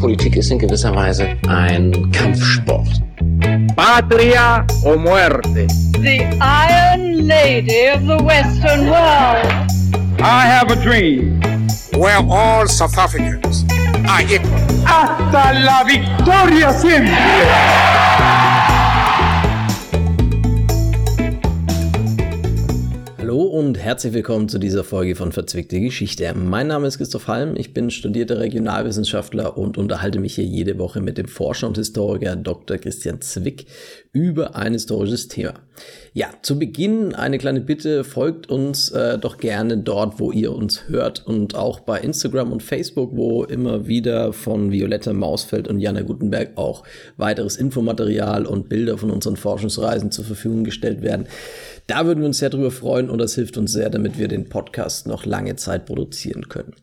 Politik 0.00 0.34
ist 0.36 0.50
in 0.50 0.58
gewisser 0.58 0.94
Weise 0.96 1.36
ein 1.46 2.10
Kampfsport. 2.10 2.88
Patria 3.76 4.64
o 4.82 4.96
muerte. 4.96 5.66
The 6.02 6.24
Iron 6.40 7.26
Lady 7.28 7.88
of 7.94 8.06
the 8.06 8.16
Western 8.24 8.88
World. 8.88 9.46
I 10.20 10.46
have 10.46 10.70
a 10.70 10.76
dream. 10.76 11.42
Where 11.98 12.24
all 12.30 12.66
South 12.66 12.96
Africans 12.96 13.66
are 14.08 14.22
equal. 14.22 14.58
Hasta 14.86 15.52
la 15.52 15.84
victoria 15.84 16.72
siempre. 16.72 18.09
Und 23.60 23.76
herzlich 23.76 24.14
willkommen 24.14 24.48
zu 24.48 24.58
dieser 24.58 24.84
Folge 24.84 25.14
von 25.14 25.32
Verzwickte 25.32 25.78
Geschichte. 25.80 26.32
Mein 26.34 26.68
Name 26.68 26.86
ist 26.86 26.96
Christoph 26.96 27.28
Halm, 27.28 27.56
ich 27.56 27.74
bin 27.74 27.90
studierter 27.90 28.40
Regionalwissenschaftler 28.40 29.58
und 29.58 29.76
unterhalte 29.76 30.18
mich 30.18 30.36
hier 30.36 30.46
jede 30.46 30.78
Woche 30.78 31.02
mit 31.02 31.18
dem 31.18 31.28
Forscher 31.28 31.66
und 31.66 31.76
Historiker 31.76 32.36
Dr. 32.36 32.78
Christian 32.78 33.20
Zwick 33.20 33.66
über 34.12 34.56
ein 34.56 34.72
historisches 34.72 35.28
Thema. 35.28 35.52
Ja, 36.12 36.30
zu 36.42 36.58
Beginn 36.58 37.14
eine 37.14 37.38
kleine 37.38 37.60
Bitte, 37.60 38.02
folgt 38.02 38.50
uns 38.50 38.90
äh, 38.90 39.16
doch 39.16 39.38
gerne 39.38 39.78
dort, 39.78 40.18
wo 40.18 40.32
ihr 40.32 40.52
uns 40.52 40.88
hört 40.88 41.24
und 41.24 41.54
auch 41.54 41.80
bei 41.80 42.00
Instagram 42.00 42.50
und 42.50 42.64
Facebook, 42.64 43.10
wo 43.14 43.44
immer 43.44 43.86
wieder 43.86 44.32
von 44.32 44.72
Violetta 44.72 45.12
Mausfeld 45.12 45.68
und 45.68 45.78
Jana 45.78 46.02
Gutenberg 46.02 46.56
auch 46.56 46.82
weiteres 47.16 47.56
Infomaterial 47.56 48.44
und 48.44 48.68
Bilder 48.68 48.98
von 48.98 49.10
unseren 49.10 49.36
Forschungsreisen 49.36 50.10
zur 50.10 50.24
Verfügung 50.24 50.64
gestellt 50.64 51.02
werden. 51.02 51.26
Da 51.86 52.06
würden 52.06 52.20
wir 52.20 52.26
uns 52.26 52.38
sehr 52.38 52.50
drüber 52.50 52.72
freuen 52.72 53.08
und 53.08 53.18
das 53.18 53.36
hilft 53.36 53.56
uns 53.56 53.72
sehr, 53.72 53.90
damit 53.90 54.18
wir 54.18 54.26
den 54.26 54.48
Podcast 54.48 55.06
noch 55.06 55.24
lange 55.24 55.56
Zeit 55.56 55.86
produzieren 55.86 56.48
können. 56.48 56.74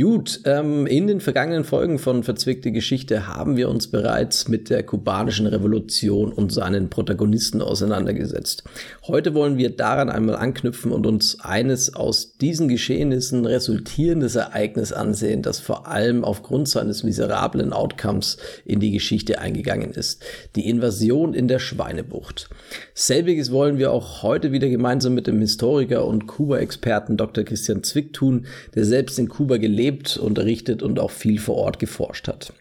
Gut, 0.00 0.42
ähm, 0.44 0.86
in 0.86 1.08
den 1.08 1.18
vergangenen 1.18 1.64
Folgen 1.64 1.98
von 1.98 2.22
Verzwickte 2.22 2.70
Geschichte 2.70 3.26
haben 3.26 3.56
wir 3.56 3.68
uns 3.68 3.88
bereits 3.88 4.46
mit 4.46 4.70
der 4.70 4.84
kubanischen 4.84 5.48
Revolution 5.48 6.32
und 6.32 6.52
seinen 6.52 6.88
Protagonisten 6.88 7.60
auseinandergesetzt. 7.60 8.62
Heute 9.08 9.34
wollen 9.34 9.58
wir 9.58 9.70
daran 9.70 10.08
einmal 10.08 10.36
anknüpfen 10.36 10.92
und 10.92 11.04
uns 11.04 11.40
eines 11.40 11.96
aus 11.96 12.36
diesen 12.36 12.68
Geschehnissen 12.68 13.44
resultierendes 13.44 14.36
Ereignis 14.36 14.92
ansehen, 14.92 15.42
das 15.42 15.58
vor 15.58 15.88
allem 15.88 16.22
aufgrund 16.22 16.68
seines 16.68 17.02
miserablen 17.02 17.72
Outcomes 17.72 18.36
in 18.64 18.78
die 18.78 18.92
Geschichte 18.92 19.40
eingegangen 19.40 19.90
ist. 19.90 20.22
Die 20.54 20.68
Invasion 20.68 21.34
in 21.34 21.48
der 21.48 21.58
Schweinebucht. 21.58 22.48
Selbiges 22.94 23.50
wollen 23.50 23.78
wir 23.78 23.90
auch 23.90 24.22
heute 24.22 24.52
wieder 24.52 24.68
gemeinsam 24.68 25.14
mit 25.14 25.26
dem 25.26 25.40
Historiker 25.40 26.06
und 26.06 26.28
Kuba-Experten 26.28 27.16
Dr. 27.16 27.42
Christian 27.42 27.82
Zwick 27.82 28.12
tun, 28.12 28.46
der 28.76 28.84
selbst 28.84 29.18
in 29.18 29.28
Kuba 29.28 29.56
gelebt, 29.56 29.87
unterrichtet 30.16 30.82
und 30.82 30.98
auch 30.98 31.10
viel 31.10 31.38
vor 31.38 31.56
Ort 31.56 31.78
geforscht 31.78 32.28
hat. 32.28 32.52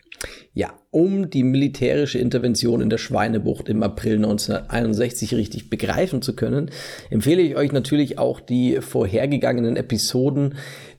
Ja, 0.54 0.74
um 0.90 1.30
die 1.30 1.44
militärische 1.44 2.18
Intervention 2.18 2.82
in 2.82 2.90
der 2.90 2.98
Schweinebucht 2.98 3.70
im 3.70 3.84
April 3.84 4.16
1961 4.16 5.36
richtig 5.36 5.70
begreifen 5.70 6.24
zu 6.24 6.36
können, 6.36 6.72
empfehle 7.12 7.44
ich 7.44 7.56
euch 7.56 7.72
natürlich 7.72 8.18
auch 8.18 8.40
die 8.40 8.82
vorhergegangenen 8.82 9.76
Episoden, 9.76 10.56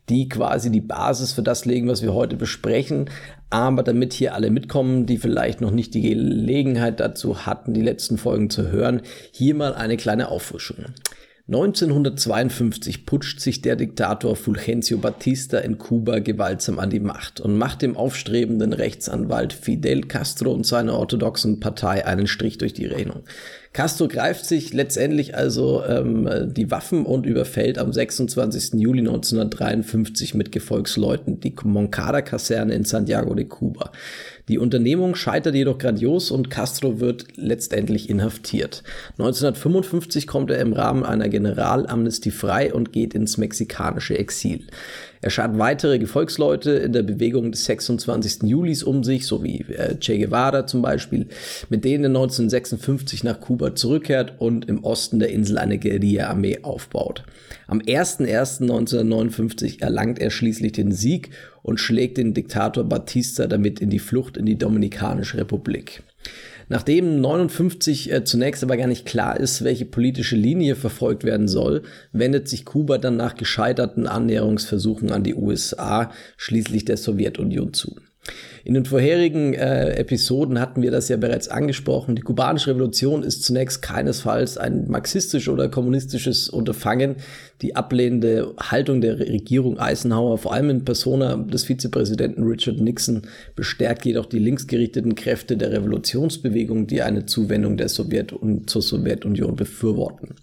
die 0.09 0.29
quasi 0.29 0.71
die 0.71 0.81
Basis 0.81 1.33
für 1.33 1.43
das 1.43 1.65
legen, 1.65 1.89
was 1.89 2.03
wir 2.03 2.15
heute 2.15 2.37
besprechen. 2.37 3.11
Aber 3.51 3.83
damit 3.83 4.13
hier 4.13 4.35
alle 4.35 4.51
mitkommen, 4.51 5.07
die 5.07 5.19
vielleicht 5.19 5.61
noch 5.61 5.71
nicht 5.71 5.95
die 5.95 6.03
Gelegenheit 6.03 7.01
dazu 7.01 7.47
hatten, 7.47 7.75
die 7.75 7.83
letzten 7.83 8.19
Folgen 8.19 8.51
zu 8.51 8.71
hören, 8.71 9.03
hier 9.33 9.55
mal 9.55 9.75
eine 9.75 9.97
kleine 9.97 10.29
Auffrischung. 10.29 10.77
1952 11.49 13.07
putscht 13.07 13.41
sich 13.41 13.63
der 13.63 13.75
Diktator 13.75 14.37
Fulgencio 14.37 14.99
Batista 14.99 15.57
in 15.57 15.79
Kuba 15.79 16.19
gewaltsam 16.19 16.79
an 16.79 16.91
die 16.91 17.01
Macht 17.01 17.41
und 17.41 17.57
macht 17.57 17.81
dem 17.81 17.97
aufstrebenden 17.97 18.75
Rechtsanwalt 18.75 19.55
Fidel 19.55 20.03
Castro 20.03 20.53
und 20.53 20.67
seiner 20.67 20.99
orthodoxen 20.99 21.59
Partei 21.59 22.05
einen 22.05 22.27
Strich 22.27 22.59
durch 22.59 22.75
die 22.75 22.85
Rechnung. 22.85 23.23
Castro 23.73 24.09
greift 24.09 24.47
sich 24.47 24.73
letztendlich 24.73 25.37
also 25.37 25.85
ähm, 25.85 26.53
die 26.55 26.71
Waffen 26.71 27.05
und 27.05 27.27
überfällt 27.27 27.79
am 27.79 27.93
26. 27.93 28.81
Juli 28.81 29.01
1953 29.01 30.35
mit 30.35 30.53
Gefolgsleuten 30.53 31.41
die 31.41 31.55
Moncada-Kaserne 31.63 32.75
in 32.75 32.85
Santiago 32.85 33.35
de 33.35 33.45
Cuba. 33.45 33.93
Die 34.49 34.59
Unternehmung 34.59 35.15
scheitert 35.15 35.55
jedoch 35.55 35.77
grandios 35.77 36.31
und 36.31 36.49
Castro 36.49 37.01
wird 37.01 37.27
letztendlich 37.37 38.09
inhaftiert. 38.09 38.83
1955 39.19 40.27
kommt 40.27 40.51
er 40.51 40.61
im 40.61 40.73
Rahmen 40.73 41.05
einer 41.05 41.29
Generalamnestie 41.29 42.31
frei 42.31 42.73
und 42.73 42.93
geht 42.93 43.13
ins 43.13 43.37
mexikanische 43.37 44.19
Exil. 44.19 44.67
Er 45.21 45.31
schart 45.31 45.59
weitere 45.59 45.99
Gefolgsleute 45.99 46.71
in 46.73 46.93
der 46.93 47.03
Bewegung 47.03 47.51
des 47.51 47.65
26. 47.65 48.45
Julis 48.45 48.83
um 48.83 49.05
sich, 49.05 49.27
sowie 49.27 49.65
äh, 49.69 49.97
Che 49.99 50.19
Guevara 50.19 50.67
zum 50.67 50.83
Beispiel, 50.83 51.27
mit 51.69 51.85
denen 51.85 52.05
er 52.05 52.21
1956 52.21 53.25
nach 53.25 53.41
Kuba 53.41 53.75
zurückkehrt 53.75 54.35
und 54.39 54.69
im 54.69 54.85
Osten 54.85 55.19
der 55.19 55.31
Insel 55.31 55.59
eine 55.59 55.79
Guerilla-Armee 55.79 56.61
aufbaut. 56.63 57.25
Am 57.67 57.81
01.01.1959 57.81 59.83
erlangt 59.83 60.21
er 60.21 60.31
schließlich 60.31 60.73
den 60.73 60.93
Sieg 60.93 61.31
und 61.63 61.81
schlägt 61.81 62.19
den 62.19 62.35
Diktator 62.35 62.85
Batista 62.85 63.47
damit 63.47 63.81
in 63.81 63.91
die 63.91 63.99
Flucht 63.99 64.37
in 64.37 64.47
die 64.47 64.57
Dominikanische 64.57 65.39
Republik. 65.39 66.03
Nachdem 66.69 67.21
59 67.21 68.13
äh, 68.13 68.25
zunächst 68.25 68.63
aber 68.63 68.77
gar 68.77 68.87
nicht 68.87 69.07
klar 69.07 69.39
ist, 69.39 69.65
welche 69.65 69.87
politische 69.87 70.37
Linie 70.37 70.77
verfolgt 70.77 71.25
werden 71.25 71.49
soll, 71.49 71.83
wendet 72.13 72.49
sich 72.49 72.65
Kuba 72.65 72.99
dann 72.99 73.17
nach 73.17 73.35
gescheiterten 73.35 74.07
Annäherungsversuchen 74.07 75.11
an 75.11 75.25
die 75.25 75.35
USA 75.35 76.13
schließlich 76.37 76.85
der 76.85 76.97
Sowjetunion 76.97 77.73
zu. 77.73 77.97
In 78.69 78.75
den 78.75 78.85
vorherigen 78.85 79.55
äh, 79.55 79.95
Episoden 79.95 80.61
hatten 80.61 80.83
wir 80.83 80.91
das 80.91 81.09
ja 81.09 81.17
bereits 81.17 81.49
angesprochen. 81.49 82.17
Die 82.17 82.21
kubanische 82.21 82.69
Revolution 82.69 83.23
ist 83.23 83.43
zunächst 83.43 83.81
keinesfalls 83.81 84.59
ein 84.59 84.91
marxistisch 84.91 85.49
oder 85.49 85.71
kommunistisches 85.71 86.51
Unterfangen. 86.51 87.17
Die 87.63 87.77
ablehnende 87.77 88.53
Haltung 88.61 89.01
der 89.01 89.21
Regierung 89.21 89.79
Eisenhower, 89.79 90.37
vor 90.37 90.53
allem 90.53 90.69
in 90.69 90.85
Persona 90.85 91.37
des 91.37 91.65
Vizepräsidenten 91.65 92.43
Richard 92.43 92.79
Nixon, 92.79 93.23
bestärkt 93.57 94.05
jedoch 94.05 94.27
die 94.27 94.39
linksgerichteten 94.39 95.15
Kräfte 95.15 95.57
der 95.57 95.73
Revolutionsbewegung, 95.73 96.87
die 96.87 97.01
eine 97.01 97.25
Zuwendung 97.25 97.79
der 97.79 97.89
Sowjet 97.89 98.35
zur 98.67 98.83
Sowjetunion 98.83 99.57
befürworten. 99.57 100.35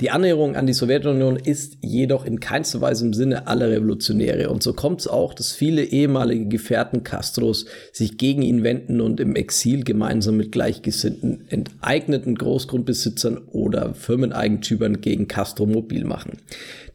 Die 0.00 0.10
Annäherung 0.10 0.56
an 0.56 0.66
die 0.66 0.72
Sowjetunion 0.72 1.36
ist 1.36 1.76
jedoch 1.82 2.24
in 2.24 2.40
keinster 2.40 2.80
Weise 2.80 3.04
im 3.04 3.12
Sinne 3.12 3.46
aller 3.46 3.68
Revolutionäre 3.68 4.48
und 4.48 4.62
so 4.62 4.72
kommt 4.72 5.00
es 5.00 5.08
auch, 5.08 5.34
dass 5.34 5.52
viele 5.52 5.84
ehemalige 5.84 6.46
Gefährten 6.46 7.04
Castros 7.04 7.65
sich 7.92 8.18
gegen 8.18 8.42
ihn 8.42 8.62
wenden 8.62 9.00
und 9.00 9.20
im 9.20 9.36
Exil 9.36 9.84
gemeinsam 9.84 10.36
mit 10.36 10.52
gleichgesinnten 10.52 11.44
enteigneten 11.48 12.34
Großgrundbesitzern 12.34 13.38
oder 13.52 13.94
Firmeneigentümern 13.94 15.00
gegen 15.00 15.28
Castro 15.28 15.66
mobil 15.66 16.04
machen. 16.04 16.38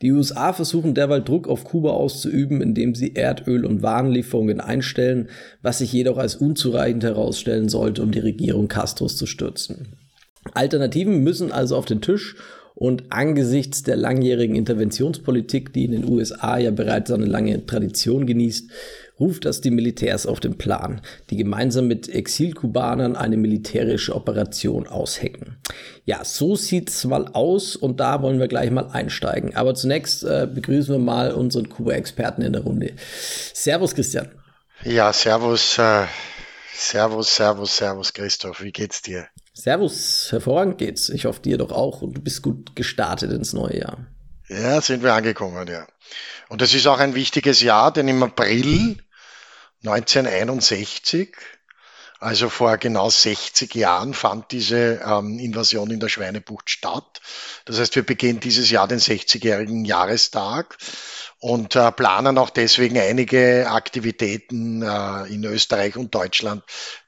Die 0.01 0.11
USA 0.11 0.53
versuchen 0.53 0.93
derweil 0.93 1.21
Druck 1.21 1.47
auf 1.47 1.63
Kuba 1.63 1.91
auszuüben, 1.91 2.61
indem 2.61 2.95
sie 2.95 3.15
Erdöl- 3.15 3.65
und 3.65 3.81
Warenlieferungen 3.83 4.59
einstellen, 4.59 5.29
was 5.61 5.79
sich 5.79 5.93
jedoch 5.93 6.17
als 6.17 6.35
unzureichend 6.35 7.03
herausstellen 7.03 7.69
sollte, 7.69 8.01
um 8.01 8.11
die 8.11 8.19
Regierung 8.19 8.67
Castros 8.67 9.15
zu 9.15 9.25
stürzen. 9.25 9.89
Alternativen 10.53 11.23
müssen 11.23 11.51
also 11.51 11.75
auf 11.75 11.85
den 11.85 12.01
Tisch 12.01 12.35
und 12.73 13.03
angesichts 13.11 13.83
der 13.83 13.95
langjährigen 13.95 14.55
Interventionspolitik, 14.55 15.71
die 15.73 15.85
in 15.85 15.91
den 15.91 16.09
USA 16.09 16.57
ja 16.57 16.71
bereits 16.71 17.11
eine 17.11 17.25
lange 17.25 17.65
Tradition 17.65 18.25
genießt, 18.25 18.71
ruft 19.21 19.45
das 19.45 19.61
die 19.61 19.71
Militärs 19.71 20.25
auf 20.25 20.41
den 20.41 20.57
Plan, 20.57 21.01
die 21.29 21.37
gemeinsam 21.37 21.87
mit 21.87 22.09
Exilkubanern 22.09 23.15
eine 23.15 23.37
militärische 23.37 24.15
Operation 24.15 24.87
aushecken. 24.87 25.57
Ja, 26.03 26.25
so 26.25 26.55
sieht's 26.55 27.05
mal 27.05 27.27
aus 27.27 27.75
und 27.75 27.99
da 27.99 28.21
wollen 28.21 28.39
wir 28.39 28.47
gleich 28.47 28.71
mal 28.71 28.89
einsteigen. 28.91 29.55
Aber 29.55 29.75
zunächst 29.75 30.23
äh, 30.23 30.47
begrüßen 30.53 30.95
wir 30.95 30.99
mal 30.99 31.31
unseren 31.31 31.69
Kuba-Experten 31.69 32.41
in 32.41 32.53
der 32.53 32.63
Runde. 32.63 32.93
Servus, 33.53 33.95
Christian. 33.95 34.31
Ja, 34.83 35.13
servus, 35.13 35.77
äh, 35.77 36.07
servus, 36.73 37.35
servus, 37.35 37.77
servus, 37.77 38.13
Christoph. 38.13 38.61
Wie 38.61 38.71
geht's 38.71 39.03
dir? 39.03 39.27
Servus, 39.53 40.31
hervorragend 40.31 40.79
geht's. 40.79 41.09
Ich 41.09 41.25
hoffe 41.25 41.41
dir 41.41 41.59
doch 41.59 41.71
auch 41.71 42.01
und 42.01 42.17
du 42.17 42.21
bist 42.21 42.41
gut 42.41 42.75
gestartet 42.75 43.31
ins 43.31 43.53
neue 43.53 43.77
Jahr. 43.77 44.07
Ja, 44.49 44.81
sind 44.81 45.03
wir 45.03 45.13
angekommen, 45.13 45.67
ja. 45.67 45.85
Und 46.49 46.61
das 46.61 46.73
ist 46.73 46.87
auch 46.87 46.99
ein 46.99 47.15
wichtiges 47.15 47.61
Jahr, 47.61 47.93
denn 47.93 48.07
im 48.07 48.21
April 48.23 48.97
1961, 49.83 51.35
also 52.19 52.49
vor 52.49 52.77
genau 52.77 53.09
60 53.09 53.73
Jahren, 53.73 54.13
fand 54.13 54.51
diese 54.51 55.01
ähm, 55.03 55.39
Invasion 55.39 55.89
in 55.89 55.99
der 55.99 56.09
Schweinebucht 56.09 56.69
statt. 56.69 57.19
Das 57.65 57.79
heißt, 57.79 57.95
wir 57.95 58.05
begehen 58.05 58.39
dieses 58.39 58.69
Jahr 58.69 58.87
den 58.87 58.99
60-jährigen 58.99 59.85
Jahrestag 59.85 60.77
und 61.39 61.75
äh, 61.75 61.91
planen 61.91 62.37
auch 62.37 62.51
deswegen 62.51 62.99
einige 62.99 63.71
Aktivitäten 63.71 64.83
äh, 64.83 65.23
in 65.33 65.43
Österreich 65.43 65.97
und 65.97 66.13
Deutschland 66.13 66.63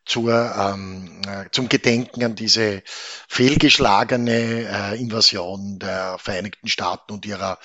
zur, 0.06 0.34
ähm, 0.34 1.22
äh, 1.28 1.46
zum 1.52 1.70
Gedenken 1.70 2.24
an 2.24 2.36
diese 2.36 2.82
fehlgeschlagene 3.28 4.68
äh, 4.68 5.00
Invasion 5.00 5.78
der 5.78 6.18
Vereinigten 6.18 6.68
Staaten 6.68 7.14
und 7.14 7.28
ihrer 7.28 7.60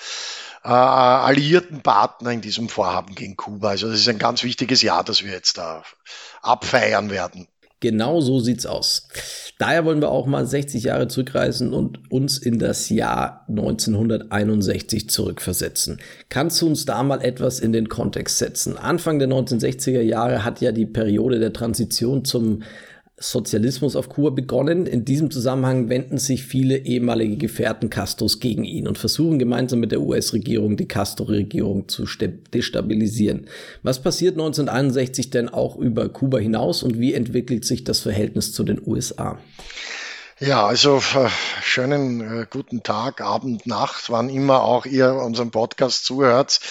äh, 0.63 0.67
alliierten 0.67 1.81
Partner 1.81 2.31
in 2.31 2.41
diesem 2.41 2.69
Vorhaben 2.69 3.15
gegen 3.15 3.37
Kuba. 3.37 3.69
Also 3.69 3.89
das 3.89 3.99
ist 3.99 4.09
ein 4.09 4.19
ganz 4.19 4.43
wichtiges 4.43 4.81
Jahr, 4.81 5.03
das 5.03 5.23
wir 5.23 5.31
jetzt 5.31 5.57
da 5.57 5.83
abfeiern 6.41 7.09
werden. 7.09 7.47
Genau 7.81 8.19
so 8.19 8.41
sieht's 8.41 8.65
aus. 8.65 9.07
Daher 9.57 9.85
wollen 9.85 10.01
wir 10.01 10.09
auch 10.09 10.25
mal 10.25 10.45
60 10.45 10.83
Jahre 10.83 11.07
zurückreisen 11.07 11.73
und 11.73 12.11
uns 12.11 12.37
in 12.37 12.59
das 12.59 12.89
Jahr 12.89 13.45
1961 13.47 15.09
zurückversetzen. 15.09 15.99
Kannst 16.27 16.61
du 16.61 16.67
uns 16.67 16.85
da 16.85 17.03
mal 17.03 17.21
etwas 17.21 17.59
in 17.59 17.71
den 17.71 17.87
Kontext 17.87 18.37
setzen? 18.37 18.77
Anfang 18.77 19.17
der 19.17 19.29
1960er 19.29 20.01
Jahre 20.01 20.43
hat 20.43 20.59
ja 20.59 20.73
die 20.73 20.85
Periode 20.85 21.39
der 21.39 21.53
Transition 21.53 22.25
zum 22.25 22.63
Sozialismus 23.19 23.95
auf 23.95 24.09
Kuba 24.09 24.29
begonnen. 24.29 24.85
In 24.85 25.03
diesem 25.03 25.29
Zusammenhang 25.29 25.89
wenden 25.89 26.17
sich 26.17 26.45
viele 26.45 26.77
ehemalige 26.77 27.37
Gefährten 27.37 27.89
Castros 27.89 28.39
gegen 28.39 28.63
ihn 28.63 28.87
und 28.87 28.97
versuchen 28.97 29.39
gemeinsam 29.39 29.79
mit 29.79 29.91
der 29.91 30.01
US-Regierung 30.01 30.77
die 30.77 30.87
Castro-Regierung 30.87 31.89
zu 31.89 32.05
destabilisieren. 32.53 33.47
Was 33.83 34.01
passiert 34.01 34.35
1961 34.35 35.29
denn 35.29 35.49
auch 35.49 35.75
über 35.75 36.07
Kuba 36.09 36.37
hinaus 36.37 36.81
und 36.81 36.99
wie 36.99 37.13
entwickelt 37.13 37.65
sich 37.65 37.83
das 37.83 37.99
Verhältnis 37.99 38.53
zu 38.53 38.63
den 38.63 38.81
USA? 38.85 39.37
Ja, 40.41 40.65
also 40.65 41.03
äh, 41.15 41.27
schönen 41.61 42.21
äh, 42.21 42.45
guten 42.49 42.81
Tag, 42.81 43.19
Abend, 43.19 43.67
Nacht, 43.67 44.09
wann 44.09 44.29
immer 44.29 44.63
auch 44.63 44.85
ihr 44.85 45.15
unserem 45.15 45.51
Podcast 45.51 46.05
zuhört. 46.05 46.61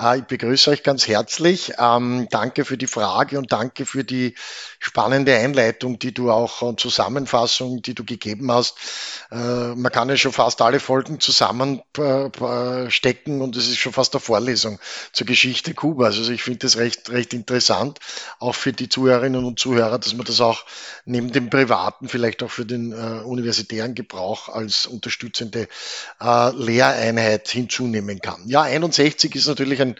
Äh, 0.00 0.18
ich 0.18 0.24
begrüße 0.26 0.70
euch 0.70 0.84
ganz 0.84 1.08
herzlich. 1.08 1.72
Ähm, 1.76 2.28
danke 2.30 2.64
für 2.64 2.78
die 2.78 2.86
Frage 2.86 3.38
und 3.38 3.50
danke 3.50 3.84
für 3.84 4.04
die 4.04 4.36
spannende 4.78 5.36
Einleitung, 5.36 5.98
die 5.98 6.12
du 6.12 6.30
auch 6.30 6.60
und 6.62 6.80
Zusammenfassung, 6.80 7.82
die 7.82 7.94
du 7.94 8.04
gegeben 8.04 8.52
hast. 8.52 8.76
Äh, 9.30 9.74
man 9.74 9.92
kann 9.92 10.08
ja 10.08 10.16
schon 10.16 10.32
fast 10.32 10.62
alle 10.62 10.80
Folgen 10.80 11.20
zusammenstecken 11.20 13.42
und 13.42 13.56
es 13.56 13.68
ist 13.68 13.78
schon 13.78 13.92
fast 13.92 14.14
eine 14.14 14.20
Vorlesung 14.20 14.78
zur 15.12 15.26
Geschichte 15.26 15.74
Kubas. 15.74 16.16
Also 16.16 16.32
ich 16.32 16.42
finde 16.42 16.60
das 16.60 16.76
recht, 16.76 17.10
recht 17.10 17.34
interessant, 17.34 17.98
auch 18.38 18.54
für 18.54 18.72
die 18.72 18.88
Zuhörerinnen 18.88 19.44
und 19.44 19.58
Zuhörer, 19.58 19.98
dass 19.98 20.14
man 20.14 20.26
das 20.26 20.40
auch 20.40 20.64
neben 21.04 21.32
dem 21.32 21.50
Privaten 21.50 22.08
vielleicht 22.08 22.42
auch 22.42 22.50
für 22.50 22.64
den 22.64 22.92
äh, 22.92 23.22
universitären 23.24 23.94
Gebrauch 23.94 24.48
als 24.48 24.86
unterstützende 24.86 25.68
äh, 26.20 26.50
Lehreinheit 26.50 27.48
hinzunehmen 27.48 28.20
kann. 28.20 28.42
Ja, 28.46 28.62
61 28.62 29.34
ist 29.34 29.46
natürlich 29.46 29.80
ein 29.80 29.96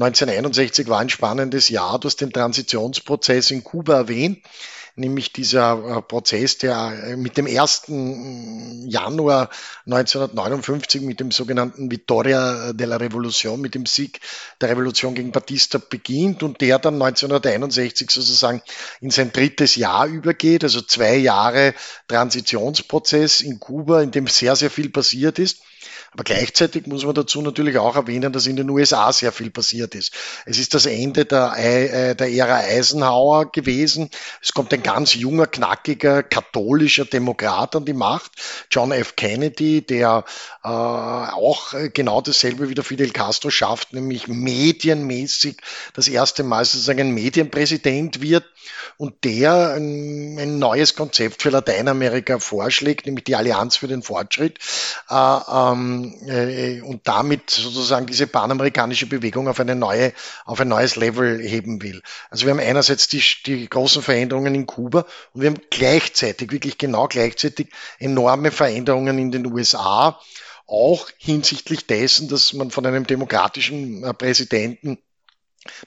1961 0.00 0.88
war 0.88 1.00
ein 1.00 1.08
spannendes 1.08 1.70
Jahr. 1.70 1.98
Du 1.98 2.06
hast 2.06 2.20
den 2.20 2.32
Transitionsprozess 2.32 3.50
in 3.50 3.64
Kuba 3.64 3.94
erwähnt, 3.94 4.17
nämlich 4.98 5.32
dieser 5.32 5.98
äh, 5.98 6.02
Prozess, 6.02 6.58
der 6.58 7.02
äh, 7.04 7.16
mit 7.16 7.36
dem 7.36 7.46
1. 7.46 7.84
Januar 8.86 9.48
1959 9.86 11.02
mit 11.02 11.20
dem 11.20 11.30
sogenannten 11.30 11.90
Vittoria 11.90 12.72
della 12.72 12.96
Revolution, 12.96 13.60
mit 13.60 13.74
dem 13.74 13.86
Sieg 13.86 14.20
der 14.60 14.70
Revolution 14.70 15.14
gegen 15.14 15.32
Batista 15.32 15.78
beginnt 15.78 16.42
und 16.42 16.60
der 16.60 16.78
dann 16.78 16.94
1961 16.94 18.10
sozusagen 18.10 18.62
in 19.00 19.10
sein 19.10 19.32
drittes 19.32 19.76
Jahr 19.76 20.06
übergeht, 20.06 20.64
also 20.64 20.80
zwei 20.80 21.16
Jahre 21.16 21.74
Transitionsprozess 22.08 23.40
in 23.40 23.60
Kuba, 23.60 24.02
in 24.02 24.10
dem 24.10 24.26
sehr, 24.26 24.56
sehr 24.56 24.70
viel 24.70 24.90
passiert 24.90 25.38
ist. 25.38 25.62
Aber 26.12 26.24
gleichzeitig 26.24 26.86
muss 26.86 27.04
man 27.04 27.14
dazu 27.14 27.42
natürlich 27.42 27.76
auch 27.78 27.94
erwähnen, 27.94 28.32
dass 28.32 28.46
in 28.46 28.56
den 28.56 28.70
USA 28.70 29.12
sehr 29.12 29.30
viel 29.30 29.50
passiert 29.50 29.94
ist. 29.94 30.12
Es 30.46 30.58
ist 30.58 30.74
das 30.74 30.86
Ende 30.86 31.26
der, 31.26 31.54
äh, 31.58 32.14
der 32.14 32.32
Ära 32.32 32.56
Eisenhower 32.56 33.50
gewesen. 33.52 34.10
Es 34.42 34.52
kommt 34.52 34.72
ein 34.72 34.82
ganz 34.82 35.14
junger, 35.14 35.46
knackiger, 35.46 36.22
katholischer 36.22 37.04
Demokrat 37.04 37.76
an 37.76 37.84
die 37.84 37.92
Macht, 37.92 38.32
John 38.70 38.90
F. 38.92 39.16
Kennedy, 39.16 39.82
der 39.82 40.24
äh, 40.64 40.68
auch 40.68 41.74
genau 41.92 42.22
dasselbe 42.22 42.70
wie 42.70 42.74
der 42.74 42.84
Fidel 42.84 43.10
Castro 43.10 43.50
schafft, 43.50 43.92
nämlich 43.92 44.28
medienmäßig 44.28 45.58
das 45.92 46.08
erste 46.08 46.42
Mal 46.42 46.64
sozusagen 46.64 47.00
ein 47.00 47.10
Medienpräsident 47.10 48.22
wird 48.22 48.44
und 48.96 49.24
der 49.24 49.74
ein, 49.74 50.38
ein 50.38 50.58
neues 50.58 50.94
Konzept 50.94 51.42
für 51.42 51.50
Lateinamerika 51.50 52.38
vorschlägt, 52.38 53.06
nämlich 53.06 53.24
die 53.24 53.36
Allianz 53.36 53.76
für 53.76 53.88
den 53.88 54.02
Fortschritt. 54.02 54.58
Äh, 55.08 55.14
ähm, 55.14 55.97
äh, 56.04 56.80
und 56.82 57.06
damit 57.06 57.50
sozusagen 57.50 58.06
diese 58.06 58.26
panamerikanische 58.26 59.06
Bewegung 59.06 59.48
auf 59.48 59.60
eine 59.60 59.74
neue, 59.74 60.12
auf 60.44 60.60
ein 60.60 60.68
neues 60.68 60.96
Level 60.96 61.40
heben 61.40 61.82
will. 61.82 62.02
Also 62.30 62.46
wir 62.46 62.52
haben 62.52 62.60
einerseits 62.60 63.08
die, 63.08 63.22
die 63.46 63.68
großen 63.68 64.02
Veränderungen 64.02 64.54
in 64.54 64.66
Kuba 64.66 65.06
und 65.32 65.42
wir 65.42 65.50
haben 65.50 65.60
gleichzeitig, 65.70 66.50
wirklich 66.50 66.78
genau 66.78 67.08
gleichzeitig 67.08 67.68
enorme 67.98 68.50
Veränderungen 68.50 69.18
in 69.18 69.30
den 69.30 69.46
USA, 69.46 70.18
auch 70.66 71.08
hinsichtlich 71.16 71.86
dessen, 71.86 72.28
dass 72.28 72.52
man 72.52 72.70
von 72.70 72.84
einem 72.84 73.06
demokratischen 73.06 74.04
äh, 74.04 74.12
Präsidenten 74.12 74.98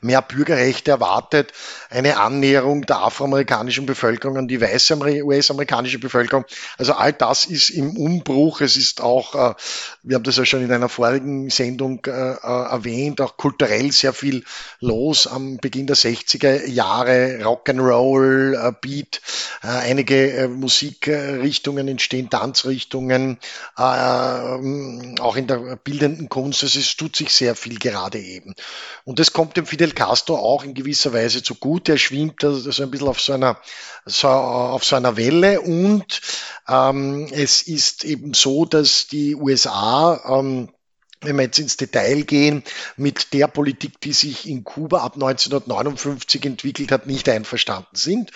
mehr 0.01 0.21
Bürgerrechte 0.21 0.91
erwartet, 0.91 1.53
eine 1.89 2.19
Annäherung 2.19 2.85
der 2.85 2.97
afroamerikanischen 2.97 3.85
Bevölkerung 3.85 4.37
an 4.37 4.47
die 4.47 4.61
weiße 4.61 4.97
US-amerikanische 5.23 5.99
Bevölkerung. 5.99 6.45
Also 6.77 6.93
all 6.93 7.13
das 7.13 7.45
ist 7.45 7.69
im 7.69 7.97
Umbruch. 7.97 8.61
Es 8.61 8.77
ist 8.77 9.01
auch, 9.01 9.35
äh, 9.35 9.53
wir 10.03 10.15
haben 10.15 10.23
das 10.23 10.37
ja 10.37 10.45
schon 10.45 10.63
in 10.63 10.71
einer 10.71 10.89
vorigen 10.89 11.49
Sendung 11.49 12.05
äh, 12.05 12.11
äh, 12.11 12.37
erwähnt, 12.41 13.21
auch 13.21 13.37
kulturell 13.37 13.91
sehr 13.91 14.13
viel 14.13 14.43
los 14.79 15.27
am 15.27 15.57
Beginn 15.57 15.87
der 15.87 15.95
60er 15.95 16.67
Jahre, 16.67 17.39
Rock'n'Roll, 17.41 18.71
Beat, 18.81 19.21
einige 19.61 20.49
Musikrichtungen 20.51 21.87
entstehen, 21.87 22.29
Tanzrichtungen, 22.29 23.39
auch 23.75 25.35
in 25.35 25.47
der 25.47 25.75
bildenden 25.75 26.29
Kunst. 26.29 26.63
Also 26.63 26.79
es 26.79 26.95
tut 26.95 27.15
sich 27.15 27.33
sehr 27.33 27.55
viel 27.55 27.77
gerade 27.79 28.19
eben. 28.19 28.55
Und 29.03 29.19
es 29.19 29.33
kommt 29.33 29.57
dem 29.57 29.65
Fidel 29.71 29.93
Castro 29.93 30.35
auch 30.35 30.65
in 30.65 30.73
gewisser 30.73 31.13
Weise 31.13 31.43
zugute. 31.43 31.93
Er 31.93 31.97
schwimmt 31.97 32.41
so 32.41 32.83
ein 32.83 32.91
bisschen 32.91 33.07
auf 33.07 33.21
so 33.21 33.31
einer, 33.31 33.57
so, 34.05 34.27
auf 34.27 34.83
so 34.83 34.97
einer 34.97 35.15
Welle 35.15 35.61
und 35.61 36.19
ähm, 36.67 37.29
es 37.31 37.61
ist 37.61 38.03
eben 38.03 38.33
so, 38.33 38.65
dass 38.65 39.07
die 39.07 39.33
USA 39.33 40.19
ähm, 40.27 40.67
wenn 41.23 41.35
wir 41.35 41.43
jetzt 41.43 41.59
ins 41.59 41.77
Detail 41.77 42.23
gehen, 42.23 42.63
mit 42.97 43.33
der 43.33 43.47
Politik, 43.47 44.01
die 44.01 44.13
sich 44.13 44.49
in 44.49 44.63
Kuba 44.63 45.01
ab 45.01 45.13
1959 45.13 46.43
entwickelt 46.45 46.91
hat, 46.91 47.05
nicht 47.05 47.29
einverstanden 47.29 47.95
sind. 47.95 48.31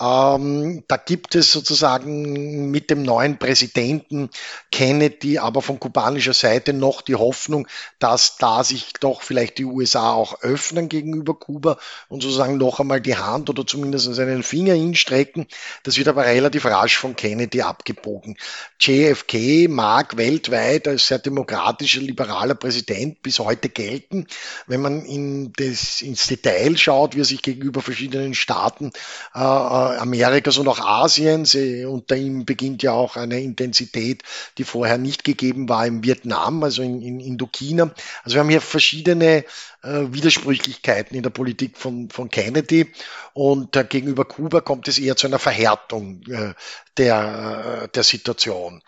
Ähm, 0.00 0.82
da 0.88 0.96
gibt 0.96 1.34
es 1.34 1.52
sozusagen 1.52 2.70
mit 2.70 2.88
dem 2.88 3.02
neuen 3.02 3.38
Präsidenten 3.38 4.30
Kennedy, 4.72 5.38
aber 5.38 5.60
von 5.60 5.78
kubanischer 5.78 6.32
Seite 6.32 6.72
noch 6.72 7.02
die 7.02 7.14
Hoffnung, 7.14 7.68
dass 7.98 8.38
da 8.38 8.64
sich 8.64 8.94
doch 9.00 9.20
vielleicht 9.20 9.58
die 9.58 9.66
USA 9.66 10.14
auch 10.14 10.40
öffnen 10.40 10.88
gegenüber 10.88 11.34
Kuba 11.34 11.76
und 12.08 12.22
sozusagen 12.22 12.56
noch 12.56 12.80
einmal 12.80 13.02
die 13.02 13.16
Hand 13.16 13.50
oder 13.50 13.66
zumindest 13.66 14.18
einen 14.18 14.42
Finger 14.42 14.74
hinstrecken. 14.74 15.46
Das 15.82 15.98
wird 15.98 16.08
aber 16.08 16.24
relativ 16.24 16.64
rasch 16.64 16.96
von 16.96 17.16
Kennedy 17.16 17.60
abgebogen. 17.60 18.38
JFK 18.80 19.68
mag 19.68 20.16
weltweit 20.16 20.88
als 20.88 21.06
sehr 21.06 21.18
demokratischer, 21.18 22.00
liberaler 22.00 22.29
liberaler 22.30 22.54
Präsident 22.54 23.22
bis 23.22 23.38
heute 23.40 23.68
gelten. 23.68 24.26
Wenn 24.66 24.80
man 24.80 25.04
in 25.04 25.52
das, 25.56 26.00
ins 26.00 26.26
Detail 26.28 26.76
schaut, 26.76 27.16
wie 27.16 27.20
er 27.20 27.24
sich 27.24 27.42
gegenüber 27.42 27.82
verschiedenen 27.82 28.34
Staaten 28.34 28.92
äh, 29.34 29.38
Amerikas 29.38 30.58
und 30.58 30.68
auch 30.68 30.78
Asiens, 30.78 31.54
äh, 31.54 31.84
unter 31.84 32.16
ihm 32.16 32.44
beginnt 32.44 32.82
ja 32.82 32.92
auch 32.92 33.16
eine 33.16 33.40
Intensität, 33.40 34.22
die 34.58 34.64
vorher 34.64 34.98
nicht 34.98 35.24
gegeben 35.24 35.68
war 35.68 35.86
im 35.86 36.04
Vietnam, 36.04 36.62
also 36.62 36.82
in, 36.82 37.02
in 37.02 37.20
Indochina. 37.20 37.92
Also 38.22 38.36
wir 38.36 38.40
haben 38.40 38.50
hier 38.50 38.60
verschiedene 38.60 39.44
äh, 39.82 40.12
Widersprüchlichkeiten 40.12 41.16
in 41.16 41.22
der 41.22 41.30
Politik 41.30 41.76
von, 41.76 42.10
von 42.10 42.30
Kennedy 42.30 42.92
und 43.32 43.76
äh, 43.76 43.84
gegenüber 43.84 44.24
Kuba 44.24 44.60
kommt 44.60 44.88
es 44.88 44.98
eher 44.98 45.16
zu 45.16 45.26
einer 45.26 45.38
Verhärtung 45.38 46.22
äh, 46.28 46.54
der, 46.98 47.84
äh, 47.84 47.88
der 47.88 48.02
Situation. 48.02 48.82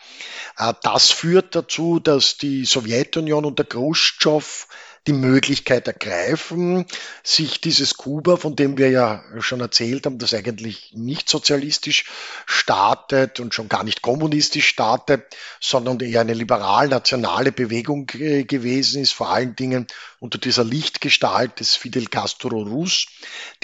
Äh, 0.59 0.75
das 0.83 1.11
führt 1.11 1.55
dazu, 1.55 1.99
dass 1.99 2.37
die 2.37 2.67
Sowjetunion 2.67 3.32
unter 3.37 3.65
Khrushchev 3.65 4.67
die 5.09 5.13
Möglichkeit 5.13 5.89
ergreifen, 5.89 6.87
sich 7.25 7.61
dieses 7.61 7.95
Kuba, 7.95 8.37
von 8.37 8.55
dem 8.55 8.79
wir 8.79 8.91
ja 8.91 9.25
schon 9.41 9.61
erzählt 9.61 10.07
haben, 10.07 10.19
das 10.19 10.33
eigentlich 10.33 10.93
nicht 10.95 11.29
sozialistisch 11.29 12.05
startet 12.47 13.41
und 13.41 13.53
schon 13.53 13.69
gar 13.69 13.83
nicht 13.83 14.01
kommunistisch 14.01 14.69
startet, 14.69 15.25
sondern 15.61 15.99
eher 15.99 16.21
eine 16.21 16.35
liberal-nationale 16.35 17.51
Bewegung 17.51 18.07
gewesen 18.07 19.03
ist, 19.03 19.13
vor 19.13 19.31
allen 19.31 19.57
Dingen 19.57 19.89
unter 20.21 20.39
dieser 20.39 20.63
Lichtgestalt 20.63 21.59
des 21.59 21.75
Fidel 21.75 22.07
Castro 22.07 22.63
Rus, 22.63 23.07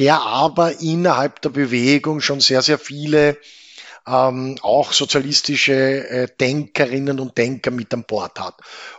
der 0.00 0.20
aber 0.20 0.80
innerhalb 0.80 1.40
der 1.42 1.50
Bewegung 1.50 2.20
schon 2.20 2.40
sehr, 2.40 2.62
sehr 2.62 2.80
viele 2.80 3.38
ähm, 4.08 4.56
auch 4.62 4.92
sozialistische 4.92 6.08
äh, 6.08 6.28
Denkerinnen 6.40 7.20
und 7.20 7.36
Denker 7.36 7.70
mit 7.70 7.92
an 7.92 8.04
Bord 8.04 8.40
hat. 8.40 8.54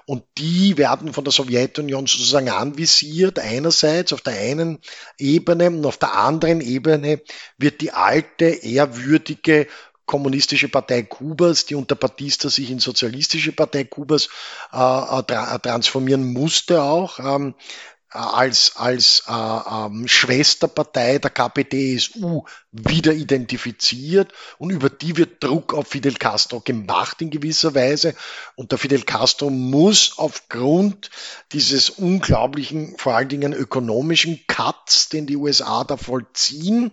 Und 0.06 0.24
die 0.38 0.78
werden 0.78 1.14
von 1.14 1.24
der 1.24 1.34
Sowjetunion 1.34 2.06
sozusagen 2.06 2.50
anvisiert, 2.50 3.40
einerseits 3.40 4.14
auf 4.14 4.22
der 4.22 4.34
einen 4.34 4.80
Ebene 5.18 5.68
und 5.68 5.86
auf 5.86 5.98
der 5.98 6.16
anderen 6.16 6.62
Ebene 6.62 7.22
wird 7.58 7.82
die 7.82 7.92
alte, 7.92 8.46
ehrwürdige 8.46 9.68
kommunistische 10.06 10.70
Partei 10.70 11.04
Kubas, 11.04 11.66
die 11.66 11.76
unter 11.76 11.96
Batista 11.96 12.50
sich 12.50 12.72
in 12.72 12.80
sozialistische 12.80 13.52
Partei 13.52 13.84
Kubas 13.84 14.30
äh, 14.74 14.78
äh 14.78 15.24
tra 15.24 15.58
transformieren 15.60 16.34
musste 16.34 16.82
auch. 16.82 17.20
Ähm, 17.20 17.54
äh, 17.54 17.99
als, 18.12 18.74
als 18.76 19.24
äh, 19.28 19.32
ähm, 19.32 20.08
Schwesterpartei 20.08 21.20
der 21.20 21.30
KPDSU 21.30 22.44
wieder 22.72 23.14
identifiziert 23.14 24.34
und 24.58 24.72
über 24.72 24.90
die 24.90 25.18
wird 25.18 25.44
Druck 25.44 25.76
auf 25.76 25.90
Fidel 25.90 26.16
Castro 26.16 26.60
gemacht 26.60 27.22
in 27.22 27.30
gewisser 27.30 27.76
Weise. 27.76 28.16
Und 28.56 28.72
der 28.72 28.80
Fidel 28.80 29.04
Castro 29.04 29.52
muss 29.52 30.14
aufgrund 30.18 31.12
dieses 31.52 31.92
unglaublichen, 31.92 32.96
vor 32.98 33.16
allen 33.16 33.30
Dingen 33.30 33.54
ökonomischen 33.54 34.40
Cuts, 34.48 35.10
den 35.10 35.28
die 35.28 35.38
USA 35.38 35.84
da 35.84 35.96
vollziehen, 35.96 36.92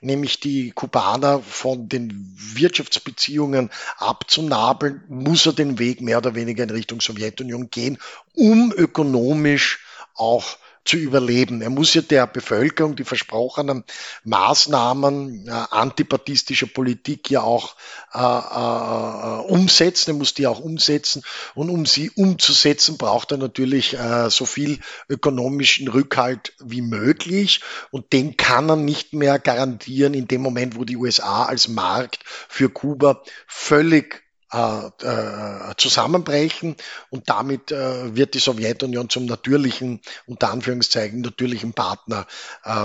nämlich 0.00 0.40
die 0.40 0.70
Kubaner 0.70 1.40
von 1.40 1.90
den 1.90 2.34
Wirtschaftsbeziehungen 2.38 3.70
abzunabeln, 3.98 5.04
muss 5.08 5.44
er 5.44 5.52
den 5.52 5.78
Weg 5.78 6.00
mehr 6.00 6.18
oder 6.18 6.34
weniger 6.34 6.64
in 6.64 6.70
Richtung 6.70 7.02
Sowjetunion 7.02 7.68
gehen, 7.68 7.98
um 8.34 8.72
ökonomisch 8.72 9.83
auch 10.14 10.56
zu 10.84 10.98
überleben. 10.98 11.62
Er 11.62 11.70
muss 11.70 11.94
ja 11.94 12.02
der 12.02 12.26
Bevölkerung 12.26 12.94
die 12.94 13.04
versprochenen 13.04 13.84
Maßnahmen 14.24 15.48
äh, 15.48 15.50
antipatistischer 15.50 16.66
Politik 16.66 17.30
ja 17.30 17.42
auch 17.42 17.74
äh, 18.12 18.18
äh, 18.18 19.50
umsetzen. 19.50 20.10
Er 20.10 20.14
muss 20.14 20.34
die 20.34 20.46
auch 20.46 20.60
umsetzen. 20.60 21.22
Und 21.54 21.70
um 21.70 21.86
sie 21.86 22.10
umzusetzen, 22.10 22.98
braucht 22.98 23.32
er 23.32 23.38
natürlich 23.38 23.94
äh, 23.94 24.28
so 24.28 24.44
viel 24.44 24.78
ökonomischen 25.08 25.88
Rückhalt 25.88 26.52
wie 26.62 26.82
möglich. 26.82 27.62
Und 27.90 28.12
den 28.12 28.36
kann 28.36 28.68
er 28.68 28.76
nicht 28.76 29.14
mehr 29.14 29.38
garantieren 29.38 30.12
in 30.12 30.28
dem 30.28 30.42
Moment, 30.42 30.76
wo 30.76 30.84
die 30.84 30.98
USA 30.98 31.46
als 31.46 31.68
Markt 31.68 32.20
für 32.48 32.68
Kuba 32.68 33.22
völlig 33.46 34.23
äh, 34.54 34.86
äh, 35.06 35.74
zusammenbrechen 35.76 36.76
und 37.10 37.28
damit 37.28 37.72
äh, 37.72 38.14
wird 38.14 38.34
die 38.34 38.38
Sowjetunion 38.38 39.10
zum 39.10 39.26
natürlichen, 39.26 40.00
unter 40.26 40.52
Anführungszeichen, 40.52 41.20
natürlichen 41.20 41.72
Partner 41.72 42.26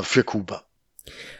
für 0.03 0.23
Kuba. 0.23 0.63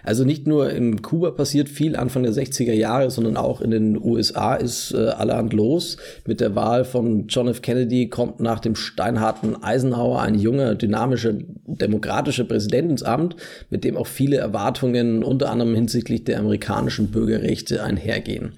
Also 0.04 0.24
nicht 0.24 0.48
nur 0.48 0.72
in 0.72 1.02
Kuba 1.02 1.32
passiert 1.32 1.70
viel 1.70 1.96
Anfang 1.96 2.24
der 2.24 2.34
60er 2.34 2.74
Jahre, 2.74 3.12
sondern 3.12 3.38
auch 3.38 3.62
in 3.62 3.72
den 3.72 3.98
USA 4.02 4.56
ist 4.56 4.94
äh, 4.94 5.10
allerhand 5.10 5.54
los. 5.54 5.98
Mit 6.26 6.42
der 6.42 6.56
Wahl 6.56 6.86
von 6.86 7.28
John 7.28 7.48
F. 7.48 7.62
Kennedy 7.62 8.10
kommt 8.10 8.40
nach 8.40 8.60
dem 8.60 8.76
steinharten 8.76 9.62
Eisenhower 9.62 10.22
ein 10.22 10.36
junger, 10.36 10.76
dynamischer, 10.76 11.34
demokratischer 11.34 12.46
Präsident 12.46 12.92
ins 12.92 13.04
Amt, 13.04 13.36
mit 13.70 13.84
dem 13.84 13.98
auch 13.98 14.08
viele 14.08 14.38
Erwartungen 14.38 15.24
unter 15.24 15.50
anderem 15.52 15.76
hinsichtlich 15.76 16.24
der 16.24 16.40
amerikanischen 16.40 17.12
Bürgerrechte 17.12 17.84
einhergehen. 17.84 18.54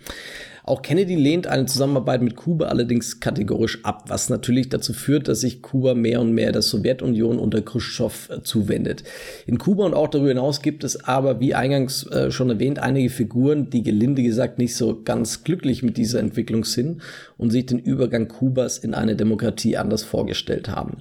Auch 0.64 0.82
Kennedy 0.82 1.16
lehnt 1.16 1.48
eine 1.48 1.66
Zusammenarbeit 1.66 2.22
mit 2.22 2.36
Kuba 2.36 2.66
allerdings 2.66 3.20
kategorisch 3.20 3.84
ab, 3.84 4.06
was 4.08 4.30
natürlich 4.30 4.70
dazu 4.70 4.94
führt, 4.94 5.28
dass 5.28 5.42
sich 5.42 5.62
Kuba 5.62 5.94
mehr 5.94 6.22
und 6.22 6.34
mehr 6.34 6.52
der 6.52 6.62
Sowjetunion 6.62 7.40
unter 7.40 7.62
Khrushchev 7.62 8.32
äh, 8.32 8.44
zuwendet. 8.44 9.04
In 9.48 9.58
Kuba 9.58 9.86
und 9.86 9.94
auch 9.94 10.08
darüber 10.08 10.30
hinaus 10.30 10.62
gibt 10.62 10.84
es 10.84 11.04
aber, 11.04 11.40
wie 11.40 11.56
eingangs 11.56 12.06
äh, 12.08 12.32
schon 12.32 12.50
erwähnt, 12.50 12.80
einige 12.80 13.10
Figuren, 13.10 13.70
die 13.70 13.84
gelinde 13.84 14.24
gesagt 14.24 14.60
nicht 14.60 14.76
so 14.76 15.02
ganz 15.04 15.44
glücklich 15.44 15.84
mit 15.84 15.98
dieser 15.98 16.20
Entwicklung 16.20 16.64
sind 16.64 17.02
und 17.38 17.52
sich 17.52 17.66
den 17.66 17.80
Übergang 17.80 18.28
Kubas 18.28 18.78
in 18.78 18.94
eine 18.94 19.16
Demokratie 19.16 19.78
anders 19.78 20.04
vorgestellt 20.04 20.70
haben. 20.70 20.98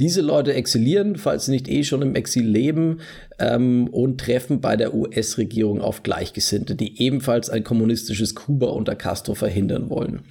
Diese 0.00 0.22
Leute 0.22 0.54
exilieren, 0.54 1.16
falls 1.16 1.46
sie 1.46 1.52
nicht 1.52 1.68
eh 1.68 1.84
schon 1.84 2.02
im 2.02 2.16
Exil 2.16 2.46
leben, 2.46 2.98
ähm, 3.38 3.88
und 3.88 4.20
treffen 4.20 4.60
bei 4.60 4.76
der 4.76 4.94
US-Regierung 4.94 5.80
auf 5.80 6.02
Gleichgesinnte, 6.02 6.74
die 6.74 7.02
ebenfalls 7.02 7.50
ein 7.50 7.64
kommunistisches 7.64 8.34
Kuba 8.34 8.66
unter 8.66 8.94
Castro 8.94 9.34
verhindern 9.34 9.90
wollen. 9.90 10.22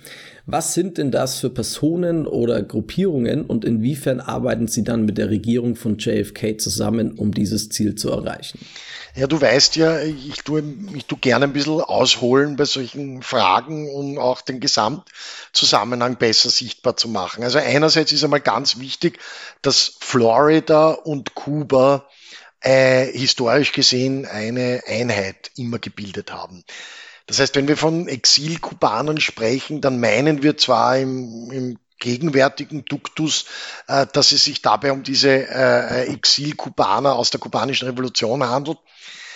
Was 0.46 0.74
sind 0.74 0.98
denn 0.98 1.10
das 1.10 1.40
für 1.40 1.50
Personen 1.50 2.28
oder 2.28 2.62
Gruppierungen 2.62 3.46
und 3.46 3.64
inwiefern 3.64 4.20
arbeiten 4.20 4.68
sie 4.68 4.84
dann 4.84 5.06
mit 5.06 5.18
der 5.18 5.30
Regierung 5.30 5.78
von 5.78 5.98
JFK 5.98 6.60
zusammen, 6.60 7.14
um 7.14 7.34
dieses 7.34 7.70
Ziel 7.70 7.96
zu 7.96 8.10
erreichen? 8.10 8.60
Ja, 9.16 9.28
du 9.28 9.40
weißt 9.40 9.76
ja, 9.78 10.02
ich 10.02 10.44
tue, 10.44 10.64
ich 10.96 11.06
tue 11.06 11.20
gerne 11.20 11.46
ein 11.46 11.54
bisschen 11.54 11.80
ausholen 11.80 12.58
bei 12.58 12.66
solchen 12.66 13.22
Fragen, 13.22 13.90
um 13.90 14.18
auch 14.18 14.42
den 14.42 14.60
Gesamtzusammenhang 14.60 16.18
besser 16.18 16.50
sichtbar 16.50 16.98
zu 16.98 17.08
machen. 17.08 17.44
Also 17.44 17.60
einerseits 17.60 18.12
ist 18.12 18.24
einmal 18.24 18.42
ganz 18.42 18.80
wichtig, 18.80 19.20
dass 19.62 19.96
Florida 20.00 20.90
und 20.90 21.36
Kuba 21.36 22.08
äh, 22.64 23.06
historisch 23.12 23.72
gesehen 23.72 24.26
eine 24.26 24.82
Einheit 24.88 25.52
immer 25.56 25.80
gebildet 25.80 26.32
haben. 26.32 26.64
Das 27.28 27.40
heißt, 27.40 27.56
wenn 27.56 27.68
wir 27.68 27.78
von 27.78 28.08
Exilkubanern 28.08 29.20
sprechen, 29.20 29.80
dann 29.82 30.00
meinen 30.00 30.44
wir 30.44 30.58
zwar 30.58 30.98
im, 30.98 31.52
im 31.52 31.80
gegenwärtigen 32.00 32.84
Duktus, 32.86 33.46
äh, 33.88 34.06
dass 34.12 34.32
es 34.32 34.44
sich 34.44 34.62
dabei 34.62 34.92
um 34.92 35.04
diese 35.04 35.30
äh, 35.30 36.08
Exilkubaner 36.14 37.16
aus 37.16 37.30
der 37.30 37.40
kubanischen 37.40 37.88
Revolution 37.88 38.44
handelt. 38.44 38.78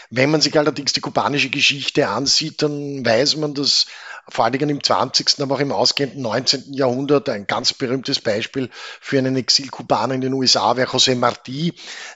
Wenn 0.09 0.31
man 0.31 0.41
sich 0.41 0.57
allerdings 0.57 0.93
die 0.93 1.01
kubanische 1.01 1.49
Geschichte 1.49 2.07
ansieht, 2.07 2.61
dann 2.61 3.05
weiß 3.05 3.35
man, 3.37 3.53
dass 3.53 3.87
vor 4.29 4.43
allen 4.43 4.53
Dingen 4.53 4.69
im 4.69 4.83
20., 4.83 5.39
aber 5.39 5.55
auch 5.55 5.59
im 5.59 5.71
ausgehenden 5.71 6.21
19. 6.21 6.73
Jahrhundert 6.73 7.29
ein 7.29 7.47
ganz 7.47 7.73
berühmtes 7.73 8.19
Beispiel 8.19 8.69
für 8.99 9.17
einen 9.17 9.37
Exilkubaner 9.37 10.15
in 10.15 10.21
den 10.21 10.33
USA 10.33 10.75
wäre 10.75 10.89
José 10.89 11.15
Martí, 11.15 11.73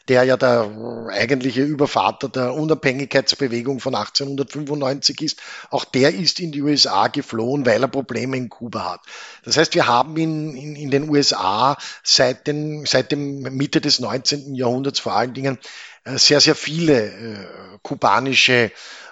der 0.10 0.24
ja 0.26 0.36
der 0.36 1.08
eigentliche 1.10 1.64
Übervater 1.64 2.28
der 2.28 2.54
Unabhängigkeitsbewegung 2.54 3.80
von 3.80 3.96
1895 3.96 5.22
ist. 5.22 5.40
Auch 5.70 5.86
der 5.86 6.14
ist 6.14 6.42
in 6.42 6.52
die 6.52 6.62
USA 6.62 7.08
geflohen, 7.08 7.66
weil 7.66 7.82
er 7.82 7.88
Probleme 7.88 8.36
in 8.36 8.50
Kuba 8.50 8.92
hat. 8.92 9.02
Das 9.46 9.56
heißt, 9.56 9.74
wir 9.74 9.88
haben 9.88 10.18
in, 10.18 10.56
in, 10.56 10.76
in 10.76 10.92
den 10.92 11.10
USA 11.10 11.78
seit, 12.04 12.46
den, 12.46 12.86
seit 12.86 13.14
dem 13.14 13.42
Mitte 13.42 13.80
des 13.80 14.00
19. 14.00 14.54
Jahrhunderts 14.56 15.00
vor 15.00 15.14
allen 15.14 15.34
Dingen 15.34 15.58
sehr, 16.06 16.42
sehr 16.42 16.56
viele 16.56 17.06
äh, 17.06 17.48
kubanische 17.82 18.72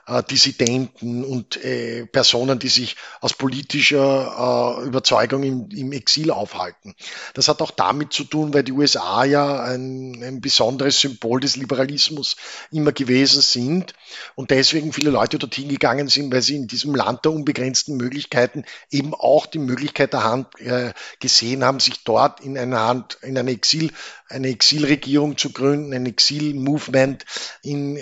äh, 0.10 0.24
Dissidenten 0.24 1.24
und 1.24 1.63
äh, 1.63 2.05
Personen, 2.08 2.58
die 2.58 2.67
sich 2.67 2.96
aus 3.22 3.34
politischer 3.34 4.79
äh, 4.81 4.88
Überzeugung 4.88 5.43
im, 5.43 5.69
im, 5.69 5.91
Exil 5.91 6.31
aufhalten. 6.31 6.96
Das 7.36 7.48
hat 7.48 7.62
auch 7.62 7.72
damit 7.72 8.12
zu 8.12 8.24
tun, 8.24 8.53
weil 8.53 8.63
die 8.63 8.72
USA 8.72 9.24
ja 9.24 9.62
ein, 9.63 10.24
ein 10.24 10.41
besonderes 10.41 11.00
Symbol 11.00 11.39
des 11.39 11.58
Liberalismus 11.58 12.38
immer 12.72 12.91
gewesen 12.91 13.41
sind 13.41 13.93
und 14.36 14.50
deswegen 14.50 14.93
viele 14.93 15.12
Leute 15.12 15.38
dorthin 15.38 15.69
gegangen 15.69 16.08
sind, 16.08 16.34
weil 16.34 16.41
sie 16.41 16.55
in 16.55 16.67
diesem 16.67 16.96
Land 16.96 17.25
der 17.25 17.31
unbegrenzten 17.31 17.96
Möglichkeiten 17.96 18.65
eben 18.89 19.13
auch 19.13 19.46
die 19.46 19.60
Möglichkeit 19.60 20.13
der 20.13 20.24
Hand 20.24 20.60
äh, 20.60 20.93
gesehen 21.19 21.63
haben, 21.63 21.79
sich 21.79 22.03
dort 22.03 22.39
in 22.39 22.58
einer 22.58 22.79
Hand, 22.79 23.19
in 23.22 23.38
eine 23.38 23.51
Exil, 23.51 23.91
eine 24.29 24.50
Exilregierung 24.50 25.38
zu 25.38 25.51
gründen, 25.51 25.93
ein 25.93 26.05
Exil-Movement 26.05 27.25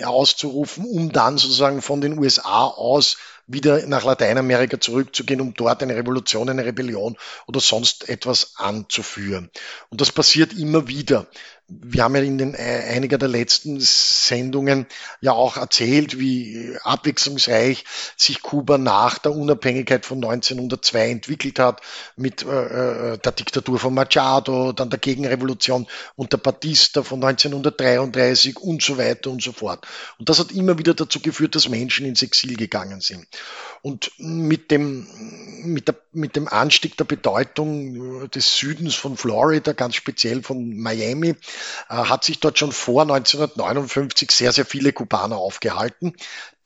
auszurufen, 0.04 0.84
um 0.84 1.10
dann 1.12 1.38
sozusagen 1.38 1.82
von 1.82 2.00
den 2.00 2.18
USA 2.18 2.64
aus 2.64 3.16
wieder 3.48 3.86
nach 3.86 4.04
Lateinamerika 4.04 4.78
zurückzugehen, 4.78 5.40
um 5.40 5.54
dort 5.54 5.82
eine 5.82 5.96
Revolution, 5.96 6.50
eine 6.50 6.66
Rebellion 6.66 7.16
oder 7.46 7.60
sonst 7.60 8.08
etwas 8.08 8.52
anzuführen. 8.56 9.50
Und 9.88 10.00
das 10.02 10.12
passiert 10.12 10.52
immer 10.52 10.86
wieder 10.86 11.26
wir 11.68 12.02
haben 12.02 12.16
ja 12.16 12.22
in 12.22 12.38
den, 12.38 12.54
äh, 12.54 12.84
einiger 12.88 13.18
der 13.18 13.28
letzten 13.28 13.78
Sendungen 13.78 14.86
ja 15.20 15.32
auch 15.32 15.58
erzählt, 15.58 16.18
wie 16.18 16.74
abwechslungsreich 16.82 17.84
sich 18.16 18.40
Kuba 18.40 18.78
nach 18.78 19.18
der 19.18 19.32
Unabhängigkeit 19.32 20.06
von 20.06 20.16
1902 20.24 21.10
entwickelt 21.10 21.58
hat, 21.58 21.82
mit 22.16 22.42
äh, 22.42 23.12
äh, 23.12 23.18
der 23.18 23.32
Diktatur 23.32 23.78
von 23.78 23.92
Machado, 23.92 24.72
dann 24.72 24.88
der 24.88 24.98
Gegenrevolution 24.98 25.86
unter 26.16 26.38
Batista 26.38 27.02
von 27.02 27.22
1933 27.22 28.58
und 28.58 28.82
so 28.82 28.96
weiter 28.96 29.30
und 29.30 29.42
so 29.42 29.52
fort. 29.52 29.86
Und 30.18 30.30
das 30.30 30.38
hat 30.38 30.52
immer 30.52 30.78
wieder 30.78 30.94
dazu 30.94 31.20
geführt, 31.20 31.54
dass 31.54 31.68
Menschen 31.68 32.06
ins 32.06 32.22
Exil 32.22 32.56
gegangen 32.56 33.02
sind. 33.02 33.26
Und 33.82 34.10
mit 34.16 34.70
dem, 34.70 35.06
mit, 35.72 35.88
der, 35.88 35.96
mit 36.12 36.36
dem 36.36 36.48
Anstieg 36.48 36.96
der 36.96 37.04
Bedeutung 37.04 38.30
des 38.30 38.56
Südens 38.56 38.94
von 38.94 39.16
Florida, 39.16 39.72
ganz 39.72 39.94
speziell 39.94 40.42
von 40.42 40.76
Miami, 40.76 41.30
äh, 41.30 41.34
hat 41.88 42.24
sich 42.24 42.40
dort 42.40 42.58
schon 42.58 42.72
vor 42.72 43.02
1959 43.02 44.30
sehr, 44.30 44.52
sehr 44.52 44.66
viele 44.66 44.92
Kubaner 44.92 45.36
aufgehalten, 45.36 46.14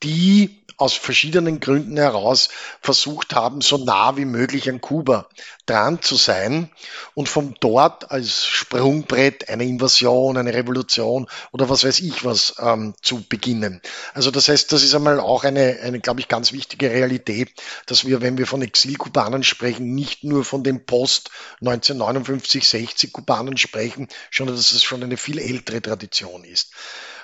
die 0.03 0.63
aus 0.77 0.93
verschiedenen 0.93 1.59
Gründen 1.59 1.97
heraus 1.97 2.49
versucht 2.81 3.35
haben, 3.35 3.61
so 3.61 3.77
nah 3.77 4.17
wie 4.17 4.25
möglich 4.25 4.69
an 4.69 4.81
Kuba 4.81 5.29
dran 5.65 6.01
zu 6.01 6.15
sein 6.15 6.69
und 7.13 7.29
von 7.29 7.55
dort 7.59 8.11
als 8.11 8.45
Sprungbrett 8.45 9.49
eine 9.49 9.63
Invasion, 9.63 10.35
eine 10.35 10.53
Revolution 10.53 11.27
oder 11.51 11.69
was 11.69 11.83
weiß 11.83 11.99
ich 11.99 12.25
was 12.25 12.55
ähm, 12.59 12.95
zu 13.01 13.23
beginnen. 13.27 13.81
Also 14.13 14.31
das 14.31 14.49
heißt, 14.49 14.71
das 14.71 14.83
ist 14.83 14.95
einmal 14.95 15.19
auch 15.19 15.43
eine, 15.43 15.79
eine 15.83 15.99
glaube 15.99 16.19
ich, 16.19 16.27
ganz 16.27 16.51
wichtige 16.51 16.89
Realität, 16.89 17.53
dass 17.85 18.05
wir, 18.05 18.21
wenn 18.21 18.37
wir 18.37 18.47
von 18.47 18.61
Exilkubanern 18.61 19.43
sprechen, 19.43 19.93
nicht 19.93 20.23
nur 20.23 20.43
von 20.43 20.63
den 20.63 20.85
Post 20.85 21.29
1959, 21.61 22.67
60 22.67 23.13
Kubanern 23.13 23.57
sprechen, 23.57 24.07
sondern 24.31 24.55
dass 24.55 24.71
es 24.71 24.83
schon 24.83 25.03
eine 25.03 25.17
viel 25.17 25.39
ältere 25.39 25.81
Tradition 25.81 26.43
ist. 26.43 26.71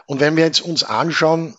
Und 0.05 0.19
wenn 0.19 0.37
wir 0.37 0.45
jetzt 0.45 0.61
uns 0.61 0.83
anschauen, 0.83 1.55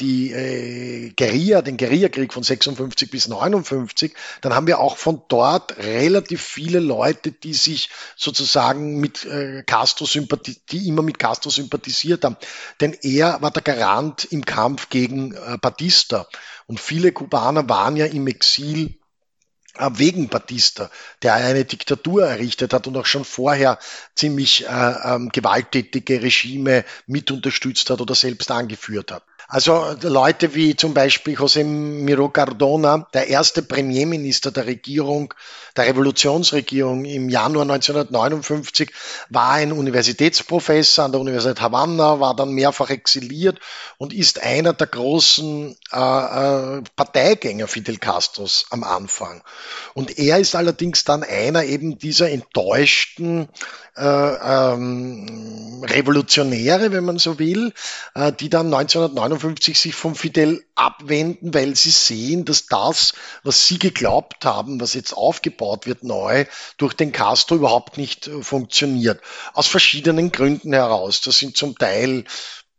die 0.00 0.32
äh, 0.32 1.10
Guerilla, 1.16 1.60
den 1.60 1.76
Guerillakrieg 1.76 2.32
von 2.32 2.42
56 2.42 3.10
bis 3.10 3.28
59, 3.28 4.14
dann 4.40 4.54
haben 4.54 4.66
wir 4.66 4.78
auch 4.78 4.96
von 4.96 5.22
dort 5.28 5.76
relativ 5.78 6.40
viele 6.40 6.78
Leute, 6.78 7.32
die 7.32 7.52
sich 7.52 7.90
sozusagen 8.16 9.00
mit 9.00 9.24
äh, 9.24 9.64
Castro 9.66 10.06
sympathisiert, 10.06 10.62
die 10.70 10.88
immer 10.88 11.02
mit 11.02 11.18
Castro 11.18 11.50
sympathisiert 11.50 12.24
haben. 12.24 12.36
Denn 12.80 12.96
er 13.02 13.42
war 13.42 13.50
der 13.50 13.62
Garant 13.62 14.24
im 14.24 14.44
Kampf 14.44 14.88
gegen 14.88 15.34
äh, 15.34 15.58
Batista. 15.60 16.26
Und 16.66 16.80
viele 16.80 17.12
Kubaner 17.12 17.68
waren 17.68 17.96
ja 17.96 18.06
im 18.06 18.26
Exil 18.28 18.98
äh, 19.78 19.90
wegen 19.94 20.28
Batista, 20.28 20.90
der 21.22 21.34
eine 21.34 21.64
Diktatur 21.64 22.26
errichtet 22.26 22.72
hat 22.72 22.86
und 22.86 22.96
auch 22.96 23.06
schon 23.06 23.24
vorher 23.24 23.78
ziemlich 24.14 24.66
äh, 24.66 24.94
ähm, 25.04 25.28
gewalttätige 25.30 26.22
Regime 26.22 26.84
mit 27.06 27.30
unterstützt 27.30 27.90
hat 27.90 28.00
oder 28.00 28.14
selbst 28.14 28.50
angeführt 28.50 29.12
hat. 29.12 29.24
Also 29.48 29.94
Leute 30.02 30.54
wie 30.56 30.74
zum 30.74 30.92
Beispiel 30.92 31.36
José 31.36 31.62
Miro 31.62 32.28
Cardona, 32.28 33.06
der 33.14 33.28
erste 33.28 33.62
Premierminister 33.62 34.50
der 34.50 34.66
Regierung, 34.66 35.32
der 35.76 35.86
Revolutionsregierung 35.86 37.04
im 37.04 37.28
Januar 37.28 37.62
1959, 37.62 38.90
war 39.30 39.52
ein 39.52 39.70
Universitätsprofessor 39.70 41.04
an 41.04 41.12
der 41.12 41.20
Universität 41.20 41.60
Havanna, 41.60 42.18
war 42.18 42.34
dann 42.34 42.50
mehrfach 42.50 42.90
exiliert 42.90 43.60
und 43.98 44.12
ist 44.12 44.42
einer 44.42 44.72
der 44.72 44.88
großen 44.88 45.76
äh, 45.92 45.96
äh, 45.96 46.82
Parteigänger 46.96 47.68
Fidel 47.68 47.98
Castros 47.98 48.66
am 48.70 48.82
Anfang. 48.82 49.42
Und 49.94 50.18
er 50.18 50.38
ist 50.38 50.56
allerdings 50.56 51.04
dann 51.04 51.22
einer 51.22 51.62
eben 51.64 51.98
dieser 51.98 52.30
enttäuschten 52.30 53.48
ähm, 54.02 55.82
Revolutionäre, 55.84 56.92
wenn 56.92 57.04
man 57.04 57.18
so 57.18 57.38
will, 57.38 57.72
äh, 58.14 58.32
die 58.32 58.50
dann 58.50 58.66
1959 58.66 59.78
sich 59.78 59.94
vom 59.94 60.14
Fidel 60.14 60.64
abwenden, 60.74 61.54
weil 61.54 61.74
sie 61.76 61.90
sehen, 61.90 62.44
dass 62.44 62.66
das, 62.66 63.14
was 63.42 63.66
sie 63.66 63.78
geglaubt 63.78 64.44
haben, 64.44 64.80
was 64.80 64.94
jetzt 64.94 65.12
aufgebaut 65.12 65.86
wird 65.86 66.04
neu, 66.04 66.44
durch 66.76 66.94
den 66.94 67.12
Castro 67.12 67.56
überhaupt 67.56 67.96
nicht 67.98 68.26
äh, 68.26 68.42
funktioniert. 68.42 69.20
Aus 69.54 69.66
verschiedenen 69.66 70.32
Gründen 70.32 70.72
heraus. 70.72 71.20
Das 71.22 71.38
sind 71.38 71.56
zum 71.56 71.76
Teil 71.76 72.24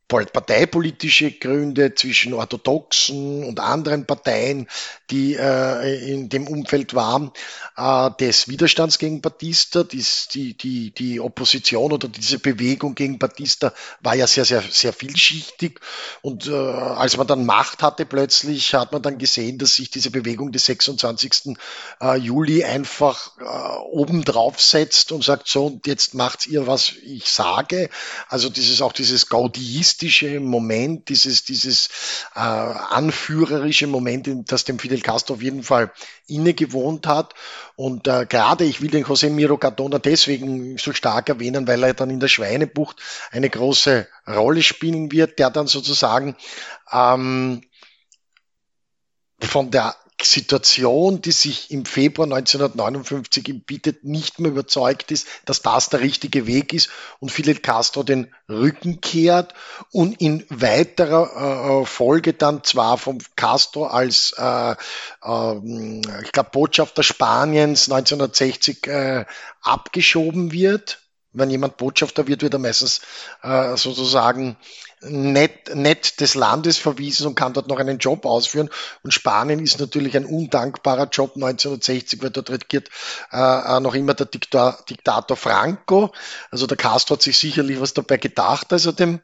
parteipolitische 0.08 1.32
Gründe 1.32 1.94
zwischen 1.94 2.34
orthodoxen 2.34 3.44
und 3.44 3.60
anderen 3.60 4.06
Parteien, 4.06 4.68
die 5.12 5.36
äh, 5.36 6.12
in 6.14 6.30
dem 6.30 6.48
Umfeld 6.48 6.94
waren, 6.94 7.32
äh, 7.76 8.10
des 8.20 8.48
Widerstands 8.48 9.00
gegen 9.00 9.20
Batista. 9.20 9.84
Die, 9.84 10.54
die, 10.54 10.92
die 10.92 11.20
Opposition 11.20 11.92
oder 11.92 12.08
diese 12.08 12.40
Bewegung 12.40 12.96
gegen 12.96 13.20
Batista 13.20 13.74
war 14.00 14.16
ja 14.16 14.28
sehr, 14.28 14.46
sehr, 14.46 14.62
sehr 14.62 14.94
vielschichtig. 14.94 15.82
Und 16.22 16.48
äh, 16.48 16.54
als 16.54 17.18
man 17.18 17.28
dann 17.28 17.46
Macht 17.46 17.84
hatte 17.84 18.06
plötzlich, 18.06 18.74
hat 18.76 18.94
man 18.94 19.02
dann 19.02 19.18
gesehen, 19.18 19.58
dass 19.58 19.76
sich 19.76 19.90
diese 19.92 20.12
Bewegung 20.12 20.54
des 20.54 20.66
26. 20.68 21.58
Äh, 22.02 22.16
Juli 22.16 22.64
einfach 22.64 23.38
äh, 23.40 23.78
oben 23.90 24.24
drauf 24.24 24.62
setzt 24.62 25.12
und 25.12 25.24
sagt, 25.24 25.50
so, 25.50 25.66
und 25.66 25.86
jetzt 25.86 26.14
macht 26.14 26.48
ihr, 26.48 26.66
was 26.66 26.94
ich 27.04 27.30
sage. 27.30 27.90
Also 28.30 28.50
dieses 28.50 28.82
auch 28.82 28.94
dieses 28.94 29.28
Gaudiist 29.28 29.97
populistische 29.98 30.40
Moment, 30.40 31.10
dieses, 31.10 31.44
dieses 31.44 31.90
äh, 32.36 32.40
anführerische 32.40 33.88
Moment, 33.88 34.30
das 34.52 34.64
dem 34.64 34.80
Fidel 34.80 35.02
Castro 35.02 35.36
auf 35.36 35.42
jeden 35.42 35.64
Fall 35.64 35.92
inne 36.28 36.54
gewohnt 36.54 37.08
hat. 37.08 37.34
Und 37.76 38.08
äh, 38.08 38.26
gerade, 38.28 38.64
ich 38.64 38.82
will 38.82 38.92
den 38.92 39.06
José 39.06 39.30
Miro 39.30 39.58
Cardona 39.58 40.00
deswegen 40.00 40.78
so 40.78 40.94
stark 40.94 41.30
erwähnen, 41.30 41.68
weil 41.68 41.84
er 41.84 41.94
dann 41.94 42.10
in 42.10 42.20
der 42.20 42.28
Schweinebucht 42.28 42.98
eine 43.32 43.50
große 43.50 44.08
Rolle 44.28 44.62
spielen 44.62 45.12
wird, 45.12 45.40
der 45.40 45.50
dann 45.50 45.68
sozusagen 45.68 46.36
ähm, 46.92 47.64
von 49.40 49.72
der 49.72 49.96
Situation, 50.26 51.22
die 51.22 51.32
sich 51.32 51.70
im 51.70 51.86
Februar 51.86 52.26
1959 52.26 53.48
ihm 53.50 53.62
bietet, 53.62 54.04
nicht 54.04 54.40
mehr 54.40 54.52
überzeugt 54.52 55.12
ist, 55.12 55.28
dass 55.46 55.62
das 55.62 55.90
der 55.90 56.02
richtige 56.02 56.48
Weg 56.48 56.74
ist 56.74 56.90
und 57.20 57.32
Fidel 57.32 57.56
Castro 57.56 58.02
den 58.02 58.34
Rücken 58.50 59.00
kehrt 59.00 59.54
und 59.92 60.20
in 60.20 60.44
weiterer 60.50 61.82
äh, 61.82 61.86
Folge 61.86 62.34
dann 62.34 62.64
zwar 62.64 62.98
vom 62.98 63.20
Castro 63.36 63.86
als, 63.86 64.34
äh, 64.38 64.72
äh, 64.72 66.22
ich 66.24 66.32
glaube, 66.32 66.50
Botschafter 66.52 67.04
Spaniens 67.04 67.92
1960 67.92 68.88
äh, 68.88 69.26
abgeschoben 69.62 70.52
wird. 70.52 71.00
Wenn 71.34 71.52
jemand 71.52 71.78
Botschafter 71.78 72.28
wird, 72.28 72.42
wird 72.42 72.54
er 72.54 72.60
meistens 72.60 73.02
äh, 73.44 73.78
sozusagen 73.78 74.58
nett, 75.02 75.76
nett 75.76 76.20
des 76.20 76.34
Landes 76.34 76.78
verwiesen 76.78 77.28
und 77.28 77.36
kann 77.36 77.54
dort 77.54 77.68
noch 77.68 77.80
einen 77.80 78.00
Job 78.00 78.26
ausführen. 78.26 78.70
Und 79.04 79.14
Spanien 79.14 79.60
ist 79.60 79.80
natürlich 79.80 80.16
ein 80.16 80.26
undankbarer 80.26 81.10
Job 81.10 81.34
1960, 81.36 82.22
weil 82.24 82.32
dort 82.32 82.50
regiert 82.50 82.90
äh, 83.32 83.38
äh, 83.38 83.80
noch 83.80 83.94
immer 83.94 84.16
der 84.16 84.26
Diktor, 84.26 84.78
Diktator 84.90 85.38
Franco. 85.38 86.12
Also 86.50 86.66
der 86.66 86.78
Castro 86.78 87.16
hat 87.16 87.22
sich 87.22 87.38
sicherlich 87.38 87.80
was 87.80 87.94
dabei 87.94 88.18
gedacht, 88.18 88.74
als 88.74 88.86
er 88.86 88.94
dem, 88.94 89.20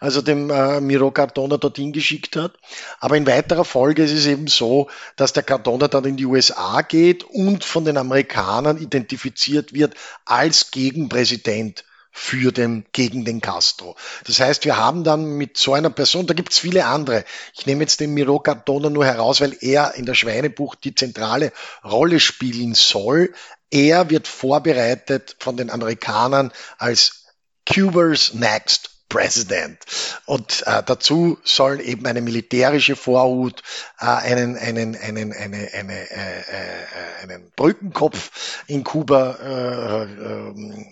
also 0.00 0.22
dem 0.22 0.50
äh, 0.50 0.80
Miro 0.80 1.10
Cardona 1.10 1.56
dorthin 1.56 1.92
geschickt 1.92 2.36
hat. 2.36 2.54
Aber 2.98 3.16
in 3.16 3.26
weiterer 3.26 3.64
Folge 3.64 4.02
ist 4.02 4.12
es 4.12 4.26
eben 4.26 4.48
so, 4.48 4.90
dass 5.16 5.32
der 5.32 5.44
Cardona 5.44 5.88
dann 5.88 6.04
in 6.04 6.16
die 6.16 6.26
USA 6.26 6.82
geht 6.82 7.24
und 7.24 7.64
von 7.64 7.84
den 7.84 7.96
Amerikanern 7.96 8.78
identifiziert 8.78 9.72
wird 9.72 9.94
als 10.24 10.70
Gegenpräsident 10.72 11.84
für 12.12 12.52
den, 12.52 12.84
gegen 12.92 13.24
den 13.24 13.40
Castro. 13.40 13.96
Das 14.26 14.38
heißt, 14.38 14.64
wir 14.66 14.76
haben 14.76 15.02
dann 15.02 15.24
mit 15.24 15.56
so 15.56 15.72
einer 15.72 15.90
Person, 15.90 16.26
da 16.26 16.34
gibt 16.34 16.52
es 16.52 16.58
viele 16.58 16.84
andere. 16.84 17.24
Ich 17.54 17.66
nehme 17.66 17.80
jetzt 17.80 18.00
den 18.00 18.12
Miro 18.12 18.38
Cardona 18.38 18.90
nur 18.90 19.06
heraus, 19.06 19.40
weil 19.40 19.56
er 19.60 19.94
in 19.94 20.04
der 20.04 20.14
Schweinebucht 20.14 20.84
die 20.84 20.94
zentrale 20.94 21.52
Rolle 21.82 22.20
spielen 22.20 22.74
soll. 22.74 23.32
Er 23.70 24.10
wird 24.10 24.28
vorbereitet 24.28 25.36
von 25.38 25.56
den 25.56 25.70
Amerikanern 25.70 26.52
als 26.76 27.24
Cuba's 27.64 28.34
Next 28.34 28.90
President. 29.08 29.78
Und 30.24 30.64
äh, 30.66 30.82
dazu 30.84 31.38
soll 31.44 31.80
eben 31.80 32.06
eine 32.06 32.22
militärische 32.22 32.96
Vorhut, 32.96 33.62
äh, 34.00 34.06
einen, 34.06 34.56
einen, 34.56 34.96
einen, 34.96 35.32
eine, 35.34 35.68
eine, 35.72 36.10
äh, 36.10 36.40
äh, 36.40 37.22
einen 37.22 37.52
Brückenkopf 37.54 38.64
in 38.68 38.84
Kuba 38.84 39.36
äh, 39.42 40.02
äh, 40.04 40.86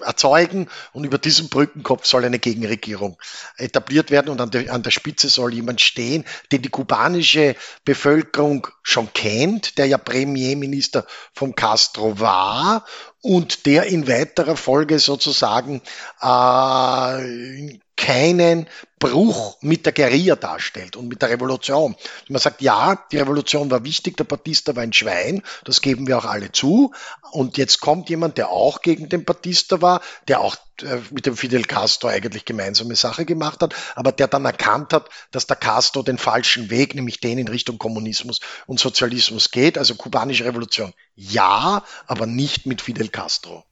erzeugen 0.00 0.68
und 0.92 1.04
über 1.04 1.18
diesen 1.18 1.48
Brückenkopf 1.48 2.06
soll 2.06 2.24
eine 2.24 2.38
Gegenregierung 2.38 3.18
etabliert 3.56 4.10
werden 4.10 4.28
und 4.28 4.40
an 4.40 4.50
der, 4.50 4.72
an 4.72 4.82
der 4.82 4.90
Spitze 4.90 5.28
soll 5.28 5.54
jemand 5.54 5.80
stehen, 5.80 6.24
den 6.52 6.62
die 6.62 6.68
kubanische 6.68 7.56
Bevölkerung 7.84 8.66
schon 8.82 9.12
kennt, 9.12 9.78
der 9.78 9.86
ja 9.86 9.98
Premierminister 9.98 11.06
von 11.32 11.54
Castro 11.54 12.20
war 12.20 12.84
und 13.20 13.66
der 13.66 13.84
in 13.84 14.08
weiterer 14.08 14.56
Folge 14.56 14.98
sozusagen 14.98 15.82
äh, 16.20 17.78
keinen 17.98 18.68
Bruch 19.00 19.58
mit 19.60 19.84
der 19.84 19.92
Guerilla 19.92 20.36
darstellt 20.36 20.96
und 20.96 21.08
mit 21.08 21.20
der 21.20 21.30
Revolution. 21.30 21.96
Man 22.28 22.40
sagt, 22.40 22.62
ja, 22.62 23.04
die 23.12 23.18
Revolution 23.18 23.70
war 23.70 23.84
wichtig, 23.84 24.16
der 24.16 24.24
Batista 24.24 24.74
war 24.74 24.82
ein 24.84 24.92
Schwein, 24.92 25.42
das 25.64 25.82
geben 25.82 26.06
wir 26.06 26.16
auch 26.16 26.24
alle 26.24 26.50
zu. 26.52 26.92
Und 27.32 27.58
jetzt 27.58 27.80
kommt 27.80 28.08
jemand, 28.08 28.38
der 28.38 28.50
auch 28.50 28.82
gegen 28.82 29.08
den 29.08 29.24
Batista 29.24 29.82
war, 29.82 30.00
der 30.28 30.40
auch 30.40 30.56
äh, 30.82 30.98
mit 31.10 31.26
dem 31.26 31.36
Fidel 31.36 31.64
Castro 31.64 32.08
eigentlich 32.08 32.44
gemeinsame 32.44 32.96
Sache 32.96 33.24
gemacht 33.24 33.62
hat, 33.62 33.74
aber 33.96 34.12
der 34.12 34.28
dann 34.28 34.44
erkannt 34.44 34.92
hat, 34.92 35.08
dass 35.32 35.46
der 35.46 35.56
Castro 35.56 36.02
den 36.02 36.18
falschen 36.18 36.70
Weg, 36.70 36.94
nämlich 36.94 37.20
den 37.20 37.38
in 37.38 37.48
Richtung 37.48 37.78
Kommunismus 37.78 38.40
und 38.66 38.80
Sozialismus 38.80 39.50
geht. 39.50 39.76
Also 39.76 39.96
kubanische 39.96 40.44
Revolution 40.44 40.94
ja, 41.14 41.82
aber 42.06 42.26
nicht 42.26 42.64
mit 42.66 42.80
Fidel 42.80 43.08
Castro. 43.08 43.64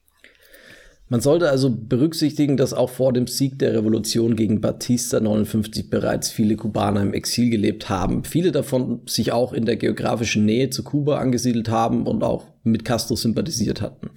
Man 1.08 1.20
sollte 1.20 1.50
also 1.50 1.70
berücksichtigen, 1.70 2.56
dass 2.56 2.74
auch 2.74 2.90
vor 2.90 3.12
dem 3.12 3.28
Sieg 3.28 3.60
der 3.60 3.74
Revolution 3.74 4.34
gegen 4.34 4.60
Batista 4.60 5.20
59 5.20 5.88
bereits 5.88 6.30
viele 6.30 6.56
Kubaner 6.56 7.02
im 7.02 7.14
Exil 7.14 7.48
gelebt 7.48 7.88
haben. 7.88 8.24
Viele 8.24 8.50
davon 8.50 9.02
sich 9.06 9.30
auch 9.30 9.52
in 9.52 9.66
der 9.66 9.76
geografischen 9.76 10.44
Nähe 10.44 10.70
zu 10.70 10.82
Kuba 10.82 11.18
angesiedelt 11.18 11.68
haben 11.68 12.08
und 12.08 12.24
auch 12.24 12.46
mit 12.64 12.84
Castro 12.84 13.14
sympathisiert 13.14 13.80
hatten. 13.80 14.10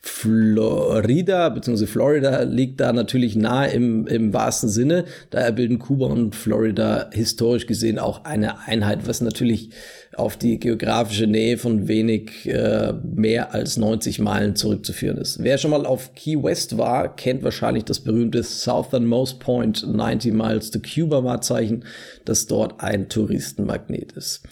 Florida 0.00 1.48
bzw. 1.48 1.86
Florida 1.86 2.42
liegt 2.42 2.78
da 2.78 2.92
natürlich 2.92 3.36
nahe 3.36 3.70
im, 3.70 4.06
im 4.06 4.34
wahrsten 4.34 4.68
Sinne. 4.68 5.06
Daher 5.30 5.52
bilden 5.52 5.78
Kuba 5.78 6.06
und 6.08 6.36
Florida 6.36 7.08
historisch 7.10 7.66
gesehen 7.66 7.98
auch 7.98 8.24
eine 8.24 8.66
Einheit, 8.66 9.08
was 9.08 9.22
natürlich 9.22 9.70
auf 10.18 10.36
die 10.36 10.58
geografische 10.58 11.26
Nähe 11.26 11.58
von 11.58 11.88
wenig 11.88 12.46
äh, 12.46 12.92
mehr 13.04 13.54
als 13.54 13.76
90 13.76 14.18
Meilen 14.18 14.56
zurückzuführen 14.56 15.18
ist. 15.18 15.42
Wer 15.42 15.58
schon 15.58 15.70
mal 15.70 15.86
auf 15.86 16.14
Key 16.14 16.42
West 16.42 16.78
war, 16.78 17.14
kennt 17.14 17.42
wahrscheinlich 17.42 17.84
das 17.84 18.00
berühmte 18.00 18.42
Southernmost 18.42 19.40
Point 19.40 19.86
90 19.86 20.32
Miles 20.32 20.70
to 20.70 20.80
Cuba 20.80 21.24
Wahrzeichen, 21.24 21.84
das 22.24 22.46
dort 22.46 22.80
ein 22.80 23.08
Touristenmagnet 23.08 24.12
ist. 24.12 24.42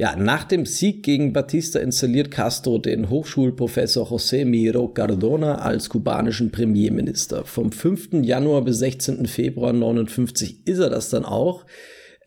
Ja, 0.00 0.14
nach 0.14 0.44
dem 0.44 0.64
Sieg 0.64 1.02
gegen 1.02 1.32
Batista 1.32 1.80
installiert 1.80 2.30
Castro 2.30 2.78
den 2.78 3.10
Hochschulprofessor 3.10 4.06
José 4.06 4.44
Miro 4.44 4.86
Cardona 4.86 5.56
als 5.56 5.88
kubanischen 5.88 6.52
Premierminister. 6.52 7.44
Vom 7.44 7.72
5. 7.72 8.22
Januar 8.22 8.62
bis 8.62 8.78
16. 8.78 9.26
Februar 9.26 9.72
59 9.72 10.66
ist 10.66 10.78
er 10.78 10.88
das 10.88 11.10
dann 11.10 11.24
auch 11.24 11.64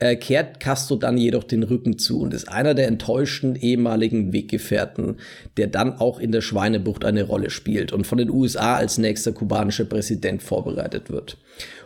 äh, 0.01 0.15
kehrt 0.15 0.59
Castro 0.59 0.95
dann 0.95 1.15
jedoch 1.15 1.43
den 1.43 1.61
Rücken 1.61 1.99
zu 1.99 2.21
und 2.21 2.33
ist 2.33 2.49
einer 2.49 2.73
der 2.73 2.87
enttäuschten 2.87 3.55
ehemaligen 3.55 4.33
Weggefährten, 4.33 5.17
der 5.57 5.67
dann 5.67 5.93
auch 5.93 6.19
in 6.19 6.31
der 6.31 6.41
Schweinebucht 6.41 7.05
eine 7.05 7.23
Rolle 7.23 7.51
spielt 7.51 7.93
und 7.93 8.07
von 8.07 8.17
den 8.17 8.31
USA 8.31 8.75
als 8.75 8.97
nächster 8.97 9.31
kubanischer 9.31 9.85
Präsident 9.85 10.41
vorbereitet 10.41 11.11
wird. 11.11 11.37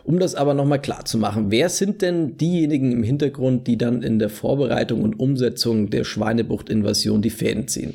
Um 0.02 0.18
das 0.18 0.34
aber 0.34 0.54
nochmal 0.54 0.80
klar 0.80 1.04
zu 1.04 1.18
machen, 1.18 1.50
wer 1.50 1.68
sind 1.68 2.00
denn 2.00 2.38
diejenigen 2.38 2.90
im 2.90 3.02
Hintergrund, 3.02 3.66
die 3.66 3.76
dann 3.76 4.02
in 4.02 4.18
der 4.18 4.30
Vorbereitung 4.30 5.02
und 5.02 5.20
Umsetzung 5.20 5.90
der 5.90 6.04
Schweinebucht-Invasion 6.04 7.20
die 7.20 7.30
Fäden 7.30 7.68
ziehen? 7.68 7.94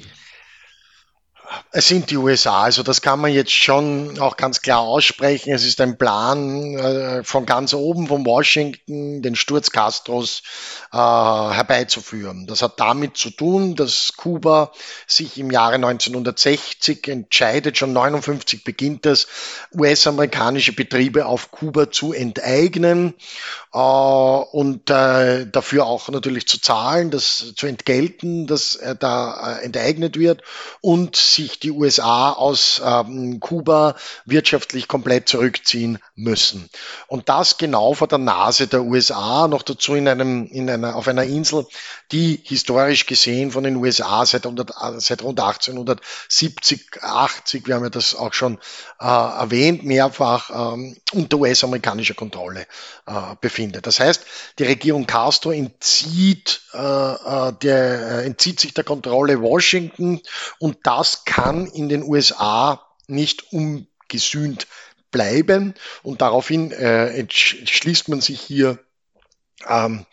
Es 1.71 1.87
sind 1.87 2.09
die 2.11 2.17
USA, 2.17 2.63
also 2.63 2.83
das 2.83 3.01
kann 3.01 3.19
man 3.19 3.31
jetzt 3.31 3.51
schon 3.51 4.19
auch 4.19 4.37
ganz 4.37 4.61
klar 4.61 4.79
aussprechen. 4.79 5.53
Es 5.53 5.65
ist 5.65 5.81
ein 5.81 5.97
Plan 5.97 6.77
äh, 6.77 7.23
von 7.23 7.45
ganz 7.45 7.73
oben, 7.73 8.07
von 8.07 8.25
Washington, 8.25 9.21
den 9.21 9.35
Sturz 9.35 9.71
Castros 9.71 10.43
äh, 10.91 10.97
herbeizuführen. 10.97 12.47
Das 12.47 12.61
hat 12.61 12.79
damit 12.79 13.17
zu 13.17 13.29
tun, 13.29 13.75
dass 13.75 14.13
Kuba 14.15 14.71
sich 15.07 15.37
im 15.37 15.51
Jahre 15.51 15.75
1960 15.75 17.07
entscheidet, 17.07 17.77
schon 17.77 17.93
59 17.93 18.63
beginnt 18.63 19.05
das, 19.05 19.27
US-amerikanische 19.73 20.73
Betriebe 20.73 21.25
auf 21.25 21.51
Kuba 21.51 21.91
zu 21.91 22.13
enteignen 22.13 23.13
und 23.71 24.89
äh, 24.89 25.47
dafür 25.49 25.85
auch 25.85 26.09
natürlich 26.09 26.45
zu 26.45 26.59
zahlen, 26.59 27.09
das 27.09 27.53
zu 27.55 27.67
entgelten, 27.67 28.45
dass 28.45 28.75
er 28.75 28.95
da 28.95 29.59
äh, 29.59 29.63
enteignet 29.63 30.19
wird 30.19 30.41
und 30.81 31.15
sich 31.15 31.57
die 31.57 31.71
USA 31.71 32.31
aus 32.33 32.81
ähm, 32.85 33.39
Kuba 33.39 33.95
wirtschaftlich 34.25 34.89
komplett 34.89 35.29
zurückziehen 35.29 35.99
müssen. 36.15 36.69
Und 37.07 37.29
das 37.29 37.57
genau 37.57 37.93
vor 37.93 38.09
der 38.09 38.17
Nase 38.17 38.67
der 38.67 38.83
USA, 38.83 39.47
noch 39.47 39.61
dazu 39.61 39.95
in 39.95 40.09
einem, 40.09 40.47
in 40.47 40.69
einer, 40.69 40.97
auf 40.97 41.07
einer 41.07 41.23
Insel, 41.23 41.65
die 42.11 42.41
historisch 42.43 43.05
gesehen 43.05 43.51
von 43.51 43.63
den 43.63 43.77
USA 43.77 44.25
seit, 44.25 44.45
100, 44.45 44.73
seit 44.97 45.23
rund 45.23 45.39
1870, 45.39 47.01
80, 47.01 47.67
wir 47.67 47.75
haben 47.75 47.83
ja 47.83 47.89
das 47.89 48.15
auch 48.15 48.33
schon 48.33 48.57
äh, 48.99 49.05
erwähnt, 49.05 49.85
mehrfach 49.85 50.73
ähm, 50.73 50.97
unter 51.13 51.37
US-amerikanischer 51.37 52.15
Kontrolle 52.15 52.67
äh, 53.05 53.13
befindet. 53.39 53.60
Das 53.69 53.99
heißt, 53.99 54.25
die 54.59 54.63
Regierung 54.63 55.05
Castro 55.05 55.51
entzieht, 55.51 56.61
äh, 56.73 56.77
äh 56.77 57.53
der, 57.61 58.21
äh, 58.21 58.25
entzieht 58.25 58.59
sich 58.59 58.73
der 58.73 58.83
Kontrolle 58.83 59.41
Washington 59.41 60.21
und 60.59 60.77
das 60.83 61.25
kann 61.25 61.67
in 61.67 61.89
den 61.89 62.03
USA 62.03 62.87
nicht 63.07 63.51
ungesühnt 63.51 64.67
bleiben. 65.11 65.75
Und 66.03 66.21
daraufhin 66.21 66.71
äh, 66.71 67.07
entschließt 67.17 68.09
man 68.09 68.21
sich 68.21 68.41
hier 68.41 68.79
ähm, 69.67 70.05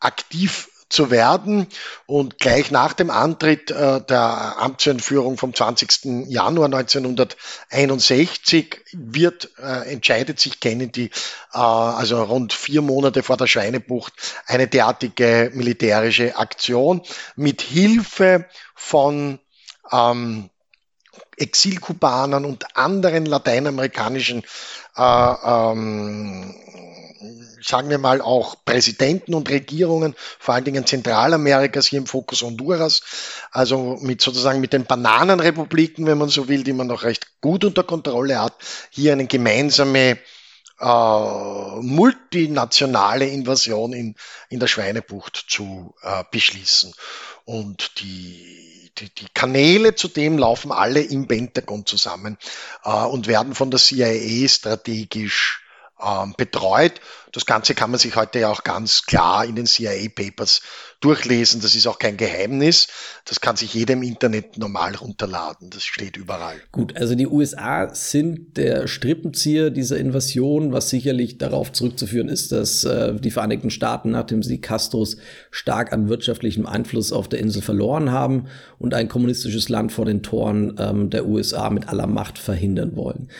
aktiv 0.00 0.68
zu 0.92 1.10
werden. 1.10 1.66
Und 2.06 2.38
gleich 2.38 2.70
nach 2.70 2.92
dem 2.92 3.10
Antritt 3.10 3.70
äh, 3.70 4.00
der 4.02 4.56
Amtseinführung 4.58 5.38
vom 5.38 5.54
20. 5.54 6.28
Januar 6.28 6.66
1961 6.66 8.80
wird, 8.92 9.50
äh, 9.58 9.90
entscheidet 9.90 10.38
sich 10.38 10.60
Kennedy, 10.60 11.10
äh, 11.52 11.58
also 11.58 12.22
rund 12.22 12.52
vier 12.52 12.82
Monate 12.82 13.22
vor 13.22 13.36
der 13.36 13.46
Schweinebucht, 13.46 14.12
eine 14.46 14.68
derartige 14.68 15.50
militärische 15.54 16.36
Aktion 16.36 17.02
mit 17.36 17.62
Hilfe 17.62 18.46
von 18.74 19.38
ähm, 19.90 20.50
Exilkubanern 21.36 22.44
und 22.44 22.76
anderen 22.76 23.26
lateinamerikanischen 23.26 24.42
äh, 24.96 25.34
ähm, 25.44 26.54
sagen 27.62 27.90
wir 27.90 27.98
mal 27.98 28.20
auch 28.20 28.56
Präsidenten 28.64 29.34
und 29.34 29.48
Regierungen, 29.50 30.14
vor 30.38 30.54
allen 30.54 30.64
Dingen 30.64 30.86
Zentralamerikas, 30.86 31.86
hier 31.86 31.98
im 31.98 32.06
Fokus 32.06 32.42
Honduras, 32.42 33.02
also 33.50 33.98
mit 34.00 34.20
sozusagen 34.20 34.60
mit 34.60 34.72
den 34.72 34.84
Bananenrepubliken, 34.84 36.06
wenn 36.06 36.18
man 36.18 36.28
so 36.28 36.48
will, 36.48 36.64
die 36.64 36.72
man 36.72 36.88
noch 36.88 37.02
recht 37.04 37.40
gut 37.40 37.64
unter 37.64 37.84
Kontrolle 37.84 38.40
hat, 38.40 38.54
hier 38.90 39.12
eine 39.12 39.26
gemeinsame 39.26 40.18
äh, 40.80 41.80
multinationale 41.80 43.26
Invasion 43.26 43.92
in, 43.92 44.16
in 44.48 44.58
der 44.58 44.66
Schweinebucht 44.66 45.44
zu 45.48 45.94
äh, 46.02 46.24
beschließen. 46.30 46.92
Und 47.44 48.00
die, 48.00 48.90
die, 48.98 49.14
die 49.14 49.28
Kanäle 49.32 49.94
zudem 49.94 50.38
laufen 50.38 50.72
alle 50.72 51.00
im 51.00 51.28
Pentagon 51.28 51.86
zusammen 51.86 52.36
äh, 52.84 52.90
und 52.90 53.28
werden 53.28 53.54
von 53.54 53.70
der 53.70 53.80
CIA 53.80 54.48
strategisch 54.48 55.61
ähm, 56.04 56.34
betreut. 56.36 57.00
Das 57.32 57.46
Ganze 57.46 57.74
kann 57.74 57.90
man 57.90 57.98
sich 57.98 58.14
heute 58.14 58.40
ja 58.40 58.50
auch 58.50 58.62
ganz 58.62 59.06
klar 59.06 59.46
in 59.46 59.56
den 59.56 59.64
CIA 59.64 60.08
Papers 60.14 60.60
durchlesen. 61.00 61.62
Das 61.62 61.74
ist 61.74 61.86
auch 61.86 61.98
kein 61.98 62.18
Geheimnis. 62.18 62.88
Das 63.24 63.40
kann 63.40 63.56
sich 63.56 63.72
jeder 63.72 63.94
im 63.94 64.02
Internet 64.02 64.58
normal 64.58 64.94
runterladen. 64.94 65.70
Das 65.70 65.84
steht 65.84 66.18
überall. 66.18 66.56
Gut, 66.72 66.94
also 66.96 67.14
die 67.14 67.26
USA 67.26 67.94
sind 67.94 68.58
der 68.58 68.86
Strippenzieher 68.86 69.70
dieser 69.70 69.96
Invasion, 69.96 70.72
was 70.72 70.90
sicherlich 70.90 71.38
darauf 71.38 71.72
zurückzuführen 71.72 72.28
ist, 72.28 72.52
dass 72.52 72.84
äh, 72.84 73.14
die 73.14 73.30
Vereinigten 73.30 73.70
Staaten, 73.70 74.10
nachdem 74.10 74.42
sie 74.42 74.60
Castros 74.60 75.16
stark 75.50 75.92
an 75.94 76.10
wirtschaftlichem 76.10 76.66
Einfluss 76.66 77.12
auf 77.12 77.28
der 77.28 77.40
Insel 77.40 77.62
verloren 77.62 78.12
haben 78.12 78.48
und 78.78 78.92
ein 78.92 79.08
kommunistisches 79.08 79.70
Land 79.70 79.90
vor 79.92 80.04
den 80.04 80.22
Toren 80.22 80.76
ähm, 80.78 81.08
der 81.08 81.26
USA 81.26 81.70
mit 81.70 81.88
aller 81.88 82.06
Macht 82.06 82.38
verhindern 82.38 82.94
wollen. 82.94 83.30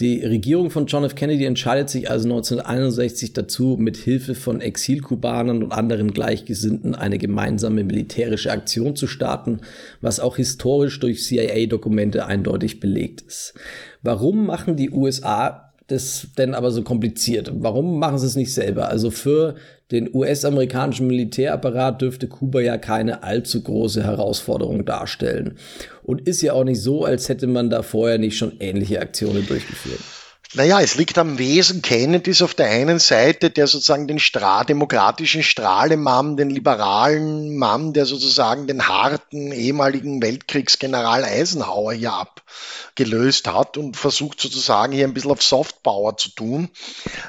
Die 0.00 0.24
Regierung 0.24 0.70
von 0.70 0.86
John 0.86 1.02
F. 1.02 1.16
Kennedy 1.16 1.44
entscheidet 1.44 1.90
sich 1.90 2.08
also 2.08 2.28
1961 2.28 3.32
dazu, 3.32 3.76
mit 3.80 3.96
Hilfe 3.96 4.36
von 4.36 4.60
Exilkubanern 4.60 5.64
und 5.64 5.72
anderen 5.72 6.12
Gleichgesinnten 6.12 6.94
eine 6.94 7.18
gemeinsame 7.18 7.82
militärische 7.82 8.52
Aktion 8.52 8.94
zu 8.94 9.08
starten, 9.08 9.60
was 10.00 10.20
auch 10.20 10.36
historisch 10.36 11.00
durch 11.00 11.24
CIA-Dokumente 11.24 12.26
eindeutig 12.26 12.78
belegt 12.78 13.22
ist. 13.22 13.54
Warum 14.00 14.46
machen 14.46 14.76
die 14.76 14.90
USA 14.90 15.67
das 15.88 16.28
denn 16.36 16.54
aber 16.54 16.70
so 16.70 16.82
kompliziert? 16.82 17.50
Warum 17.54 17.98
machen 17.98 18.18
sie 18.18 18.26
es 18.26 18.36
nicht 18.36 18.52
selber? 18.52 18.88
Also 18.88 19.10
für 19.10 19.56
den 19.90 20.14
US-amerikanischen 20.14 21.06
Militärapparat 21.06 22.00
dürfte 22.02 22.28
Kuba 22.28 22.60
ja 22.60 22.76
keine 22.76 23.22
allzu 23.22 23.62
große 23.62 24.04
Herausforderung 24.04 24.84
darstellen. 24.84 25.56
Und 26.02 26.20
ist 26.20 26.42
ja 26.42 26.52
auch 26.52 26.64
nicht 26.64 26.80
so, 26.80 27.04
als 27.04 27.28
hätte 27.28 27.46
man 27.46 27.70
da 27.70 27.82
vorher 27.82 28.18
nicht 28.18 28.36
schon 28.36 28.52
ähnliche 28.60 29.00
Aktionen 29.00 29.46
durchgeführt. 29.46 30.17
Naja, 30.54 30.80
es 30.80 30.94
liegt 30.94 31.18
am 31.18 31.36
Wesen 31.36 31.82
Kennedys 31.82 32.40
auf 32.40 32.54
der 32.54 32.70
einen 32.70 32.98
Seite, 32.98 33.50
der 33.50 33.66
sozusagen 33.66 34.08
den 34.08 34.18
Stra 34.18 34.64
demokratischen 34.64 35.42
Strahlemann, 35.42 36.38
den 36.38 36.48
liberalen 36.48 37.54
Mann, 37.58 37.92
der 37.92 38.06
sozusagen 38.06 38.66
den 38.66 38.88
harten 38.88 39.52
ehemaligen 39.52 40.22
Weltkriegsgeneral 40.22 41.24
Eisenhower 41.24 41.92
hier 41.92 42.14
abgelöst 42.14 43.46
hat 43.46 43.76
und 43.76 43.98
versucht 43.98 44.40
sozusagen 44.40 44.94
hier 44.94 45.06
ein 45.06 45.12
bisschen 45.12 45.32
auf 45.32 45.42
Softpower 45.42 46.16
zu 46.16 46.30
tun. 46.30 46.70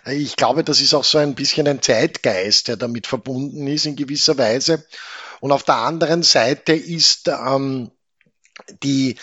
Ich 0.06 0.38
glaube, 0.38 0.64
das 0.64 0.80
ist 0.80 0.94
auch 0.94 1.04
so 1.04 1.18
ein 1.18 1.36
bisschen 1.36 1.68
ein 1.68 1.82
Zeitgeist, 1.82 2.70
der 2.70 2.78
damit 2.78 3.06
verbunden 3.06 3.68
ist 3.68 3.86
in 3.86 3.98
gewisser 3.98 4.38
Weise. 4.38 4.86
Und 5.42 5.52
auf 5.52 5.64
der 5.64 5.76
anderen 5.76 6.24
Seite 6.24 6.72
ist 6.72 7.28
ähm, 7.28 7.92
die 8.82 9.18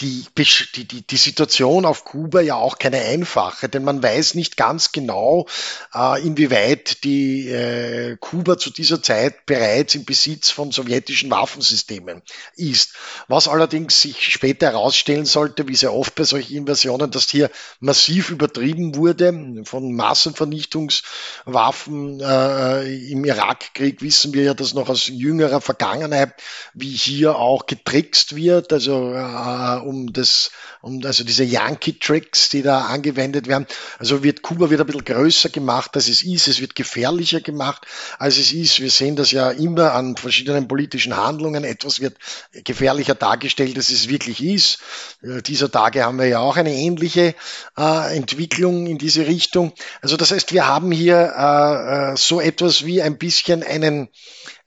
die, 0.00 0.26
die, 0.36 0.84
die, 0.84 1.06
die 1.06 1.16
Situation 1.16 1.86
auf 1.86 2.04
Kuba 2.04 2.42
ja 2.42 2.56
auch 2.56 2.78
keine 2.78 3.00
einfache, 3.00 3.66
denn 3.68 3.82
man 3.82 4.00
weiß 4.02 4.34
nicht 4.34 4.58
ganz 4.58 4.92
genau, 4.92 5.46
äh, 5.94 6.22
inwieweit 6.22 7.02
die 7.04 7.48
äh, 7.48 8.18
Kuba 8.20 8.58
zu 8.58 8.68
dieser 8.70 9.02
Zeit 9.02 9.46
bereits 9.46 9.94
im 9.94 10.04
Besitz 10.04 10.50
von 10.50 10.70
sowjetischen 10.70 11.30
Waffensystemen 11.30 12.20
ist. 12.56 12.92
Was 13.28 13.48
allerdings 13.48 14.02
sich 14.02 14.32
später 14.32 14.66
herausstellen 14.66 15.24
sollte, 15.24 15.66
wie 15.66 15.76
sehr 15.76 15.94
oft 15.94 16.14
bei 16.14 16.24
solchen 16.24 16.56
Invasionen, 16.56 17.10
dass 17.10 17.30
hier 17.30 17.50
massiv 17.80 18.28
übertrieben 18.30 18.96
wurde 18.96 19.62
von 19.64 19.94
Massenvernichtungswaffen 19.94 22.20
äh, 22.20 23.10
im 23.10 23.24
Irakkrieg, 23.24 24.02
wissen 24.02 24.34
wir 24.34 24.42
ja 24.42 24.52
das 24.52 24.74
noch 24.74 24.90
aus 24.90 25.06
jüngerer 25.06 25.62
Vergangenheit, 25.62 26.34
wie 26.74 26.90
hier 26.90 27.36
auch 27.36 27.64
getrickst 27.64 28.36
wird, 28.36 28.74
also 28.74 29.14
äh, 29.14 29.85
um 29.86 30.12
das, 30.12 30.50
um 30.82 31.04
also 31.04 31.24
diese 31.24 31.44
Yankee-Tricks, 31.44 32.50
die 32.50 32.62
da 32.62 32.86
angewendet 32.86 33.46
werden. 33.46 33.66
Also 33.98 34.22
wird 34.22 34.42
Kuba 34.42 34.70
wird 34.70 34.80
ein 34.80 34.86
bisschen 34.86 35.04
größer 35.04 35.48
gemacht, 35.48 35.92
als 35.94 36.08
es 36.08 36.22
ist. 36.22 36.48
Es 36.48 36.60
wird 36.60 36.74
gefährlicher 36.74 37.40
gemacht, 37.40 37.86
als 38.18 38.38
es 38.38 38.52
ist. 38.52 38.80
Wir 38.80 38.90
sehen 38.90 39.16
das 39.16 39.30
ja 39.30 39.50
immer 39.50 39.94
an 39.94 40.16
verschiedenen 40.16 40.68
politischen 40.68 41.16
Handlungen. 41.16 41.64
Etwas 41.64 42.00
wird 42.00 42.16
gefährlicher 42.64 43.14
dargestellt, 43.14 43.76
als 43.76 43.90
es 43.90 44.08
wirklich 44.08 44.42
ist. 44.42 44.78
Äh, 45.22 45.42
dieser 45.42 45.70
Tage 45.70 46.04
haben 46.04 46.18
wir 46.18 46.26
ja 46.26 46.40
auch 46.40 46.56
eine 46.56 46.74
ähnliche 46.74 47.34
äh, 47.78 48.16
Entwicklung 48.16 48.86
in 48.86 48.98
diese 48.98 49.26
Richtung. 49.26 49.72
Also 50.02 50.16
das 50.16 50.32
heißt, 50.32 50.52
wir 50.52 50.66
haben 50.66 50.92
hier 50.92 51.32
äh, 51.36 52.12
äh 52.12 52.16
so 52.16 52.40
etwas 52.40 52.84
wie 52.84 53.02
ein 53.02 53.18
bisschen 53.18 53.62
einen 53.62 54.08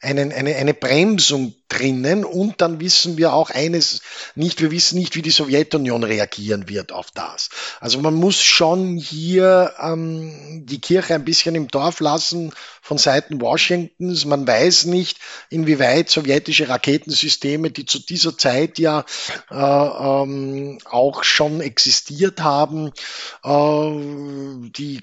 einen, 0.01 0.31
eine, 0.31 0.55
eine 0.55 0.73
Bremsung 0.73 1.53
drinnen 1.67 2.25
und 2.25 2.62
dann 2.62 2.79
wissen 2.79 3.17
wir 3.17 3.33
auch 3.33 3.51
eines 3.51 4.01
nicht, 4.33 4.62
wir 4.62 4.71
wissen 4.71 4.97
nicht, 4.97 5.15
wie 5.15 5.21
die 5.21 5.29
Sowjetunion 5.29 6.03
reagieren 6.03 6.67
wird 6.67 6.91
auf 6.91 7.12
das. 7.12 7.49
Also 7.79 7.99
man 7.99 8.15
muss 8.15 8.41
schon 8.41 8.97
hier 8.97 9.73
ähm, 9.79 10.65
die 10.65 10.81
Kirche 10.81 11.15
ein 11.15 11.25
bisschen 11.25 11.53
im 11.53 11.67
Dorf 11.67 11.99
lassen 11.99 12.53
von 12.81 12.97
Seiten 12.97 13.39
Washingtons. 13.39 14.25
Man 14.25 14.47
weiß 14.47 14.85
nicht, 14.85 15.19
inwieweit 15.49 16.09
sowjetische 16.09 16.69
Raketensysteme, 16.69 17.69
die 17.69 17.85
zu 17.85 17.99
dieser 17.99 18.35
Zeit 18.35 18.79
ja 18.79 19.05
äh, 19.51 19.55
ähm, 19.55 20.79
auch 20.85 21.23
schon 21.23 21.62
existiert 21.62 22.41
haben, 22.41 22.91
äh, 23.43 24.69
die 24.71 24.99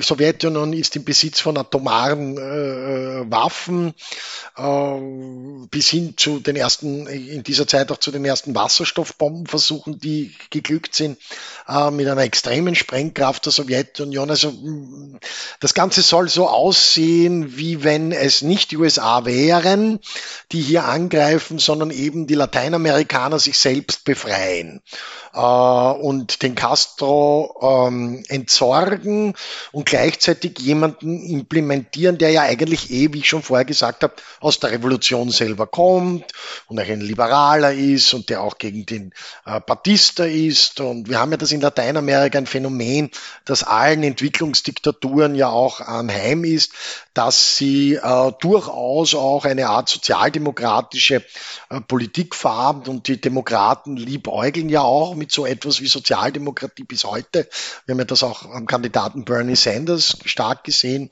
Sowjetunion 0.00 0.74
ist 0.74 0.96
im 0.96 1.04
Besitz 1.04 1.40
von 1.40 1.56
atomaren 1.56 2.36
äh, 2.36 3.30
Waffen 3.30 3.88
äh, 3.88 4.31
bis 4.54 5.88
hin 5.88 6.14
zu 6.16 6.40
den 6.40 6.56
ersten, 6.56 7.06
in 7.06 7.42
dieser 7.42 7.66
Zeit 7.66 7.90
auch 7.90 7.98
zu 7.98 8.10
den 8.10 8.24
ersten 8.24 8.54
Wasserstoffbombenversuchen, 8.54 9.98
die 9.98 10.34
geglückt 10.50 10.94
sind, 10.94 11.18
äh, 11.68 11.90
mit 11.90 12.06
einer 12.08 12.22
extremen 12.22 12.74
Sprengkraft 12.74 13.46
der 13.46 13.52
Sowjetunion. 13.52 14.30
Also 14.30 14.52
das 15.60 15.74
Ganze 15.74 16.02
soll 16.02 16.28
so 16.28 16.48
aussehen, 16.48 17.56
wie 17.56 17.84
wenn 17.84 18.12
es 18.12 18.42
nicht 18.42 18.70
die 18.70 18.76
USA 18.76 19.24
wären, 19.24 20.00
die 20.52 20.60
hier 20.60 20.84
angreifen, 20.84 21.58
sondern 21.58 21.90
eben 21.90 22.26
die 22.26 22.34
Lateinamerikaner 22.34 23.38
sich 23.38 23.58
selbst 23.58 24.04
befreien 24.04 24.82
äh, 25.32 25.38
und 25.38 26.42
den 26.42 26.54
Castro 26.54 27.88
ähm, 27.88 28.22
entsorgen 28.28 29.34
und 29.72 29.86
gleichzeitig 29.86 30.58
jemanden 30.58 31.22
implementieren, 31.24 32.18
der 32.18 32.30
ja 32.30 32.42
eigentlich 32.42 32.90
eh, 32.90 33.12
wie 33.12 33.20
ich 33.20 33.28
schon 33.28 33.42
vorher 33.42 33.64
gesagt 33.64 34.02
habe, 34.02 34.14
aus 34.40 34.60
der 34.60 34.72
Revolution 34.72 35.30
selber 35.30 35.66
kommt 35.66 36.24
und 36.66 36.78
auch 36.78 36.84
ein 36.84 37.00
Liberaler 37.00 37.72
ist 37.72 38.12
und 38.14 38.28
der 38.28 38.42
auch 38.42 38.58
gegen 38.58 38.86
den 38.86 39.12
äh, 39.46 39.60
Batista 39.60 40.24
ist. 40.24 40.80
Und 40.80 41.08
wir 41.08 41.18
haben 41.18 41.30
ja 41.30 41.36
das 41.36 41.52
in 41.52 41.60
Lateinamerika 41.60 42.38
ein 42.38 42.46
Phänomen, 42.46 43.10
das 43.44 43.62
allen 43.62 44.02
Entwicklungsdiktaturen 44.02 45.34
ja 45.34 45.48
auch 45.48 45.80
anheim 45.80 46.44
ist, 46.44 46.72
dass 47.14 47.56
sie 47.56 47.94
äh, 47.94 48.32
durchaus 48.40 49.14
auch 49.14 49.44
eine 49.44 49.68
Art 49.68 49.88
sozialdemokratische 49.88 51.22
äh, 51.68 51.80
Politik 51.80 52.34
fahren 52.34 52.82
und 52.86 53.06
die 53.08 53.20
Demokraten 53.20 53.96
liebäugeln 53.96 54.68
ja 54.68 54.80
auch 54.80 55.14
mit 55.14 55.30
so 55.30 55.44
etwas 55.44 55.80
wie 55.80 55.88
Sozialdemokratie 55.88 56.84
bis 56.84 57.04
heute. 57.04 57.48
Wir 57.84 57.92
haben 57.92 57.98
ja 57.98 58.04
das 58.06 58.22
auch 58.22 58.46
am 58.46 58.66
Kandidaten 58.66 59.24
Bernie 59.24 59.56
Sanders 59.56 60.16
stark 60.24 60.64
gesehen. 60.64 61.10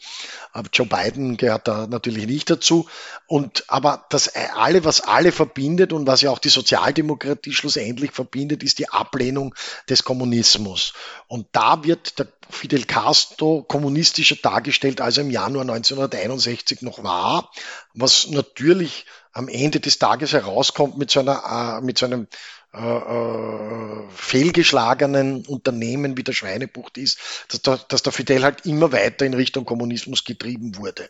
Joe 0.72 0.86
Biden 0.86 1.36
gehört 1.36 1.68
da 1.68 1.86
natürlich 1.86 2.26
nicht 2.26 2.50
dazu. 2.50 2.88
Und 3.26 3.64
aber 3.68 4.06
das 4.10 4.32
alle, 4.56 4.84
was 4.84 5.00
alle 5.00 5.32
verbindet 5.32 5.92
und 5.92 6.06
was 6.06 6.22
ja 6.22 6.30
auch 6.30 6.38
die 6.38 6.48
Sozialdemokratie 6.48 7.52
schlussendlich 7.52 8.12
verbindet, 8.12 8.62
ist 8.62 8.78
die 8.78 8.88
Ablehnung 8.88 9.54
des 9.88 10.02
Kommunismus. 10.02 10.94
Und 11.28 11.46
da 11.52 11.84
wird 11.84 12.18
der 12.18 12.28
Fidel 12.50 12.84
Castro 12.84 13.62
kommunistischer 13.62 14.36
dargestellt, 14.36 15.00
als 15.00 15.16
er 15.16 15.24
im 15.24 15.30
Januar 15.30 15.62
1961 15.62 16.82
noch 16.82 17.02
war, 17.02 17.50
was 17.94 18.28
natürlich 18.28 19.06
am 19.32 19.48
Ende 19.48 19.80
des 19.80 19.98
Tages 19.98 20.32
herauskommt 20.32 20.98
mit 20.98 21.10
so 21.10 21.20
einer, 21.20 21.78
äh, 21.78 21.84
mit 21.84 21.98
so 21.98 22.06
einem 22.06 22.26
äh, 22.72 22.78
äh, 22.78 24.08
fehlgeschlagenen 24.10 25.44
Unternehmen 25.46 26.16
wie 26.16 26.22
der 26.22 26.32
Schweinebucht 26.32 26.98
ist, 26.98 27.18
dass 27.48 27.62
der, 27.62 27.76
dass 27.88 28.02
der 28.02 28.12
Fidel 28.12 28.44
halt 28.44 28.64
immer 28.66 28.92
weiter 28.92 29.26
in 29.26 29.34
Richtung 29.34 29.64
Kommunismus 29.64 30.24
getrieben 30.24 30.76
wurde. 30.76 31.08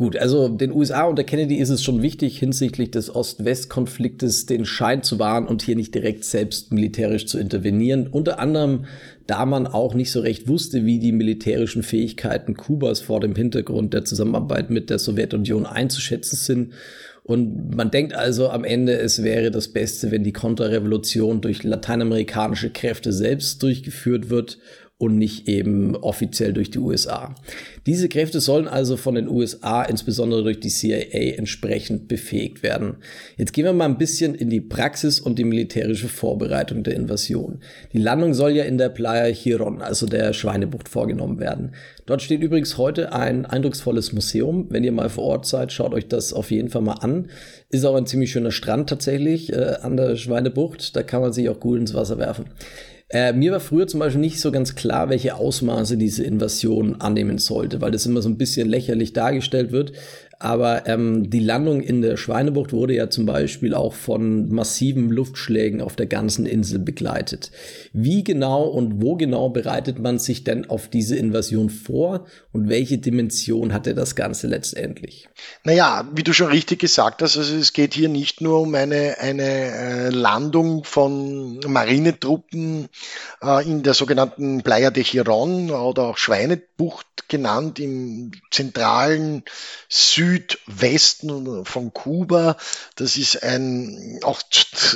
Gut, 0.00 0.16
also 0.16 0.48
den 0.48 0.72
USA 0.72 1.04
unter 1.04 1.24
Kennedy 1.24 1.56
ist 1.56 1.68
es 1.68 1.84
schon 1.84 2.00
wichtig, 2.00 2.38
hinsichtlich 2.38 2.90
des 2.90 3.14
Ost-West-Konfliktes 3.14 4.46
den 4.46 4.64
Schein 4.64 5.02
zu 5.02 5.18
wahren 5.18 5.46
und 5.46 5.60
hier 5.60 5.76
nicht 5.76 5.94
direkt 5.94 6.24
selbst 6.24 6.72
militärisch 6.72 7.26
zu 7.26 7.38
intervenieren. 7.38 8.06
Unter 8.06 8.38
anderem, 8.38 8.86
da 9.26 9.44
man 9.44 9.66
auch 9.66 9.92
nicht 9.92 10.10
so 10.10 10.20
recht 10.20 10.48
wusste, 10.48 10.86
wie 10.86 11.00
die 11.00 11.12
militärischen 11.12 11.82
Fähigkeiten 11.82 12.56
Kubas 12.56 13.02
vor 13.02 13.20
dem 13.20 13.36
Hintergrund 13.36 13.92
der 13.92 14.06
Zusammenarbeit 14.06 14.70
mit 14.70 14.88
der 14.88 14.98
Sowjetunion 14.98 15.66
einzuschätzen 15.66 16.36
sind 16.36 16.72
und 17.30 17.76
man 17.76 17.92
denkt 17.92 18.12
also 18.14 18.48
am 18.48 18.64
Ende, 18.64 18.98
es 18.98 19.22
wäre 19.22 19.52
das 19.52 19.68
Beste, 19.68 20.10
wenn 20.10 20.24
die 20.24 20.32
Konterrevolution 20.32 21.40
durch 21.40 21.62
lateinamerikanische 21.62 22.70
Kräfte 22.70 23.12
selbst 23.12 23.62
durchgeführt 23.62 24.30
wird 24.30 24.58
und 25.00 25.16
nicht 25.16 25.48
eben 25.48 25.96
offiziell 25.96 26.52
durch 26.52 26.70
die 26.70 26.78
USA. 26.78 27.34
Diese 27.86 28.10
Kräfte 28.10 28.38
sollen 28.38 28.68
also 28.68 28.98
von 28.98 29.14
den 29.14 29.30
USA, 29.30 29.82
insbesondere 29.82 30.42
durch 30.42 30.60
die 30.60 30.68
CIA, 30.68 31.36
entsprechend 31.38 32.06
befähigt 32.06 32.62
werden. 32.62 32.96
Jetzt 33.38 33.54
gehen 33.54 33.64
wir 33.64 33.72
mal 33.72 33.86
ein 33.86 33.96
bisschen 33.96 34.34
in 34.34 34.50
die 34.50 34.60
Praxis 34.60 35.18
und 35.18 35.38
die 35.38 35.44
militärische 35.44 36.08
Vorbereitung 36.08 36.82
der 36.82 36.96
Invasion. 36.96 37.60
Die 37.94 37.98
Landung 37.98 38.34
soll 38.34 38.50
ja 38.50 38.64
in 38.64 38.76
der 38.76 38.90
Playa 38.90 39.32
Chiron, 39.32 39.80
also 39.80 40.04
der 40.04 40.34
Schweinebucht, 40.34 40.90
vorgenommen 40.90 41.40
werden. 41.40 41.72
Dort 42.04 42.20
steht 42.20 42.42
übrigens 42.42 42.76
heute 42.76 43.14
ein 43.14 43.46
eindrucksvolles 43.46 44.12
Museum. 44.12 44.66
Wenn 44.68 44.84
ihr 44.84 44.92
mal 44.92 45.08
vor 45.08 45.24
Ort 45.24 45.46
seid, 45.46 45.72
schaut 45.72 45.94
euch 45.94 46.08
das 46.08 46.34
auf 46.34 46.50
jeden 46.50 46.68
Fall 46.68 46.82
mal 46.82 46.94
an. 46.94 47.30
Ist 47.70 47.86
auch 47.86 47.94
ein 47.94 48.06
ziemlich 48.06 48.32
schöner 48.32 48.50
Strand 48.50 48.90
tatsächlich 48.90 49.50
äh, 49.52 49.76
an 49.80 49.96
der 49.96 50.16
Schweinebucht. 50.16 50.94
Da 50.94 51.02
kann 51.02 51.22
man 51.22 51.32
sich 51.32 51.48
auch 51.48 51.60
gut 51.60 51.78
ins 51.78 51.94
Wasser 51.94 52.18
werfen. 52.18 52.46
Äh, 53.12 53.32
mir 53.32 53.50
war 53.50 53.60
früher 53.60 53.88
zum 53.88 53.98
Beispiel 53.98 54.20
nicht 54.20 54.40
so 54.40 54.52
ganz 54.52 54.76
klar, 54.76 55.08
welche 55.08 55.34
Ausmaße 55.34 55.96
diese 55.96 56.22
Invasion 56.22 57.00
annehmen 57.00 57.38
sollte, 57.38 57.80
weil 57.80 57.90
das 57.90 58.06
immer 58.06 58.22
so 58.22 58.28
ein 58.28 58.38
bisschen 58.38 58.68
lächerlich 58.68 59.12
dargestellt 59.12 59.72
wird. 59.72 59.92
Aber 60.42 60.86
ähm, 60.86 61.28
die 61.28 61.38
Landung 61.38 61.82
in 61.82 62.00
der 62.00 62.16
Schweinebucht 62.16 62.72
wurde 62.72 62.94
ja 62.94 63.10
zum 63.10 63.26
Beispiel 63.26 63.74
auch 63.74 63.92
von 63.92 64.50
massiven 64.50 65.10
Luftschlägen 65.10 65.82
auf 65.82 65.96
der 65.96 66.06
ganzen 66.06 66.46
Insel 66.46 66.78
begleitet. 66.78 67.50
Wie 67.92 68.24
genau 68.24 68.62
und 68.64 69.02
wo 69.02 69.16
genau 69.16 69.50
bereitet 69.50 69.98
man 69.98 70.18
sich 70.18 70.42
denn 70.42 70.70
auf 70.70 70.88
diese 70.88 71.14
Invasion 71.14 71.68
vor 71.68 72.24
und 72.52 72.70
welche 72.70 72.96
Dimension 72.96 73.74
hatte 73.74 73.94
das 73.94 74.16
Ganze 74.16 74.46
letztendlich? 74.46 75.28
Naja, 75.64 76.08
wie 76.14 76.22
du 76.22 76.32
schon 76.32 76.48
richtig 76.48 76.78
gesagt 76.78 77.20
hast, 77.20 77.36
also 77.36 77.54
es 77.56 77.74
geht 77.74 77.92
hier 77.92 78.08
nicht 78.08 78.40
nur 78.40 78.62
um 78.62 78.74
eine, 78.74 79.18
eine 79.20 79.42
äh, 79.42 80.08
Landung 80.08 80.84
von 80.84 81.60
Marinetruppen 81.66 82.88
äh, 83.42 83.68
in 83.68 83.82
der 83.82 83.92
sogenannten 83.92 84.62
Playa 84.62 84.90
de 84.90 85.04
Chiron 85.04 85.70
oder 85.70 86.04
auch 86.04 86.16
Schweinebucht 86.16 87.28
genannt 87.28 87.78
im 87.78 88.32
zentralen 88.50 89.44
Südwesten 90.30 91.64
von 91.64 91.92
Kuba. 91.92 92.56
Das 92.94 93.16
ist 93.16 93.42
ein 93.42 94.20
auch 94.22 94.40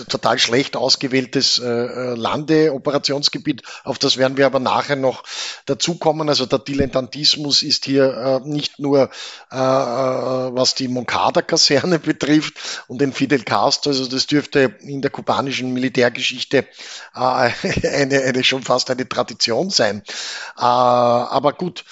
total 0.09 0.39
schlecht 0.39 0.77
ausgewähltes 0.77 1.59
äh, 1.59 1.67
äh, 1.67 2.15
Landeoperationsgebiet. 2.15 3.63
Auf 3.83 3.99
das 3.99 4.17
werden 4.17 4.37
wir 4.37 4.47
aber 4.47 4.61
nachher 4.61 4.95
noch 4.95 5.25
dazukommen. 5.67 6.29
Also 6.29 6.47
der 6.47 6.61
Dilettantismus 6.61 7.63
ist 7.63 7.85
hier 7.85 8.43
äh, 8.45 8.49
nicht 8.49 8.79
nur 8.79 9.11
was 9.51 10.75
die 10.75 10.89
Moncada-Kaserne 10.89 11.99
betrifft 12.01 12.55
und 12.89 13.01
den 13.01 13.13
Fidel 13.13 13.43
Castro. 13.43 13.91
Also 13.91 14.07
das 14.07 14.27
dürfte 14.27 14.77
in 14.81 15.01
der 15.01 15.11
kubanischen 15.11 15.73
Militärgeschichte 15.73 16.67
eine, 17.13 18.23
eine 18.23 18.45
schon 18.45 18.63
fast 18.63 18.91
eine 18.91 19.09
Tradition 19.09 19.71
sein. 19.71 20.03
Aber 20.57 21.53
gut, 21.53 21.85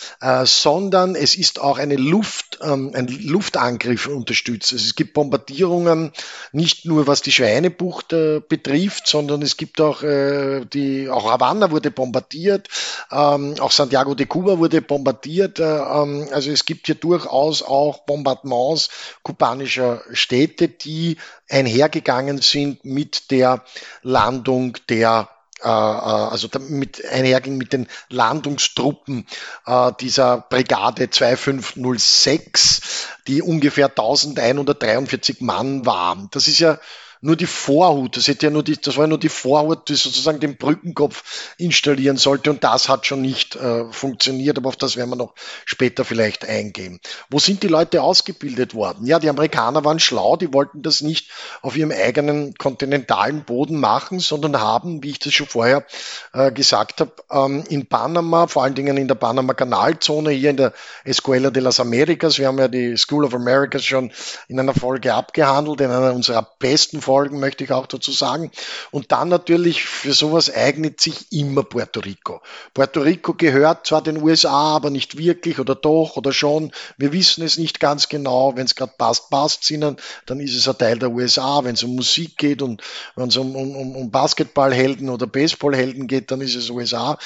sondern 0.45 1.15
es 1.15 1.37
ist 1.37 1.61
auch 1.61 1.79
eine 1.79 1.97
Luft, 1.97 2.59
ähm, 2.63 2.93
ein 2.95 3.09
Luftangriff 3.33 4.07
unterstützt. 4.07 4.73
Also 4.73 4.85
es 4.85 4.95
gibt 4.95 5.15
Bombardierungen, 5.15 6.13
nicht 6.53 6.85
nur 6.85 7.07
was 7.07 7.23
die 7.23 7.33
Schweinebucht 7.33 8.13
äh, 8.13 8.41
betrifft, 8.47 9.07
sondern 9.07 9.43
es 9.43 9.57
gibt 9.57 9.81
auch 9.81 10.03
äh, 10.03 10.65
die, 10.67 11.09
auch 11.09 11.31
Havanna 11.31 11.71
wurde 11.71 11.91
bombardiert, 11.91 12.69
ähm, 13.11 13.55
auch 13.59 13.73
Santiago 13.73 14.15
de 14.15 14.27
Cuba 14.27 14.59
wurde 14.59 14.83
bombardiert. 14.83 15.59
Äh, 15.59 15.65
ähm, 15.65 16.29
also 16.33 16.51
es 16.51 16.65
gibt 16.65 16.87
hier 16.87 16.95
durchaus 16.95 17.63
auch 17.63 18.05
Bombardements 18.05 18.91
kubanischer 19.23 20.03
Städte, 20.13 20.69
die 20.69 21.17
einhergegangen 21.49 22.39
sind 22.39 22.85
mit 22.85 23.31
der 23.31 23.65
Landung 24.03 24.77
der 24.89 25.29
also 25.69 26.49
mit 26.69 27.05
einherging 27.07 27.57
mit 27.57 27.73
den 27.73 27.89
Landungstruppen 28.09 29.27
äh, 29.67 29.93
dieser 30.01 30.39
Brigade 30.49 31.11
2506, 31.11 33.09
die 33.27 33.43
ungefähr 33.43 33.87
1143 33.87 35.41
Mann 35.41 35.87
waren. 35.87 36.29
Das 36.33 36.49
ist 36.49 36.59
ja 36.59 36.79
nur 37.25 37.37
die 37.37 37.47
Vorhut, 37.47 38.17
das 38.17 38.27
hätte 38.27 38.47
ja 38.47 38.51
nur 38.51 38.65
die, 38.65 38.77
das 38.77 38.97
war 38.97 39.05
ja 39.05 39.09
nur 39.09 39.19
die 39.19 39.29
Vorhut, 39.29 39.89
die 39.89 39.95
sozusagen 39.95 40.41
den 40.41 40.57
Brückenkopf 40.57 41.55
installieren 41.57 42.17
sollte 42.17 42.51
und 42.51 42.65
das 42.65 42.89
hat 42.89 43.07
schon 43.07 43.23
nicht 43.23 43.55
äh, 43.55 43.85
funktioniert, 43.93 44.59
aber 44.59 44.71
auf 44.71 44.77
das 44.77 44.97
werden 44.97 45.11
wir 45.11 45.17
noch 45.17 45.35
später 45.65 46.05
vielleicht 46.05 46.45
eingehen. 46.45 46.99
Wo 47.31 47.39
sind 47.39 47.63
die 47.63 47.69
Leute 47.69 48.03
ausgebildet 48.03 48.75
worden? 48.75 49.07
Ja, 49.07 49.21
die 49.21 49.29
Amerikaner 49.29 49.85
waren 49.85 50.01
schlau, 50.01 50.37
die 50.37 50.53
wollten 50.53 50.83
das 50.83 51.01
nicht 51.01 51.31
auf 51.63 51.77
ihrem 51.77 51.93
eigenen 51.93 52.55
kontinentalen 52.55 53.45
Boden 53.45 53.79
machen, 53.79 54.19
sondern 54.19 54.61
haben, 54.61 55.05
wie 55.05 55.11
ich 55.11 55.21
das 55.21 55.33
schon 55.33 55.47
vorher 55.47 55.87
äh, 56.33 56.51
gesagt 56.51 57.01
habe, 57.01 57.13
ähm, 57.31 57.63
in 57.69 57.87
Panama, 57.87 58.49
vor 58.49 58.65
allen 58.65 58.75
Dingen 58.75 58.97
in 58.97 59.07
der 59.07 59.15
Panama-Kanalzone, 59.15 60.33
hier 60.33 60.51
in 60.51 60.57
der 60.57 60.73
Escuela 61.05 61.53
de 61.53 61.63
las 61.63 61.79
Americas, 61.79 62.39
wir 62.39 62.49
haben 62.49 62.59
ja 62.59 62.67
die 62.67 62.97
School 62.97 63.25
of 63.25 63.33
Americas 63.33 63.85
schon 63.85 64.11
in 64.49 64.59
einer 64.59 64.75
Folge 64.75 65.15
abgehandelt, 65.15 65.81
in 65.81 65.91
einer 65.93 66.15
unserer 66.15 66.49
besten 66.59 67.01
Folgen, 67.01 67.12
möchte 67.39 67.65
ich 67.65 67.73
auch 67.73 67.87
dazu 67.87 68.13
sagen. 68.13 68.51
Und 68.91 69.13
dann 69.13 69.29
natürlich, 69.29 69.85
für 69.85 70.13
sowas 70.13 70.53
eignet 70.55 71.01
sich 71.01 71.33
immer 71.33 71.63
Puerto 71.63 72.01
Rico. 72.01 72.41
Puerto 72.75 73.01
Rico 73.01 73.35
gehört 73.35 73.87
zwar 73.87 74.03
den 74.03 74.23
USA, 74.23 74.77
aber 74.77 74.91
nicht 74.91 75.19
wirklich 75.19 75.59
oder 75.59 75.75
doch 75.75 76.17
oder 76.17 76.33
schon. 76.33 76.73
Wir 76.97 77.13
wissen 77.13 77.45
es 77.45 77.59
nicht 77.59 77.81
ganz 77.81 78.09
genau. 78.09 78.57
Wenn 78.57 78.67
es 78.67 78.75
gerade 78.75 78.93
passt, 78.97 79.31
passt 79.31 79.65
es 79.65 79.71
ihnen, 79.71 79.97
dann 80.27 80.41
ist 80.41 80.57
es 80.57 80.69
ein 80.69 80.79
Teil 80.79 80.99
der 80.99 81.11
USA. 81.11 81.65
Wenn 81.65 81.75
es 81.75 81.83
um 81.83 81.95
Musik 81.95 82.37
geht 82.37 82.63
und 82.63 82.83
wenn 83.17 83.29
es 83.29 83.37
um, 83.37 83.55
um, 83.55 83.97
um 83.97 84.11
Basketballhelden 84.11 85.09
oder 85.09 85.27
Baseballhelden 85.27 86.07
geht, 86.07 86.31
dann 86.31 86.41
ist 86.41 86.55
es 86.55 86.71
USA. 86.71 87.19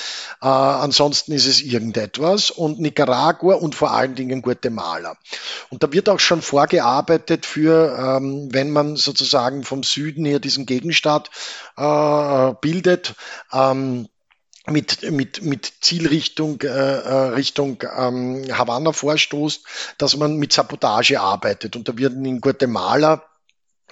Äh, 0.42 0.46
ansonsten 0.46 1.32
ist 1.32 1.46
es 1.46 1.60
irgendetwas. 1.60 2.50
Und 2.50 2.80
Nicaragua 2.80 3.54
und 3.54 3.74
vor 3.74 3.92
allen 3.92 4.14
Dingen 4.14 4.42
Guatemala. 4.42 5.16
Und 5.70 5.82
da 5.82 5.92
wird 5.92 6.08
auch 6.08 6.20
schon 6.20 6.42
vorgearbeitet 6.42 7.46
für, 7.46 7.96
ähm, 7.98 8.48
wenn 8.52 8.70
man 8.70 8.96
sozusagen 8.96 9.64
vom 9.76 9.82
Süden 9.82 10.24
her 10.24 10.40
diesen 10.40 10.64
Gegenstaat 10.64 11.30
äh, 11.76 12.52
bildet, 12.60 13.14
ähm, 13.52 14.08
mit, 14.68 15.08
mit, 15.12 15.42
mit 15.42 15.72
Zielrichtung 15.80 16.60
äh, 16.62 16.66
äh, 16.66 17.14
Richtung 17.34 17.82
ähm, 17.96 18.44
Havanna 18.50 18.92
vorstoßt, 18.92 19.64
dass 19.98 20.16
man 20.16 20.36
mit 20.36 20.52
Sabotage 20.52 21.20
arbeitet. 21.20 21.76
Und 21.76 21.88
da 21.88 21.96
werden 21.96 22.24
in 22.24 22.40
Guatemala 22.40 23.22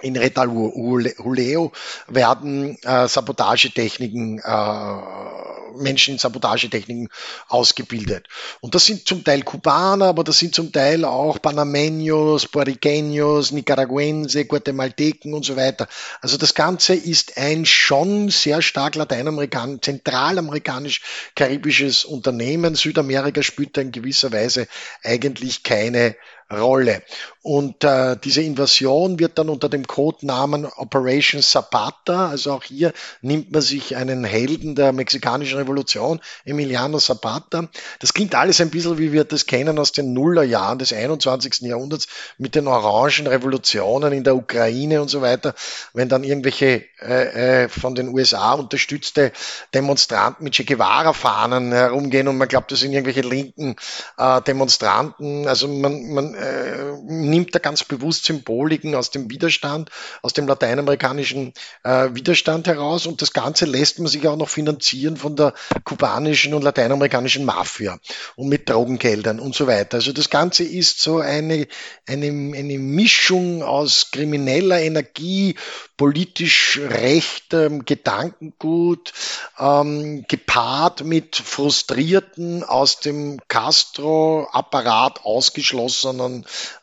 in 0.01 0.17
Retal 0.17 0.49
Juleo 0.49 1.71
werden 2.07 2.77
äh, 2.83 3.07
Sabotagetechniken 3.07 4.39
äh, 4.39 5.54
Menschen 5.77 6.15
in 6.15 6.19
Sabotagetechniken 6.19 7.09
ausgebildet. 7.47 8.27
Und 8.61 8.75
das 8.75 8.85
sind 8.85 9.07
zum 9.07 9.23
Teil 9.23 9.43
Kubaner, 9.43 10.05
aber 10.05 10.23
das 10.23 10.39
sind 10.39 10.55
zum 10.55 10.71
Teil 10.71 11.05
auch 11.05 11.39
Panameños, 11.39 12.49
Puerriqueños, 12.49 13.53
Nicaraguense, 13.53 14.45
Guatemalteken 14.45 15.33
und 15.33 15.45
so 15.45 15.55
weiter. 15.55 15.87
Also 16.21 16.37
das 16.37 16.53
Ganze 16.53 16.93
ist 16.95 17.37
ein 17.37 17.65
schon 17.65 18.29
sehr 18.29 18.61
stark 18.61 18.95
lateinamerikanisch, 18.95 19.81
zentralamerikanisch-karibisches 19.81 22.05
Unternehmen. 22.05 22.75
Südamerika 22.75 23.43
spielt 23.43 23.77
da 23.77 23.81
in 23.81 23.91
gewisser 23.91 24.31
Weise 24.31 24.67
eigentlich 25.03 25.63
keine 25.63 26.15
Rolle. 26.51 27.01
Und 27.41 27.83
äh, 27.83 28.17
diese 28.23 28.41
Invasion 28.41 29.19
wird 29.19 29.37
dann 29.37 29.49
unter 29.49 29.69
dem 29.69 29.85
Codenamen 29.85 30.65
Operation 30.65 31.41
Zapata, 31.41 32.29
also 32.29 32.53
auch 32.53 32.63
hier 32.63 32.91
nimmt 33.21 33.51
man 33.51 33.61
sich 33.61 33.95
einen 33.95 34.23
Helden 34.23 34.75
der 34.75 34.91
mexikanischen 34.93 35.57
Revolution, 35.57 36.19
Emiliano 36.43 36.99
Zapata. 36.99 37.69
Das 37.99 38.13
klingt 38.13 38.35
alles 38.35 38.61
ein 38.61 38.69
bisschen, 38.69 38.97
wie 38.97 39.11
wir 39.11 39.25
das 39.25 39.45
kennen 39.45 39.77
aus 39.79 39.91
den 39.91 40.13
Nullerjahren 40.13 40.79
des 40.79 40.93
21. 40.93 41.61
Jahrhunderts 41.61 42.07
mit 42.37 42.55
den 42.55 42.67
orangen 42.67 43.27
Revolutionen 43.27 44.13
in 44.13 44.23
der 44.23 44.35
Ukraine 44.35 45.01
und 45.01 45.09
so 45.09 45.21
weiter, 45.21 45.55
wenn 45.93 46.09
dann 46.09 46.23
irgendwelche 46.23 46.83
äh, 47.01 47.63
äh, 47.63 47.69
von 47.69 47.95
den 47.95 48.09
USA 48.09 48.53
unterstützte 48.53 49.31
Demonstranten 49.73 50.43
mit 50.43 50.53
Che 50.53 50.63
Guevara-Fahnen 50.63 51.71
herumgehen 51.71 52.27
und 52.27 52.37
man 52.37 52.47
glaubt, 52.47 52.71
das 52.71 52.79
sind 52.79 52.93
irgendwelche 52.93 53.21
linken 53.21 53.75
äh, 54.17 54.41
Demonstranten. 54.41 55.47
Also 55.47 55.67
man, 55.67 56.13
man 56.13 56.34
äh, 56.35 56.93
nimmt 57.05 57.55
da 57.55 57.59
ganz 57.59 57.83
bewusst 57.83 58.25
Symboliken 58.25 58.95
aus 58.95 59.09
dem 59.09 59.29
Widerstand, 59.29 59.89
aus 60.21 60.33
dem 60.33 60.47
lateinamerikanischen 60.47 61.53
äh, 61.83 62.09
Widerstand 62.13 62.67
heraus 62.67 63.05
und 63.05 63.21
das 63.21 63.33
Ganze 63.33 63.65
lässt 63.65 63.99
man 63.99 64.07
sich 64.07 64.27
auch 64.27 64.37
noch 64.37 64.49
finanzieren 64.49 65.17
von 65.17 65.35
der 65.35 65.53
kubanischen 65.83 66.53
und 66.53 66.63
lateinamerikanischen 66.63 67.45
Mafia 67.45 67.99
und 68.35 68.49
mit 68.49 68.69
Drogengeldern 68.69 69.39
und 69.39 69.55
so 69.55 69.67
weiter. 69.67 69.97
Also 69.97 70.13
das 70.13 70.29
Ganze 70.29 70.63
ist 70.63 70.99
so 70.99 71.19
eine, 71.19 71.67
eine, 72.07 72.27
eine 72.27 72.77
Mischung 72.79 73.63
aus 73.63 74.11
krimineller 74.11 74.81
Energie, 74.81 75.55
politisch 75.97 76.79
rechtem 76.83 77.85
Gedankengut, 77.85 79.13
ähm, 79.57 80.25
gepaart 80.27 81.03
mit 81.03 81.37
frustrierten, 81.37 82.63
aus 82.63 82.99
dem 82.99 83.39
Castro-Apparat 83.47 85.23
ausgeschlossenen 85.23 86.24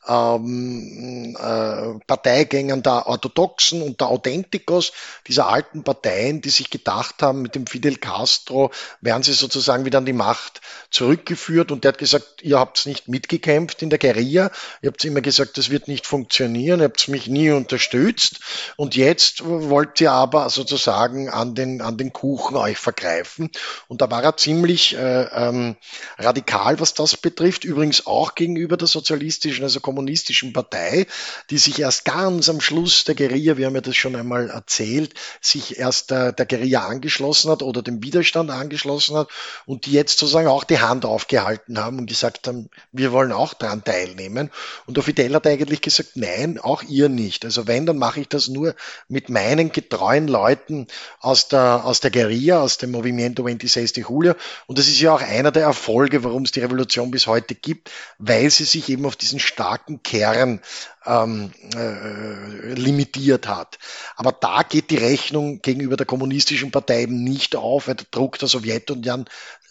ähm, 0.08 1.36
äh, 1.38 2.04
Parteigängern 2.06 2.82
der 2.82 3.06
Orthodoxen 3.06 3.82
und 3.82 4.00
der 4.00 4.08
Authenticos, 4.08 4.92
dieser 5.26 5.48
alten 5.48 5.84
Parteien, 5.84 6.40
die 6.40 6.50
sich 6.50 6.70
gedacht 6.70 7.22
haben, 7.22 7.42
mit 7.42 7.54
dem 7.54 7.66
Fidel 7.66 7.96
Castro 7.96 8.70
werden 9.00 9.22
sie 9.22 9.32
sozusagen 9.32 9.84
wieder 9.84 9.98
an 9.98 10.06
die 10.06 10.12
Macht 10.12 10.60
zurückgeführt. 10.90 11.72
Und 11.72 11.84
der 11.84 11.90
hat 11.90 11.98
gesagt, 11.98 12.42
ihr 12.42 12.58
habt 12.58 12.86
nicht 12.86 13.08
mitgekämpft 13.08 13.82
in 13.82 13.90
der 13.90 13.98
Guerilla, 13.98 14.50
ihr 14.82 14.88
habt 14.88 15.04
immer 15.04 15.20
gesagt, 15.20 15.58
das 15.58 15.70
wird 15.70 15.88
nicht 15.88 16.06
funktionieren, 16.06 16.80
ihr 16.80 16.84
habt 16.84 17.08
mich 17.08 17.26
nie 17.26 17.50
unterstützt. 17.50 18.40
Und 18.76 18.96
jetzt 18.96 19.42
wollt 19.44 20.00
ihr 20.00 20.12
aber 20.12 20.50
sozusagen 20.50 21.28
an 21.28 21.54
den, 21.54 21.80
an 21.80 21.96
den 21.96 22.12
Kuchen 22.12 22.56
euch 22.56 22.78
vergreifen. 22.78 23.50
Und 23.88 24.00
da 24.00 24.10
war 24.10 24.22
er 24.22 24.36
ziemlich 24.36 24.96
äh, 24.96 25.22
ähm, 25.24 25.76
radikal, 26.18 26.80
was 26.80 26.94
das 26.94 27.16
betrifft, 27.16 27.64
übrigens 27.64 28.06
auch 28.06 28.34
gegenüber 28.34 28.76
der 28.76 28.88
sozialistischen, 29.32 29.64
also 29.64 29.80
kommunistischen 29.80 30.52
Partei, 30.52 31.06
die 31.50 31.58
sich 31.58 31.80
erst 31.80 32.04
ganz 32.04 32.48
am 32.48 32.60
Schluss 32.60 33.04
der 33.04 33.14
Guerilla, 33.14 33.56
wir 33.56 33.66
haben 33.66 33.74
ja 33.74 33.80
das 33.80 33.96
schon 33.96 34.16
einmal 34.16 34.50
erzählt, 34.50 35.14
sich 35.40 35.78
erst 35.78 36.10
der, 36.10 36.32
der 36.32 36.46
Guerilla 36.46 36.86
angeschlossen 36.86 37.50
hat 37.50 37.62
oder 37.62 37.82
dem 37.82 38.02
Widerstand 38.02 38.50
angeschlossen 38.50 39.16
hat 39.16 39.28
und 39.66 39.86
die 39.86 39.92
jetzt 39.92 40.18
sozusagen 40.18 40.48
auch 40.48 40.64
die 40.64 40.80
Hand 40.80 41.04
aufgehalten 41.04 41.78
haben 41.78 41.98
und 41.98 42.06
gesagt 42.06 42.46
haben, 42.46 42.68
wir 42.92 43.12
wollen 43.12 43.32
auch 43.32 43.54
daran 43.54 43.84
teilnehmen. 43.84 44.50
Und 44.86 44.96
der 44.96 45.04
Fidel 45.04 45.34
hat 45.34 45.46
eigentlich 45.46 45.80
gesagt, 45.80 46.10
nein, 46.14 46.58
auch 46.58 46.82
ihr 46.82 47.08
nicht. 47.08 47.44
Also 47.44 47.66
wenn, 47.66 47.86
dann 47.86 47.98
mache 47.98 48.20
ich 48.20 48.28
das 48.28 48.48
nur 48.48 48.74
mit 49.08 49.28
meinen 49.28 49.72
getreuen 49.72 50.28
Leuten 50.28 50.86
aus 51.20 51.48
der, 51.48 51.84
aus 51.84 52.00
der 52.00 52.10
Guerilla, 52.10 52.60
aus 52.60 52.78
dem 52.78 52.90
Movimiento 52.90 53.44
26 53.44 53.92
de 53.92 54.04
Julio. 54.04 54.34
Und 54.66 54.78
das 54.78 54.88
ist 54.88 55.00
ja 55.00 55.14
auch 55.14 55.22
einer 55.22 55.50
der 55.50 55.62
Erfolge, 55.62 56.24
warum 56.24 56.42
es 56.42 56.52
die 56.52 56.60
Revolution 56.60 57.10
bis 57.10 57.26
heute 57.26 57.54
gibt, 57.54 57.90
weil 58.18 58.50
sie 58.50 58.64
sich 58.64 58.88
eben 58.88 59.06
auf 59.06 59.16
diesen 59.22 59.38
starken 59.38 60.02
Kern 60.02 60.60
ähm, 61.06 61.52
äh, 61.74 62.74
limitiert 62.74 63.48
hat. 63.48 63.78
Aber 64.16 64.32
da 64.32 64.62
geht 64.62 64.90
die 64.90 64.98
Rechnung 64.98 65.62
gegenüber 65.62 65.96
der 65.96 66.06
kommunistischen 66.06 66.70
Partei 66.70 67.02
eben 67.02 67.24
nicht 67.24 67.56
auf, 67.56 67.88
weil 67.88 67.94
der 67.94 68.06
Druck 68.10 68.38
der 68.38 68.48
Sowjetunion 68.48 69.26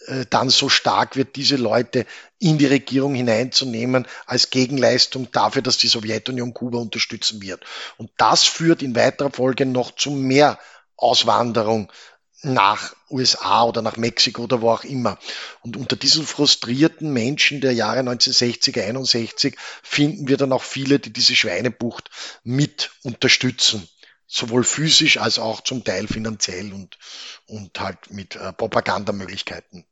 äh, 0.06 0.24
dann 0.28 0.50
so 0.50 0.68
stark 0.68 1.16
wird, 1.16 1.36
diese 1.36 1.56
Leute 1.56 2.06
in 2.38 2.58
die 2.58 2.66
Regierung 2.66 3.14
hineinzunehmen 3.14 4.06
als 4.26 4.50
Gegenleistung 4.50 5.30
dafür, 5.30 5.62
dass 5.62 5.78
die 5.78 5.88
Sowjetunion 5.88 6.54
Kuba 6.54 6.78
unterstützen 6.78 7.40
wird. 7.40 7.64
Und 7.98 8.10
das 8.16 8.44
führt 8.44 8.82
in 8.82 8.96
weiterer 8.96 9.30
Folge 9.30 9.66
noch 9.66 9.94
zu 9.94 10.10
mehr 10.10 10.58
Auswanderung 10.96 11.92
nach 12.42 12.94
USA 13.10 13.64
oder 13.64 13.82
nach 13.82 13.96
Mexiko 13.96 14.42
oder 14.42 14.60
wo 14.60 14.70
auch 14.70 14.84
immer. 14.84 15.18
Und 15.62 15.76
unter 15.76 15.96
diesen 15.96 16.26
frustrierten 16.26 17.12
Menschen 17.12 17.60
der 17.60 17.72
Jahre 17.72 18.00
1960, 18.00 18.80
61 18.80 19.56
finden 19.82 20.28
wir 20.28 20.36
dann 20.36 20.52
auch 20.52 20.62
viele, 20.62 20.98
die 20.98 21.12
diese 21.12 21.36
Schweinebucht 21.36 22.10
mit 22.42 22.90
unterstützen. 23.02 23.88
Sowohl 24.26 24.64
physisch 24.64 25.18
als 25.18 25.38
auch 25.38 25.60
zum 25.60 25.84
Teil 25.84 26.08
finanziell 26.08 26.72
und, 26.72 26.98
und 27.46 27.78
halt 27.78 28.10
mit 28.10 28.36
äh, 28.36 28.52
Propagandamöglichkeiten. 28.52 29.84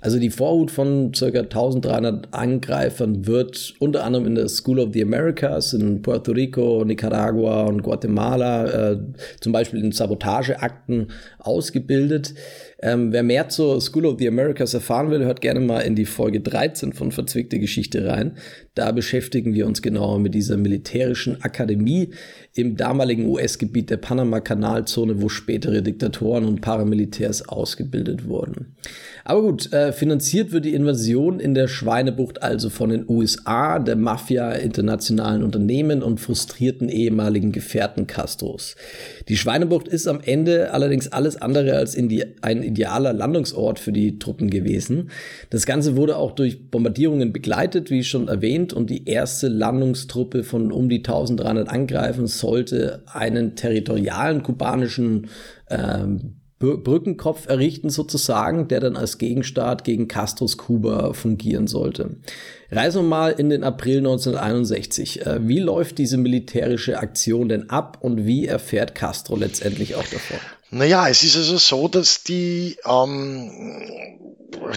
Also 0.00 0.18
die 0.18 0.30
Vorhut 0.30 0.70
von 0.70 1.12
ca. 1.12 1.26
1300 1.26 2.28
Angreifern 2.32 3.26
wird 3.26 3.74
unter 3.78 4.04
anderem 4.04 4.26
in 4.26 4.34
der 4.34 4.48
School 4.48 4.78
of 4.78 4.90
the 4.92 5.02
Americas 5.02 5.72
in 5.72 6.02
Puerto 6.02 6.32
Rico, 6.32 6.84
Nicaragua 6.84 7.64
und 7.64 7.82
Guatemala 7.82 8.92
äh, 8.92 8.98
zum 9.40 9.52
Beispiel 9.52 9.82
in 9.82 9.92
Sabotageakten 9.92 11.08
ausgebildet. 11.38 12.34
Ähm, 12.82 13.10
wer 13.10 13.22
mehr 13.22 13.48
zur 13.48 13.80
School 13.80 14.04
of 14.04 14.18
the 14.18 14.28
Americas 14.28 14.74
erfahren 14.74 15.10
will, 15.10 15.24
hört 15.24 15.40
gerne 15.40 15.60
mal 15.60 15.80
in 15.80 15.94
die 15.94 16.04
Folge 16.04 16.40
13 16.40 16.92
von 16.92 17.10
Verzwickte 17.10 17.58
Geschichte 17.58 18.06
rein. 18.06 18.36
Da 18.74 18.92
beschäftigen 18.92 19.54
wir 19.54 19.66
uns 19.66 19.80
genauer 19.80 20.18
mit 20.18 20.34
dieser 20.34 20.58
militärischen 20.58 21.40
Akademie 21.40 22.10
im 22.52 22.76
damaligen 22.76 23.26
US-Gebiet 23.26 23.88
der 23.88 23.96
Panama-Kanalzone, 23.96 25.22
wo 25.22 25.30
spätere 25.30 25.82
Diktatoren 25.82 26.44
und 26.44 26.60
Paramilitärs 26.60 27.48
ausgebildet 27.48 28.28
wurden. 28.28 28.76
Aber 29.24 29.42
gut, 29.42 29.72
äh, 29.72 29.92
finanziert 29.92 30.52
wird 30.52 30.66
die 30.66 30.74
Invasion 30.74 31.40
in 31.40 31.54
der 31.54 31.68
Schweinebucht 31.68 32.42
also 32.42 32.68
von 32.68 32.90
den 32.90 33.06
USA, 33.08 33.78
der 33.78 33.96
Mafia, 33.96 34.52
internationalen 34.52 35.42
Unternehmen 35.42 36.02
und 36.02 36.20
frustrierten 36.20 36.88
ehemaligen 36.88 37.52
Gefährten 37.52 38.06
Castros. 38.06 38.76
Die 39.28 39.36
Schweinebucht 39.36 39.88
ist 39.88 40.06
am 40.06 40.20
Ende 40.20 40.72
allerdings 40.72 41.08
alles 41.08 41.36
andere 41.40 41.76
als 41.76 41.96
ein 41.96 42.62
idealer 42.66 43.12
Landungsort 43.12 43.78
für 43.78 43.92
die 43.92 44.18
Truppen 44.18 44.50
gewesen. 44.50 45.10
Das 45.50 45.66
Ganze 45.66 45.96
wurde 45.96 46.16
auch 46.16 46.32
durch 46.32 46.70
Bombardierungen 46.70 47.32
begleitet, 47.32 47.90
wie 47.90 48.04
schon 48.04 48.28
erwähnt, 48.28 48.72
und 48.72 48.90
die 48.90 49.08
erste 49.08 49.48
Landungstruppe 49.48 50.44
von 50.44 50.72
um 50.72 50.88
die 50.88 50.98
1300 50.98 51.68
Angreifen 51.68 52.26
sollte 52.26 53.02
einen 53.06 53.56
territorialen 53.56 54.42
kubanischen 54.42 55.28
ähm, 55.70 56.36
Brückenkopf 56.58 57.48
errichten 57.48 57.90
sozusagen, 57.90 58.68
der 58.68 58.80
dann 58.80 58.96
als 58.96 59.18
Gegenstaat 59.18 59.84
gegen 59.84 60.08
Castros 60.08 60.56
Kuba 60.56 61.12
fungieren 61.12 61.66
sollte. 61.66 62.16
Reisen 62.70 63.02
wir 63.02 63.08
mal 63.08 63.30
in 63.32 63.50
den 63.50 63.62
April 63.62 63.98
1961. 63.98 65.26
Äh, 65.26 65.46
wie 65.46 65.60
läuft 65.60 65.98
diese 65.98 66.16
militärische 66.16 66.98
Aktion 66.98 67.50
denn 67.50 67.68
ab 67.68 67.98
und 68.00 68.24
wie 68.24 68.46
erfährt 68.46 68.94
Castro 68.94 69.36
letztendlich 69.36 69.96
auch 69.96 70.06
davon? 70.06 70.38
Naja, 70.70 71.08
es 71.08 71.22
ist 71.22 71.36
also 71.36 71.58
so, 71.58 71.88
dass 71.88 72.24
die 72.24 72.76
ähm, 72.84 73.76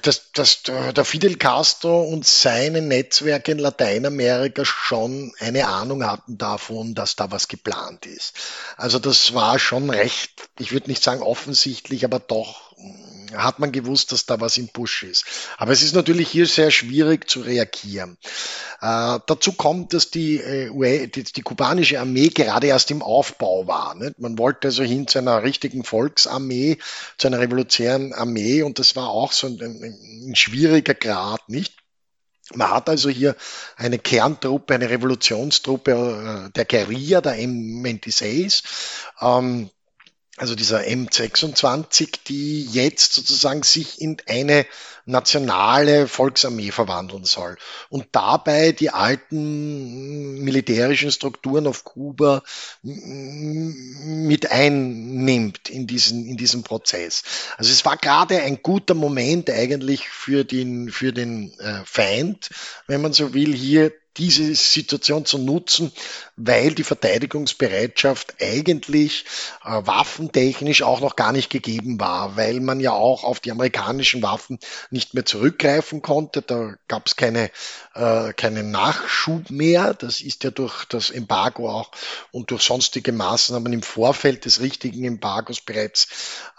dass, 0.04 0.32
dass 0.34 0.64
der 0.64 1.06
Fidel 1.06 1.38
Castro 1.38 2.04
und 2.04 2.26
seine 2.26 2.82
Netzwerke 2.82 3.52
in 3.52 3.60
Lateinamerika 3.60 4.66
schon 4.66 5.34
eine 5.40 5.68
Ahnung 5.68 6.06
hatten 6.06 6.38
davon, 6.38 6.96
dass 6.96 7.16
da 7.16 7.32
was 7.32 7.48
geplant 7.48 8.06
ist. 8.06 8.34
Also 8.78 9.00
das 9.00 9.34
war 9.34 9.60
schon 9.60 9.90
recht, 9.90 10.50
ich 10.60 10.72
würde 10.72 10.90
nicht 10.90 11.04
sagen 11.04 11.22
offensichtlich, 11.22 12.06
aber 12.06 12.20
doch 12.20 12.74
hat 13.36 13.60
man 13.60 13.72
gewusst, 13.72 14.12
dass 14.12 14.26
da 14.26 14.40
was 14.40 14.58
im 14.58 14.68
Busch 14.68 15.04
ist. 15.04 15.26
Aber 15.58 15.72
es 15.72 15.84
ist 15.84 15.96
natürlich 15.96 16.30
hier 16.30 16.46
sehr 16.46 16.72
schwierig 16.72 17.30
zu 17.30 17.42
reagieren. 17.42 18.18
Äh, 18.82 19.20
dazu 19.26 19.54
kommt, 19.54 19.94
dass 19.94 20.12
die, 20.12 20.38
äh, 20.38 21.08
die, 21.08 21.24
die, 21.24 21.42
kubanische 21.42 22.00
Armee 22.00 22.30
gerade 22.30 22.68
erst 22.68 22.92
im 22.92 23.02
Aufbau 23.02 23.68
war. 23.68 23.96
Nicht? 23.96 24.20
Man 24.20 24.38
wollte 24.38 24.70
also 24.70 24.84
hin 24.84 25.08
zu 25.08 25.20
einer 25.20 25.44
richtigen 25.44 25.84
Volksarmee, 25.84 26.78
zu 27.18 27.28
einer 27.28 27.40
revolutionären 27.40 28.14
Armee 28.14 28.64
und 28.64 28.80
das 28.80 28.96
war 28.96 29.10
auch 29.10 29.32
so 29.32 29.48
ein, 29.48 29.60
ein, 29.62 30.30
ein 30.30 30.36
schwieriger 30.36 30.94
Grad, 30.94 31.48
nicht? 31.50 31.74
Man 32.54 32.72
hat 32.72 32.90
also 32.90 33.10
hier 33.10 33.36
eine 33.76 34.00
Kerntruppe, 34.00 34.74
eine 34.74 34.90
Revolutionstruppe 34.90 36.48
äh, 36.48 36.52
der 36.52 36.66
Guerilla, 36.66 37.22
der 37.22 37.36
M26, 37.38 38.64
ähm, 39.22 39.70
also 40.40 40.56
dieser 40.56 40.82
M26, 40.82 42.20
die 42.28 42.66
jetzt 42.66 43.14
sozusagen 43.14 43.64
sich 43.64 44.00
in 44.02 44.18
eine 44.28 44.66
nationale 45.06 46.08
Volksarmee 46.08 46.72
verwandeln 46.72 47.26
soll 47.26 47.58
und 47.90 48.08
dabei 48.14 48.72
die 48.72 48.90
alten 48.90 50.40
militärischen 50.42 51.12
Strukturen 51.12 51.68
auf 51.68 51.84
Kuba 51.84 52.44
mit 52.84 54.52
einnimmt 54.52 55.70
in 55.70 55.88
diesen, 55.88 56.26
in 56.26 56.38
diesem 56.38 56.64
Prozess. 56.64 57.24
Also 57.58 57.72
es 57.72 57.84
war 57.84 57.98
gerade 57.98 58.42
ein 58.42 58.62
guter 58.62 58.94
Moment 58.94 59.50
eigentlich 59.50 60.08
für 60.08 60.46
den, 60.46 60.90
für 60.90 61.12
den 61.12 61.52
äh, 61.60 61.82
Feind, 61.84 62.50
wenn 62.88 63.02
man 63.02 63.12
so 63.12 63.34
will, 63.34 63.54
hier 63.54 63.92
diese 64.20 64.54
Situation 64.54 65.26
zu 65.26 65.38
nutzen, 65.38 65.92
weil 66.36 66.74
die 66.76 66.84
Verteidigungsbereitschaft 66.84 68.36
eigentlich 68.42 69.26
äh, 69.64 69.82
waffentechnisch 69.86 70.84
auch 70.84 71.00
noch 71.00 71.16
gar 71.16 71.32
nicht 71.32 71.50
gegeben 71.50 72.00
war, 72.00 72.36
weil 72.36 72.60
man 72.60 72.82
ja 72.82 72.92
auch 72.92 73.24
auf 73.24 73.40
die 73.40 73.52
amerikanischen 73.52 74.22
Waffen 74.22 74.60
nicht 74.92 75.14
mehr 75.14 75.26
zurückgreifen 75.26 76.02
konnte. 76.02 76.42
Da 76.42 76.76
gab 76.88 77.08
es 77.08 77.16
keine, 77.16 77.50
äh, 77.96 78.34
keinen 78.34 78.72
Nachschub 78.72 79.50
mehr. 79.50 79.94
Das 79.94 80.20
ist 80.20 80.44
ja 80.44 80.52
durch 80.52 80.86
das 80.86 81.10
Embargo 81.10 81.70
auch 81.70 81.92
und 82.32 82.52
durch 82.52 82.64
sonstige 82.64 83.14
Maßnahmen 83.14 83.72
im 83.72 83.84
Vorfeld 83.84 84.44
des 84.44 84.60
richtigen 84.60 85.06
Embargos 85.06 85.62
bereits 85.62 86.08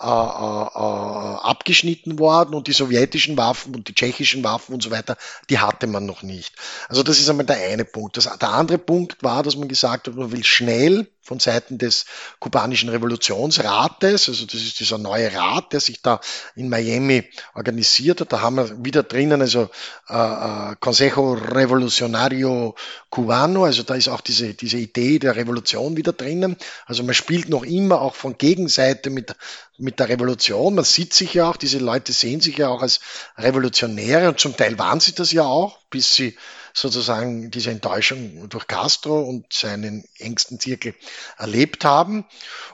äh, 0.00 0.06
äh, 0.06 0.06
äh 0.06 1.30
abgeschnitten 1.40 2.18
worden 2.18 2.54
und 2.54 2.68
die 2.68 2.72
sowjetischen 2.72 3.36
Waffen 3.36 3.74
und 3.74 3.88
die 3.88 3.94
tschechischen 3.94 4.42
Waffen 4.44 4.74
und 4.74 4.82
so 4.82 4.90
weiter, 4.90 5.16
die 5.50 5.58
hatte 5.58 5.86
man 5.86 6.06
noch 6.06 6.22
nicht. 6.22 6.54
Also 6.88 7.02
das 7.02 7.18
ist 7.18 7.28
einmal 7.28 7.49
der 7.50 7.68
eine 7.68 7.84
Punkt. 7.84 8.16
Das, 8.16 8.24
der 8.24 8.48
andere 8.50 8.78
Punkt 8.78 9.22
war, 9.22 9.42
dass 9.42 9.56
man 9.56 9.68
gesagt 9.68 10.06
hat, 10.06 10.14
man 10.14 10.32
will 10.32 10.44
schnell 10.44 11.06
von 11.22 11.38
Seiten 11.38 11.78
des 11.78 12.06
kubanischen 12.38 12.88
Revolutionsrates, 12.88 14.28
also 14.28 14.46
das 14.46 14.54
ist 14.54 14.80
dieser 14.80 14.98
neue 14.98 15.32
Rat, 15.32 15.72
der 15.72 15.80
sich 15.80 16.02
da 16.02 16.20
in 16.56 16.68
Miami 16.68 17.28
organisiert 17.54 18.20
hat. 18.20 18.32
Da 18.32 18.40
haben 18.40 18.56
wir 18.56 18.84
wieder 18.84 19.02
drinnen, 19.02 19.40
also 19.40 19.68
äh, 20.08 20.14
äh, 20.14 20.76
Consejo 20.80 21.34
Revolucionario 21.34 22.74
Cubano, 23.10 23.64
also 23.64 23.82
da 23.82 23.94
ist 23.94 24.08
auch 24.08 24.22
diese, 24.22 24.54
diese 24.54 24.78
Idee 24.78 25.18
der 25.18 25.36
Revolution 25.36 25.96
wieder 25.96 26.12
drinnen. 26.12 26.56
Also 26.86 27.04
man 27.04 27.14
spielt 27.14 27.48
noch 27.48 27.64
immer 27.64 28.00
auch 28.00 28.14
von 28.14 28.38
Gegenseite 28.38 29.10
mit, 29.10 29.34
mit 29.78 30.00
der 30.00 30.08
Revolution. 30.08 30.74
Man 30.74 30.84
sieht 30.84 31.12
sich 31.14 31.34
ja 31.34 31.50
auch, 31.50 31.56
diese 31.56 31.78
Leute 31.78 32.12
sehen 32.12 32.40
sich 32.40 32.56
ja 32.56 32.68
auch 32.68 32.82
als 32.82 33.00
Revolutionäre 33.36 34.28
und 34.28 34.40
zum 34.40 34.56
Teil 34.56 34.78
waren 34.78 35.00
sie 35.00 35.14
das 35.14 35.32
ja 35.32 35.44
auch, 35.44 35.78
bis 35.90 36.14
sie 36.14 36.36
sozusagen 36.72 37.50
diese 37.50 37.70
Enttäuschung 37.70 38.48
durch 38.48 38.66
Castro 38.66 39.20
und 39.20 39.52
seinen 39.52 40.04
engsten 40.18 40.60
Zirkel 40.60 40.94
erlebt 41.38 41.84
haben. 41.84 42.24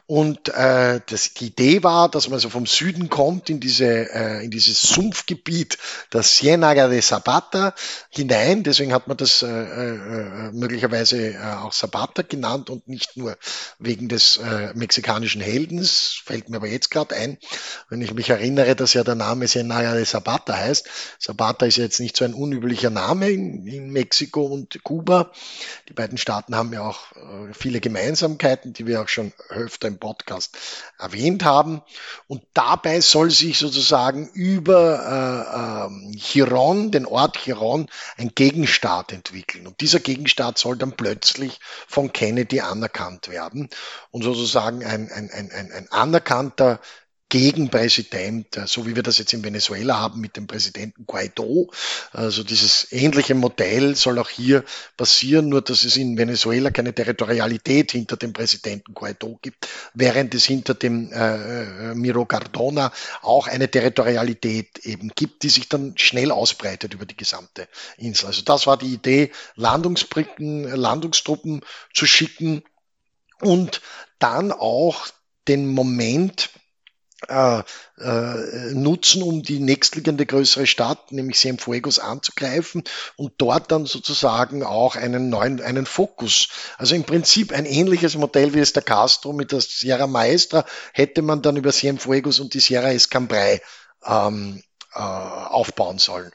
Und 0.07 0.51
äh, 0.51 1.01
das, 1.09 1.35
die 1.35 1.47
Idee 1.47 1.83
war, 1.83 2.09
dass 2.09 2.29
man 2.29 2.39
so 2.39 2.49
vom 2.49 2.65
Süden 2.67 3.09
kommt 3.09 3.51
in, 3.51 3.59
diese, 3.59 3.87
äh, 4.15 4.45
in 4.45 4.53
dieses 4.53 4.81
Sumpfgebiet 4.81 5.79
der 6.13 6.23
Ciénaga 6.23 6.89
de 6.89 7.01
Zapata 7.01 7.75
hinein. 8.11 8.63
Deswegen 8.63 8.93
hat 8.93 9.09
man 9.09 9.17
das 9.17 9.43
äh, 9.43 9.49
äh, 9.49 10.53
möglicherweise 10.53 11.33
äh, 11.33 11.39
auch 11.39 11.73
Zapata 11.73 12.23
genannt 12.23 12.71
und 12.71 12.87
nicht 12.87 13.17
nur 13.17 13.37
wegen 13.81 14.09
des 14.09 14.37
äh, 14.37 14.73
mexikanischen 14.75 15.41
Heldens. 15.41 16.23
Fällt 16.25 16.51
mir 16.51 16.59
aber 16.59 16.69
jetzt 16.69 16.93
gerade 16.93 17.17
ein, 17.17 17.39
wenn 17.89 18.01
ich 18.01 18.15
mich 18.15 18.31
erinnere, 18.31 18.77
dass 18.77 18.95
ja 18.95 19.03
der 19.03 19.17
Name 19.17 19.47
Ciénaga 19.47 19.95
de 19.95 20.05
Zapata 20.05 20.55
heißt. 20.55 20.87
Zapata 21.19 21.67
ist 21.67 21.79
jetzt 21.79 21.99
nicht 21.99 22.17
so 22.17 22.25
ein 22.25 22.35
unüblicher 22.35 22.91
Name 22.91 23.31
in, 23.31 23.67
in 23.67 23.86
Mexiko 23.91 24.43
und 24.43 24.83
Kuba. 24.83 25.33
Die 25.89 25.93
beiden 25.93 26.19
Staaten 26.19 26.57
haben 26.57 26.73
ja 26.73 26.83
auch 26.83 27.13
äh, 27.13 27.53
viele 27.53 27.81
Gemeinsamkeiten, 27.81 28.73
die 28.73 28.87
wir 28.87 29.03
auch 29.03 29.09
schon 29.09 29.33
öfter 29.49 29.89
im 29.89 29.99
Podcast 29.99 30.57
erwähnt 30.99 31.45
haben. 31.45 31.83
Und 32.27 32.43
dabei 32.55 33.01
soll 33.01 33.31
sich 33.31 33.59
sozusagen 33.59 34.29
über 34.33 35.91
äh, 36.11 36.15
äh, 36.15 36.17
Chiron, 36.19 36.91
den 36.91 37.07
Ort 37.07 37.39
Chiron, 37.39 37.89
ein 38.17 38.33
Gegenstaat 38.35 39.13
entwickeln. 39.13 39.67
Und 39.67 39.81
dieser 39.81 40.01
Gegenstaat 40.01 40.59
soll 40.59 40.77
dann 40.77 40.93
plötzlich 40.93 41.61
von 41.87 42.13
Kennedy 42.13 42.61
anerkannt 42.61 43.29
werden 43.29 43.69
und 44.11 44.23
sozusagen 44.23 44.85
ein, 44.85 45.11
ein, 45.11 45.31
ein, 45.31 45.51
ein 45.53 45.89
anerkannter 45.91 46.81
Gegenpräsident, 47.29 48.57
äh, 48.57 48.67
so 48.67 48.87
wie 48.87 48.95
wir 48.95 49.03
das 49.03 49.19
jetzt 49.19 49.33
in 49.33 49.43
Venezuela 49.43 49.99
haben 49.99 50.21
mit 50.21 50.37
dem 50.37 50.47
Präsidenten 50.47 51.07
Guaido. 51.07 51.71
Also 52.13 52.45
dieses 52.45 52.93
ähnliche 52.93 53.35
Modell 53.35 53.97
soll 53.97 54.19
auch 54.19 54.29
hier 54.29 54.65
passieren, 54.97 55.49
nur 55.49 55.63
dass 55.63 55.85
es 55.85 55.97
in 55.97 56.17
Venezuela 56.17 56.71
keine 56.71 56.95
Territorialität 56.95 57.91
hinter 57.93 58.17
dem 58.17 58.33
Präsidenten 58.33 58.95
Guaido 58.95 59.39
gibt, 59.43 59.69
während 59.95 60.35
es 60.35 60.45
hinter 60.45 60.75
dem 60.75 61.13
äh, 61.13 61.91
äh, 61.91 61.95
Miro 61.95 62.27
Cardona 62.27 62.93
auch 63.23 63.49
eine 63.49 63.69
Territorialität 63.69 64.79
eben 64.85 65.11
gibt, 65.15 65.43
die 65.43 65.49
sich 65.49 65.69
dann 65.69 65.95
schnell 65.97 66.31
ausbreitet 66.31 66.95
über 66.95 67.07
die 67.07 67.17
gesamte 67.17 67.67
Insel. 67.97 68.27
Also 68.27 68.43
das 68.43 68.69
war 68.69 68.77
die 68.77 68.93
Idee, 68.93 69.33
Landungsbrücken, 69.57 70.63
Landungstruppen 70.63 71.63
zu 71.93 72.07
schicken 72.07 72.63
und 73.41 73.81
dann 74.21 74.53
auch 74.53 75.09
den 75.49 75.69
Moment, 75.69 76.51
äh, 77.29 77.63
äh, 77.99 78.75
nutzen, 78.75 79.23
um 79.23 79.43
die 79.43 79.59
nächstliegende 79.59 80.27
größere 80.27 80.67
Stadt, 80.67 81.13
nämlich 81.13 81.39
Cienfuegos, 81.39 81.99
anzugreifen 81.99 82.85
und 83.17 83.33
dort 83.39 83.73
dann 83.73 83.87
sozusagen 83.87 84.63
auch 84.63 84.97
einen 84.97 85.31
neuen, 85.31 85.63
einen 85.63 85.87
Fokus. 85.87 86.49
Also 86.77 86.95
im 86.95 87.05
Prinzip 87.05 87.53
ein 87.53 87.65
ähnliches 87.65 88.17
Modell 88.17 88.53
wie 88.53 88.61
es 88.61 88.75
der 88.75 88.83
Castro 88.83 89.33
mit 89.33 89.53
der 89.53 89.63
Sierra 89.63 90.07
Maestra 90.07 90.67
hätte 90.93 91.23
man 91.23 91.41
dann 91.41 91.57
über 91.57 91.73
Cienfuegos 91.73 92.39
und 92.39 92.53
die 92.53 92.61
Sierra 92.61 92.93
Escambray 92.93 93.63
ähm, 94.05 94.63
äh, 94.95 94.99
aufbauen 94.99 95.99
sollen. 95.99 96.31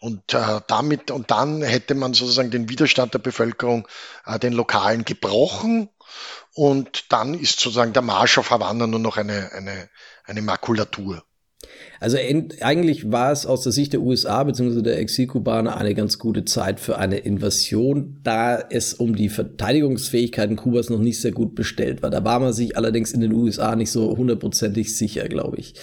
Und 0.00 0.34
äh, 0.34 0.60
damit 0.66 1.12
und 1.12 1.30
dann 1.30 1.62
hätte 1.62 1.94
man 1.94 2.12
sozusagen 2.12 2.50
den 2.50 2.68
Widerstand 2.68 3.14
der 3.14 3.20
Bevölkerung, 3.20 3.86
äh, 4.26 4.38
den 4.40 4.52
lokalen 4.52 5.04
gebrochen 5.04 5.90
und 6.54 7.12
dann 7.12 7.34
ist 7.34 7.60
sozusagen 7.60 7.92
der 7.92 8.02
Marsch 8.02 8.38
auf 8.38 8.50
Havanna 8.50 8.86
nur 8.86 9.00
noch 9.00 9.16
eine, 9.16 9.52
eine, 9.52 9.88
eine 10.24 10.42
Makulatur. 10.42 11.24
Also 12.00 12.18
eigentlich 12.60 13.10
war 13.10 13.32
es 13.32 13.46
aus 13.46 13.62
der 13.62 13.72
Sicht 13.72 13.92
der 13.92 14.02
USA 14.02 14.44
bzw. 14.44 14.82
der 14.82 14.98
Exilkubaner 14.98 15.76
eine 15.76 15.94
ganz 15.94 16.18
gute 16.18 16.44
Zeit 16.44 16.80
für 16.80 16.98
eine 16.98 17.18
Invasion, 17.18 18.20
da 18.22 18.58
es 18.58 18.94
um 18.94 19.16
die 19.16 19.28
Verteidigungsfähigkeiten 19.28 20.56
Kubas 20.56 20.90
noch 20.90 20.98
nicht 20.98 21.20
sehr 21.20 21.32
gut 21.32 21.54
bestellt 21.54 22.02
war. 22.02 22.10
Da 22.10 22.24
war 22.24 22.40
man 22.40 22.52
sich 22.52 22.76
allerdings 22.76 23.12
in 23.12 23.20
den 23.20 23.32
USA 23.32 23.74
nicht 23.74 23.90
so 23.90 24.16
hundertprozentig 24.16 24.96
sicher, 24.96 25.28
glaube 25.28 25.56
ich. 25.58 25.74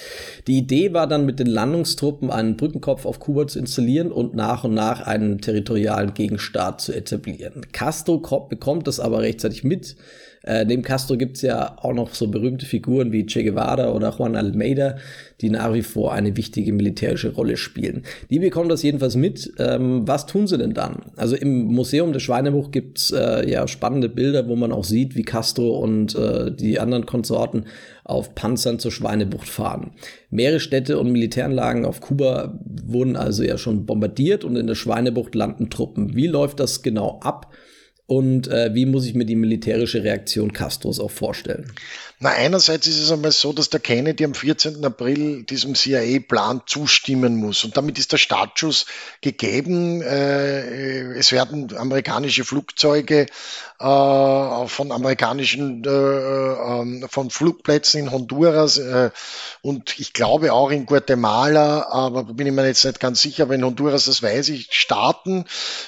Die 0.48 0.60
Idee 0.60 0.94
war 0.94 1.08
dann 1.08 1.26
mit 1.26 1.40
den 1.40 1.48
Landungstruppen 1.48 2.30
einen 2.30 2.58
Brückenkopf 2.58 3.06
auf 3.06 3.20
Kuba 3.20 3.48
zu 3.48 3.60
installieren 3.60 4.12
und 4.12 4.36
nach 4.36 4.64
und 4.64 4.74
nach 4.74 5.02
einen 5.02 5.40
territorialen 5.40 6.14
Gegenstaat 6.14 6.82
zu 6.82 6.94
etablieren. 6.94 7.66
Castro 7.72 8.20
bekommt 8.48 8.88
das 8.88 9.00
aber 9.00 9.22
rechtzeitig 9.22 9.64
mit 9.64 9.96
äh, 10.44 10.66
neben 10.66 10.82
Castro 10.82 11.18
gibt's 11.18 11.42
ja 11.42 11.78
auch 11.78 11.94
noch 11.94 12.14
so 12.16 12.28
berühmte 12.28 12.66
Figuren 12.66 13.12
wie 13.12 13.26
Che 13.26 13.44
Guevara 13.44 13.92
oder 13.92 14.16
Juan 14.18 14.36
Almeida, 14.36 14.98
die 15.40 15.50
nach 15.50 15.74
wie 15.74 15.84
vor 15.84 16.14
eine 16.14 16.36
wichtige 16.36 16.74
militärische 16.74 17.34
Rolle 17.34 17.58
spielen. 17.58 18.04
Die 18.30 18.40
bekommen 18.40 18.70
das 18.70 18.82
jedenfalls 18.82 19.16
mit. 19.16 19.52
Ähm, 19.60 20.08
was 20.08 20.26
tun 20.26 20.48
sie 20.48 20.58
denn 20.58 20.74
dann? 20.74 21.04
Also 21.16 21.36
im 21.36 21.66
Museum 21.66 22.12
der 22.12 22.20
Schweinebuch 22.20 22.72
gibt's 22.72 23.12
äh, 23.12 23.50
ja 23.50 23.68
spannende 23.68 24.10
Bilder, 24.10 24.48
wo 24.48 24.56
man 24.56 24.72
auch 24.72 24.84
sieht, 24.84 25.16
wie 25.16 25.24
Castro 25.24 25.78
und 25.78 26.16
äh, 26.16 26.52
die 26.52 26.80
anderen 26.80 27.06
Konsorten 27.06 27.66
auf 28.04 28.34
Panzern 28.34 28.80
zur 28.80 28.92
Schweinebucht 28.92 29.48
fahren. 29.48 29.92
Mehrere 30.32 30.60
Städte 30.60 30.98
und 30.98 31.12
Militäranlagen 31.12 31.86
auf 31.86 32.02
Kuba 32.02 32.60
wurden 32.66 33.16
also 33.16 33.44
ja 33.44 33.58
schon 33.58 33.86
bombardiert 33.86 34.44
und 34.44 34.56
in 34.56 34.68
der 34.68 34.76
Schweinebucht 34.76 35.36
landen 35.36 35.70
Truppen. 35.70 36.16
Wie 36.16 36.28
läuft 36.28 36.60
das 36.60 36.82
genau 36.82 37.20
ab? 37.22 37.54
Und 38.12 38.50
äh, 38.50 38.76
wie 38.76 38.86
muss 38.86 39.06
ich 39.06 39.14
mir 39.14 39.24
die 39.24 39.38
militärische 39.38 40.04
Reaktion 40.04 40.52
Castros 40.52 41.00
auch 41.00 41.12
vorstellen? 41.12 41.72
Na, 42.20 42.32
einerseits 42.32 42.86
ist 42.86 43.00
es 43.00 43.10
einmal 43.10 43.32
so, 43.32 43.54
dass 43.54 43.70
der 43.70 43.80
Kennedy 43.80 44.26
am 44.26 44.34
14. 44.34 44.84
April 44.84 45.44
diesem 45.44 45.76
CIA-Plan 45.76 46.64
zustimmen 46.66 47.38
muss. 47.38 47.64
Und 47.64 47.78
damit 47.78 47.98
ist 47.98 48.12
der 48.12 48.18
Startschuss 48.18 48.86
gegeben. 49.22 50.02
Äh, 50.02 51.14
es 51.14 51.32
werden 51.32 51.74
amerikanische 51.78 52.44
Flugzeuge 52.44 53.28
äh, 53.82 54.68
von 54.68 54.92
amerikanischen, 54.92 55.84
äh, 55.84 55.90
ähm, 55.90 57.06
von 57.10 57.30
Flugplätzen 57.32 58.02
in 58.02 58.12
Honduras 58.12 58.78
äh, 58.78 59.10
und 59.62 60.00
ich 60.00 60.14
glaube 60.14 60.54
auch 60.54 60.70
in 60.70 60.86
Guatemala, 60.86 61.88
aber 61.90 62.24
bin 62.26 62.48
ich 62.48 62.54
mir 62.54 62.66
jetzt 62.66 62.86
nicht 62.86 63.00
ganz 63.00 63.22
sicher, 63.22 63.44
aber 63.44 63.56
in 63.56 63.66
Honduras, 63.66 64.06
das 64.06 64.22
weiß 64.22 64.50
ich, 64.50 64.70
starten. 64.72 65.46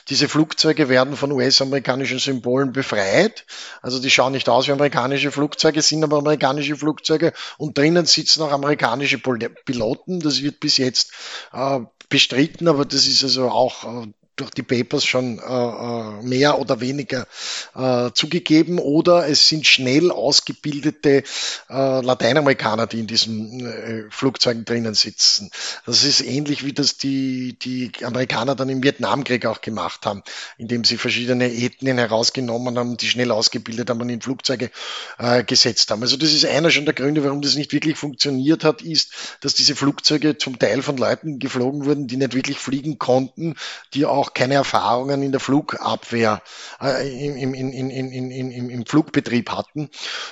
Diese 0.10 0.28
Flugzeuge 0.28 0.89
werden 0.89 1.16
von 1.16 1.32
US-amerikanischen 1.32 2.20
Symbolen 2.20 2.72
befreit. 2.72 3.46
Also 3.82 4.00
die 4.00 4.10
schauen 4.10 4.34
nicht 4.34 4.50
aus 4.50 4.68
wie 4.68 4.72
amerikanische 4.72 5.32
Flugzeuge, 5.32 5.82
sind 5.82 6.04
aber 6.04 6.18
amerikanische 6.18 6.76
Flugzeuge 6.76 7.34
und 7.58 7.78
drinnen 7.78 8.06
sitzen 8.06 8.41
auch 8.41 8.52
amerikanische 8.52 9.20
Piloten. 9.20 10.20
Das 10.20 10.41
wird 10.41 10.60
bis 10.60 10.78
jetzt 10.78 11.12
äh, 11.52 11.80
bestritten, 12.10 12.68
aber 12.68 12.86
das 12.86 13.08
ist 13.08 13.24
also 13.24 13.50
auch 13.50 14.04
äh, 14.04 14.08
durch 14.36 14.49
die 14.51 14.63
Papers 14.63 15.05
schon 15.05 15.39
äh, 15.39 15.41
äh, 15.43 16.23
mehr 16.23 16.59
oder 16.59 16.81
weniger 16.81 17.27
äh, 17.75 18.09
zugegeben 18.13 18.79
oder 18.79 19.27
es 19.27 19.47
sind 19.47 19.67
schnell 19.67 20.11
ausgebildete 20.11 21.23
äh, 21.69 22.01
Lateinamerikaner, 22.01 22.88
die 22.88 22.99
in 22.99 23.07
diesen 23.07 23.65
äh, 23.65 24.03
Flugzeugen 24.09 24.65
drinnen 24.65 24.95
sitzen. 24.95 25.51
Das 25.86 26.03
ist 26.03 26.21
ähnlich 26.21 26.65
wie 26.65 26.73
das 26.73 26.97
die, 26.97 27.57
die 27.59 27.91
Amerikaner 28.03 28.55
dann 28.55 28.69
im 28.69 28.81
Vietnamkrieg 28.81 29.45
auch 29.45 29.61
gemacht 29.61 30.05
haben, 30.05 30.23
indem 30.57 30.84
sie 30.84 30.97
verschiedene 30.97 31.53
Ethnien 31.53 31.97
herausgenommen 31.99 32.77
haben, 32.79 32.97
die 32.97 33.09
schnell 33.09 33.31
ausgebildet 33.31 33.89
haben 33.89 34.01
und 34.01 34.09
in 34.09 34.21
Flugzeuge 34.21 34.71
äh, 35.19 35.43
gesetzt 35.43 35.91
haben. 35.91 36.01
Also 36.01 36.17
das 36.17 36.34
ist 36.34 36.45
einer 36.45 36.71
schon 36.71 36.86
der 36.86 36.95
Gründe, 36.95 37.23
warum 37.23 37.41
das 37.41 37.55
nicht 37.55 37.71
wirklich 37.71 37.97
funktioniert 37.97 38.63
hat, 38.63 38.81
ist, 38.81 39.11
dass 39.41 39.53
diese 39.53 39.75
Flugzeuge 39.75 40.38
zum 40.38 40.57
Teil 40.57 40.81
von 40.81 40.97
Leuten 40.97 41.38
geflogen 41.38 41.86
wurden, 41.86 42.07
die 42.07 42.17
nicht 42.17 42.34
wirklich 42.34 42.57
fliegen 42.57 42.97
konnten, 42.97 43.55
die 43.93 44.05
auch 44.05 44.22
auch 44.24 44.34
keine 44.34 44.53
Erfahrungen 44.53 45.21
in 45.21 45.32
der 45.32 45.41
Flugabwehr, 45.41 46.41
äh, 46.82 47.28
im, 47.28 47.53
in, 47.53 47.74
in, 47.74 48.69
im 48.69 48.86
Flugbetrieb 48.86 49.51
hatten. 49.51 49.89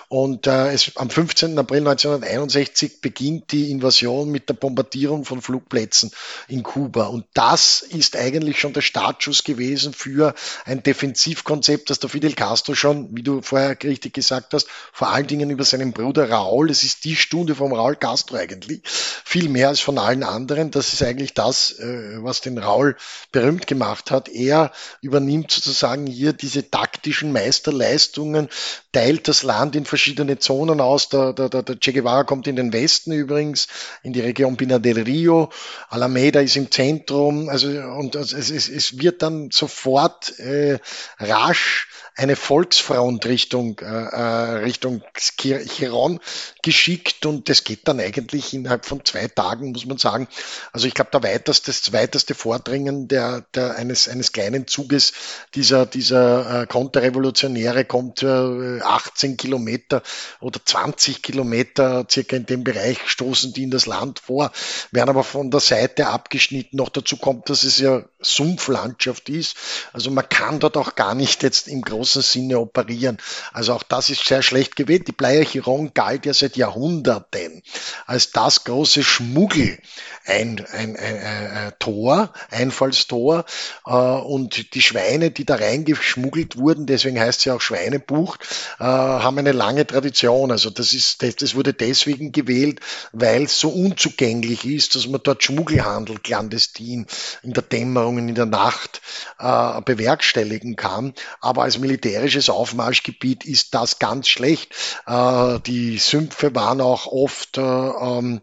Und 0.07 0.47
äh, 0.47 0.71
es, 0.71 0.95
am 0.95 1.09
15. 1.09 1.59
April 1.59 1.79
1961 1.79 3.01
beginnt 3.01 3.51
die 3.51 3.69
Invasion 3.69 4.31
mit 4.31 4.47
der 4.47 4.53
Bombardierung 4.53 5.25
von 5.25 5.41
Flugplätzen 5.41 6.11
in 6.47 6.63
Kuba. 6.63 7.07
Und 7.07 7.25
das 7.33 7.81
ist 7.81 8.15
eigentlich 8.15 8.59
schon 8.59 8.71
der 8.71 8.81
Startschuss 8.81 9.43
gewesen 9.43 9.93
für 9.93 10.33
ein 10.63 10.83
Defensivkonzept, 10.83 11.89
das 11.89 11.99
der 11.99 12.09
Fidel 12.09 12.33
Castro 12.33 12.75
schon, 12.75 13.09
wie 13.15 13.23
du 13.23 13.41
vorher 13.41 13.77
richtig 13.83 14.13
gesagt 14.13 14.53
hast, 14.53 14.67
vor 14.93 15.09
allen 15.09 15.27
Dingen 15.27 15.49
über 15.49 15.65
seinen 15.65 15.91
Bruder 15.91 16.29
Raul, 16.29 16.69
es 16.69 16.83
ist 16.83 17.03
die 17.03 17.17
Stunde 17.17 17.55
vom 17.55 17.73
Raul 17.73 17.97
Castro 17.97 18.37
eigentlich, 18.37 18.81
viel 18.85 19.49
mehr 19.49 19.67
als 19.67 19.81
von 19.81 19.97
allen 19.97 20.23
anderen. 20.23 20.71
Das 20.71 20.93
ist 20.93 21.03
eigentlich 21.03 21.33
das, 21.33 21.71
äh, 21.79 22.23
was 22.23 22.39
den 22.39 22.57
Raul 22.57 22.95
berühmt 23.33 23.67
gemacht 23.67 23.80
gemacht 23.81 24.11
hat. 24.11 24.29
Er 24.29 24.71
übernimmt 25.01 25.51
sozusagen 25.51 26.05
hier 26.05 26.33
diese 26.33 26.69
taktischen 26.69 27.31
Meisterleistungen, 27.31 28.47
teilt 28.91 29.27
das 29.27 29.41
Land 29.41 29.75
in 29.75 29.85
verschiedene 29.85 30.37
Zonen 30.37 30.79
aus. 30.79 31.09
Der, 31.09 31.33
der, 31.33 31.49
der 31.49 31.79
Che 31.79 31.91
Guevara 31.91 32.23
kommt 32.23 32.47
in 32.47 32.55
den 32.55 32.73
Westen 32.73 33.11
übrigens, 33.11 33.67
in 34.03 34.13
die 34.13 34.21
Region 34.21 34.55
Pina 34.55 34.77
del 34.77 35.01
Rio. 35.01 35.49
Alameda 35.89 36.41
ist 36.41 36.57
im 36.57 36.69
Zentrum. 36.69 37.49
Also, 37.49 37.69
und 37.69 38.15
es, 38.15 38.33
es, 38.33 38.69
es 38.69 38.99
wird 38.99 39.23
dann 39.23 39.49
sofort 39.51 40.37
äh, 40.39 40.77
rasch 41.19 41.87
eine 42.15 42.35
Volksfront 42.35 43.25
Richtung, 43.25 43.79
äh, 43.79 43.85
äh 43.85 44.51
Richtung 44.63 45.01
Chiron 45.15 46.19
geschickt 46.61 47.25
und 47.25 47.49
das 47.49 47.63
geht 47.63 47.87
dann 47.87 47.99
eigentlich 47.99 48.53
innerhalb 48.53 48.85
von 48.85 49.03
zwei 49.05 49.27
Tagen, 49.27 49.71
muss 49.71 49.85
man 49.85 49.97
sagen. 49.97 50.27
Also 50.73 50.87
ich 50.87 50.93
glaube, 50.93 51.11
der 51.11 51.23
weiteste, 51.23 51.71
das 51.71 51.93
weiteste 51.93 52.35
Vordringen 52.35 53.07
der, 53.07 53.45
der 53.55 53.75
eines, 53.75 54.07
eines 54.07 54.33
kleinen 54.33 54.67
Zuges 54.67 55.13
dieser, 55.55 55.85
dieser 55.85 56.63
äh, 56.63 56.67
Konterrevolutionäre 56.67 57.85
kommt 57.85 58.23
äh, 58.23 58.81
18 58.81 59.37
Kilometer 59.37 60.03
oder 60.41 60.59
20 60.63 61.21
Kilometer 61.23 62.05
circa 62.09 62.35
in 62.35 62.45
dem 62.45 62.63
Bereich 62.63 62.99
stoßen 63.05 63.53
die 63.53 63.63
in 63.63 63.71
das 63.71 63.85
Land 63.85 64.19
vor, 64.19 64.51
werden 64.91 65.09
aber 65.09 65.23
von 65.23 65.49
der 65.49 65.59
Seite 65.59 66.07
abgeschnitten. 66.07 66.77
Noch 66.77 66.89
dazu 66.89 67.17
kommt, 67.17 67.49
dass 67.49 67.63
es 67.63 67.79
ja 67.79 68.03
Sumpflandschaft 68.19 69.29
ist. 69.29 69.55
Also 69.93 70.11
man 70.11 70.27
kann 70.27 70.59
dort 70.59 70.77
auch 70.77 70.95
gar 70.95 71.15
nicht 71.15 71.41
jetzt 71.43 71.67
im 71.67 71.81
großen 71.81 72.00
großen 72.01 72.23
Sinne 72.23 72.59
operieren. 72.59 73.17
Also 73.53 73.73
auch 73.73 73.83
das 73.83 74.09
ist 74.09 74.25
sehr 74.25 74.41
schlecht 74.41 74.75
gewählt. 74.75 75.07
Die 75.07 75.11
Playa 75.11 75.43
Chiron 75.43 75.93
galt 75.93 76.25
ja 76.25 76.33
seit 76.33 76.57
Jahrhunderten 76.57 77.61
als 78.07 78.31
das 78.31 78.63
große 78.63 79.03
Schmuggel 79.03 79.77
ein, 80.25 80.65
ein, 80.71 80.95
ein, 80.95 81.17
ein 81.17 81.73
Tor, 81.79 82.33
Einfallstor 82.49 83.45
äh, 83.85 83.91
und 83.91 84.73
die 84.73 84.81
Schweine, 84.81 85.31
die 85.31 85.45
da 85.45 85.55
reingeschmuggelt 85.55 86.57
wurden, 86.57 86.85
deswegen 86.85 87.19
heißt 87.19 87.41
sie 87.41 87.51
auch 87.51 87.61
Schweinebucht, 87.61 88.41
äh, 88.79 88.83
haben 88.83 89.37
eine 89.37 89.51
lange 89.51 89.85
Tradition. 89.85 90.51
Also 90.51 90.69
das 90.69 90.93
ist, 90.93 91.21
das, 91.21 91.55
wurde 91.55 91.73
deswegen 91.73 92.31
gewählt, 92.31 92.79
weil 93.11 93.43
es 93.43 93.59
so 93.59 93.69
unzugänglich 93.69 94.65
ist, 94.65 94.95
dass 94.95 95.07
man 95.07 95.21
dort 95.23 95.43
Schmuggelhandel 95.43 96.19
clandestin 96.19 97.05
in 97.43 97.53
der 97.53 97.63
Dämmerung, 97.63 98.17
in 98.17 98.35
der 98.35 98.45
Nacht 98.45 99.01
äh, 99.39 99.81
bewerkstelligen 99.81 100.75
kann. 100.75 101.13
Aber 101.39 101.63
als 101.63 101.77
militärisches 101.91 102.49
Aufmarschgebiet 102.49 103.45
ist 103.45 103.73
das 103.73 103.99
ganz 103.99 104.29
schlecht. 104.29 104.73
Äh, 105.05 105.59
die 105.65 105.97
Sümpfe 105.97 106.55
waren 106.55 106.79
auch 106.79 107.05
oft 107.07 107.57
äh, 107.57 107.61
ähm, 107.61 108.41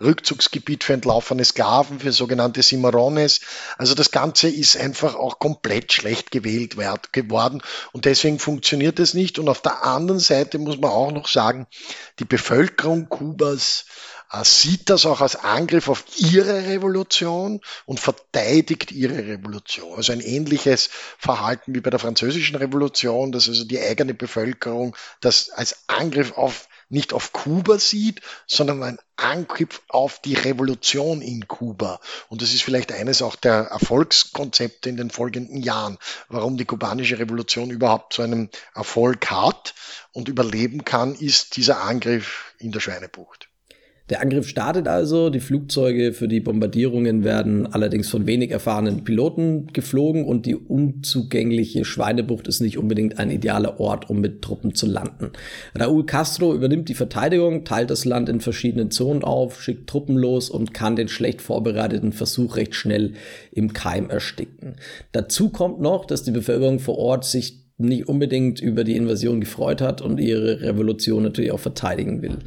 Rückzugsgebiet 0.00 0.84
für 0.84 0.94
entlaufene 0.94 1.44
Sklaven, 1.44 2.00
für 2.00 2.10
sogenannte 2.12 2.62
Cimarrones. 2.62 3.40
Also 3.78 3.94
das 3.94 4.10
Ganze 4.10 4.48
ist 4.48 4.76
einfach 4.76 5.14
auch 5.14 5.38
komplett 5.38 5.92
schlecht 5.92 6.32
gewählt 6.32 6.76
geworden 7.12 7.62
und 7.92 8.04
deswegen 8.04 8.40
funktioniert 8.40 8.98
es 8.98 9.14
nicht. 9.14 9.38
Und 9.38 9.48
auf 9.48 9.62
der 9.62 9.84
anderen 9.84 10.20
Seite 10.20 10.58
muss 10.58 10.78
man 10.78 10.90
auch 10.90 11.12
noch 11.12 11.28
sagen, 11.28 11.66
die 12.18 12.24
Bevölkerung 12.24 13.08
Kubas 13.08 13.86
sieht 14.44 14.90
das 14.90 15.06
auch 15.06 15.20
als 15.20 15.36
Angriff 15.36 15.88
auf 15.88 16.04
ihre 16.16 16.66
Revolution 16.66 17.60
und 17.86 17.98
verteidigt 17.98 18.92
ihre 18.92 19.26
Revolution. 19.26 19.96
Also 19.96 20.12
ein 20.12 20.20
ähnliches 20.20 20.90
Verhalten 21.18 21.74
wie 21.74 21.80
bei 21.80 21.90
der 21.90 21.98
französischen 21.98 22.56
Revolution, 22.56 23.32
dass 23.32 23.48
also 23.48 23.64
die 23.64 23.80
eigene 23.80 24.14
Bevölkerung 24.14 24.96
das 25.20 25.50
als 25.50 25.88
Angriff 25.88 26.32
auf 26.32 26.68
nicht 26.90 27.12
auf 27.12 27.32
Kuba 27.32 27.78
sieht, 27.78 28.22
sondern 28.46 28.82
ein 28.82 28.98
Angriff 29.16 29.82
auf 29.88 30.20
die 30.20 30.34
Revolution 30.34 31.20
in 31.20 31.46
Kuba. 31.46 32.00
Und 32.28 32.40
das 32.40 32.54
ist 32.54 32.62
vielleicht 32.62 32.92
eines 32.92 33.20
auch 33.20 33.36
der 33.36 33.52
Erfolgskonzepte 33.52 34.88
in 34.88 34.96
den 34.96 35.10
folgenden 35.10 35.62
Jahren, 35.62 35.98
warum 36.28 36.56
die 36.56 36.64
kubanische 36.64 37.18
Revolution 37.18 37.70
überhaupt 37.70 38.14
so 38.14 38.22
einen 38.22 38.48
Erfolg 38.74 39.30
hat 39.30 39.74
und 40.12 40.28
überleben 40.28 40.84
kann, 40.84 41.14
ist 41.14 41.56
dieser 41.56 41.82
Angriff 41.82 42.54
in 42.58 42.72
der 42.72 42.80
Schweinebucht. 42.80 43.47
Der 44.10 44.22
Angriff 44.22 44.48
startet 44.48 44.88
also, 44.88 45.28
die 45.28 45.40
Flugzeuge 45.40 46.14
für 46.14 46.28
die 46.28 46.40
Bombardierungen 46.40 47.24
werden 47.24 47.66
allerdings 47.66 48.08
von 48.08 48.26
wenig 48.26 48.50
erfahrenen 48.50 49.04
Piloten 49.04 49.66
geflogen 49.72 50.24
und 50.24 50.46
die 50.46 50.56
unzugängliche 50.56 51.84
Schweinebucht 51.84 52.48
ist 52.48 52.60
nicht 52.60 52.78
unbedingt 52.78 53.18
ein 53.18 53.30
idealer 53.30 53.78
Ort, 53.80 54.08
um 54.08 54.20
mit 54.20 54.40
Truppen 54.40 54.74
zu 54.74 54.86
landen. 54.86 55.32
Raúl 55.78 56.06
Castro 56.06 56.54
übernimmt 56.54 56.88
die 56.88 56.94
Verteidigung, 56.94 57.64
teilt 57.64 57.90
das 57.90 58.06
Land 58.06 58.30
in 58.30 58.40
verschiedene 58.40 58.88
Zonen 58.88 59.24
auf, 59.24 59.62
schickt 59.62 59.90
Truppen 59.90 60.16
los 60.16 60.48
und 60.48 60.72
kann 60.72 60.96
den 60.96 61.08
schlecht 61.08 61.42
vorbereiteten 61.42 62.12
Versuch 62.12 62.56
recht 62.56 62.74
schnell 62.74 63.12
im 63.52 63.74
Keim 63.74 64.08
ersticken. 64.08 64.76
Dazu 65.12 65.50
kommt 65.50 65.80
noch, 65.80 66.06
dass 66.06 66.22
die 66.22 66.30
Bevölkerung 66.30 66.78
vor 66.78 66.96
Ort 66.96 67.26
sich 67.26 67.67
nicht 67.78 68.08
unbedingt 68.08 68.60
über 68.60 68.82
die 68.84 68.96
Invasion 68.96 69.40
gefreut 69.40 69.80
hat 69.80 70.02
und 70.02 70.18
ihre 70.18 70.60
Revolution 70.60 71.22
natürlich 71.22 71.52
auch 71.52 71.60
verteidigen 71.60 72.22
will. 72.22 72.38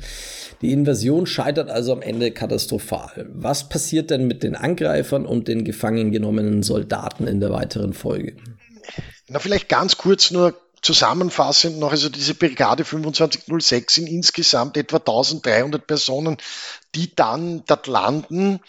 Die 0.61 0.73
Invasion 0.73 1.25
scheitert 1.25 1.69
also 1.69 1.93
am 1.93 2.01
Ende 2.01 2.31
katastrophal. 2.31 3.29
Was 3.33 3.69
passiert 3.69 4.11
denn 4.11 4.27
mit 4.27 4.43
den 4.43 4.55
Angreifern 4.55 5.25
und 5.25 5.47
den 5.47 5.63
gefangen 5.63 6.11
genommenen 6.11 6.63
Soldaten 6.63 7.27
in 7.27 7.39
der 7.39 7.51
weiteren 7.51 7.93
Folge? 7.93 8.35
Na, 9.29 9.39
vielleicht 9.39 9.69
ganz 9.69 9.97
kurz 9.97 10.31
nur 10.31 10.53
zusammenfassend 10.81 11.79
noch, 11.79 11.91
also 11.91 12.09
diese 12.09 12.35
Brigade 12.35 12.83
2506 12.83 13.93
sind 13.93 14.07
insgesamt 14.07 14.77
etwa 14.77 14.97
1300 14.97 15.85
Personen, 15.85 16.37
die 16.95 17.13
dann 17.15 17.63
dort 17.65 17.87
landen 17.87 18.59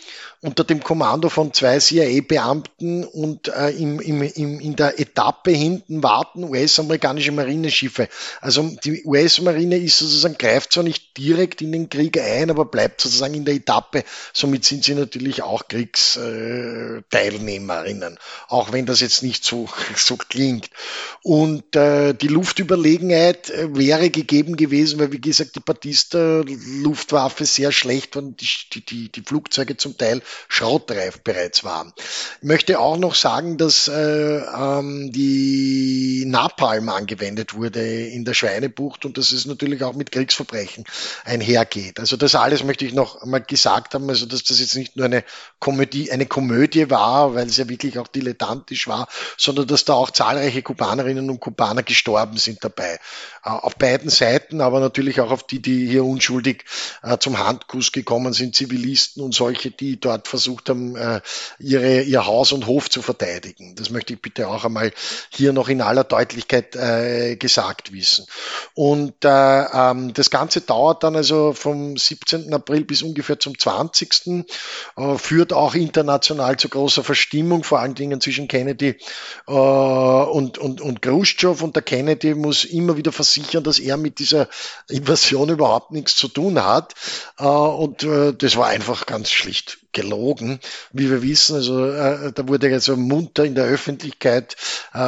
unter 0.41 0.65
dem 0.65 0.83
Kommando 0.83 1.29
von 1.29 1.53
zwei 1.53 1.79
CIA-Beamten 1.79 3.05
und 3.05 3.49
äh, 3.49 3.69
im, 3.71 4.01
im, 4.01 4.23
im, 4.23 4.61
in 4.61 4.77
der 4.77 4.99
Etappe 4.99 5.51
hinten 5.53 6.03
warten 6.03 6.45
US-amerikanische 6.45 7.33
Marineschiffe. 7.33 8.09
Also 8.41 8.71
die 8.85 9.05
US-Marine 9.05 9.77
ist 9.79 9.99
sozusagen, 9.99 10.39
greift 10.39 10.73
zwar 10.73 10.85
nicht 10.85 11.17
direkt 11.17 11.63
in 11.63 11.73
den 11.73 11.89
Krieg 11.89 12.21
ein, 12.21 12.51
aber 12.51 12.65
bleibt 12.65 13.01
sozusagen 13.01 13.35
in 13.35 13.45
der 13.45 13.55
Etappe. 13.55 14.05
Somit 14.33 14.65
sind 14.65 14.85
sie 14.85 14.95
natürlich 14.95 15.43
auch 15.43 15.67
Kriegsteilnehmerinnen, 15.69 18.19
auch 18.49 18.73
wenn 18.73 18.87
das 18.87 19.01
jetzt 19.01 19.23
nicht 19.23 19.45
so, 19.45 19.69
so 19.97 20.17
klingt. 20.17 20.71
Und 21.23 21.77
äh, 21.77 22.15
die 22.15 22.29
Luftüberlegenheit 22.29 23.51
äh, 23.51 23.77
wäre 23.77 24.09
gegeben 24.11 24.57
gewesen, 24.57 24.99
weil 24.99 25.13
wie 25.13 25.21
gesagt 25.21 25.55
die 25.55 25.61
Batista-Luftwaffe 25.61 27.45
sehr 27.45 27.71
schlecht 27.71 28.12
und 28.17 28.41
die, 28.41 28.81
die, 28.81 29.11
die 29.11 29.23
Flugzeuge 29.23 29.77
zum 29.77 29.97
Teil 29.97 30.23
schrottreif 30.49 31.21
bereits 31.21 31.65
waren. 31.65 31.93
Ich 32.41 32.49
möchte 32.49 32.79
auch 32.79 32.97
noch 32.97 33.15
sagen, 33.15 33.59
dass 33.59 33.89
äh, 33.89 34.39
ähm, 34.39 35.13
die 35.13 36.25
Napalm 36.27 36.89
angewendet 36.89 37.55
wurde 37.55 38.07
in 38.07 38.25
der 38.25 38.35
Schweinebucht 38.35 39.05
und 39.05 39.19
dass 39.19 39.33
es 39.33 39.47
natürlich 39.47 39.83
auch 39.85 39.95
mit 39.95 40.13
Kriegsverbrechen 40.13 40.85
einhergeht. 41.25 42.01
Also 42.01 42.17
das 42.17 42.35
alles 42.35 42.65
möchte 42.65 42.85
ich 42.85 42.93
noch 42.93 43.23
einmal 43.23 43.43
gesagt 43.43 43.95
haben, 43.95 44.09
also 44.09 44.27
dass 44.27 44.45
das 44.45 44.61
jetzt 44.61 44.77
nicht 44.77 44.97
nur 44.97 45.07
eine 45.07 45.25
Komödie, 45.59 46.11
eine 46.11 46.27
Komödie 46.27 46.91
war, 46.91 47.35
weil 47.35 47.47
es 47.47 47.57
ja 47.57 47.69
wirklich 47.69 47.99
auch 47.99 48.09
dilettantisch 48.09 48.89
war, 48.89 49.09
sondern 49.37 49.67
dass 49.67 49.85
da 49.85 49.95
auch 49.95 50.11
zahlreiche 50.11 50.63
Kubanerinnen 50.63 51.29
und 51.31 51.41
Kubaner 51.41 51.83
gestorben 51.83 52.37
sind 52.37 52.63
dabei. 52.65 52.99
Äh, 53.45 53.51
auf 53.51 53.77
beiden 53.77 54.11
Seiten, 54.11 54.61
aber 54.61 54.81
natürlich 54.81 55.21
auch 55.21 55.31
auf 55.31 55.47
die, 55.47 55.61
die 55.61 55.87
hier 55.87 56.05
unschuldig 56.05 56.65
äh, 57.03 57.19
zum 57.19 57.39
Handkuss 57.39 57.93
gekommen 58.03 58.33
sind, 58.33 58.55
Zivilisten 58.55 59.23
und 59.23 59.35
solche, 59.35 59.71
die 59.71 59.99
dort 59.99 60.29
versucht 60.29 60.69
haben, 60.69 60.97
äh, 60.97 61.21
ihre, 61.59 62.03
ihr 62.03 62.27
Haus 62.27 62.53
und 62.53 62.67
Hof 62.67 62.91
zu 62.91 63.01
verteidigen. 63.03 63.75
Das 63.77 63.91
möchte 63.91 64.15
ich 64.15 64.21
bitte 64.21 64.49
auch 64.49 64.65
einmal 64.65 64.93
hier 65.31 65.53
noch 65.53 65.69
in 65.69 65.81
aller 65.81 66.05
Deutlichkeit 66.05 66.77
äh, 66.77 67.37
gesagt 67.37 67.93
wissen. 67.93 68.27
Und 68.75 69.25
äh, 69.25 69.29
ähm, 69.29 70.13
das 70.15 70.31
Ganze 70.31 70.61
dauert 70.61 71.05
dann 71.05 71.17
also 71.17 71.53
vom 71.53 71.97
17. 71.97 72.53
April 72.53 72.85
bis 72.85 73.03
ungefähr 73.03 73.39
zum 73.39 73.59
20. 73.59 74.45
Äh, 74.97 75.19
führt 75.19 75.53
auch 75.53 75.75
international 75.75 76.57
zu 76.57 76.69
großer 76.69 77.05
Verstimmung, 77.05 77.65
vor 77.65 77.81
allen 77.81 77.95
Dingen 77.95 78.21
zwischen 78.21 78.49
Kennedy 78.49 78.97
äh, 79.47 79.53
und, 79.53 80.59
und, 80.59 80.81
und 80.81 81.03
Khrushchev. 81.03 81.63
Und 81.63 81.77
der 81.77 81.83
Kennedy 81.83 82.35
muss 82.35 82.65
immer 82.65 82.97
wieder 82.97 83.13
versichern, 83.13 83.63
dass 83.63 83.79
er 83.79 83.97
mit 83.97 84.19
dieser 84.19 84.49
Invasion 84.89 85.49
überhaupt 85.49 85.93
nichts 85.93 86.17
zu 86.17 86.29
tun 86.29 86.63
hat. 86.65 86.95
Äh, 87.39 87.45
und 87.93 88.05
äh, 88.05 88.33
das 88.33 88.57
war 88.57 88.69
einfach 88.69 89.05
ganz 89.05 89.31
schlicht 89.31 89.79
gelogen, 89.93 90.61
wie 90.93 91.11
wir 91.11 91.23
wissen. 91.23 91.57
Also 91.57 91.85
äh, 91.85 92.33
da 92.33 92.49
wurde 92.49 92.73
also 92.73 92.97
munter 92.97 93.45
in 93.45 93.55
der 93.55 93.67
Öffentlichkeit 93.67 94.57
äh, 94.95 94.99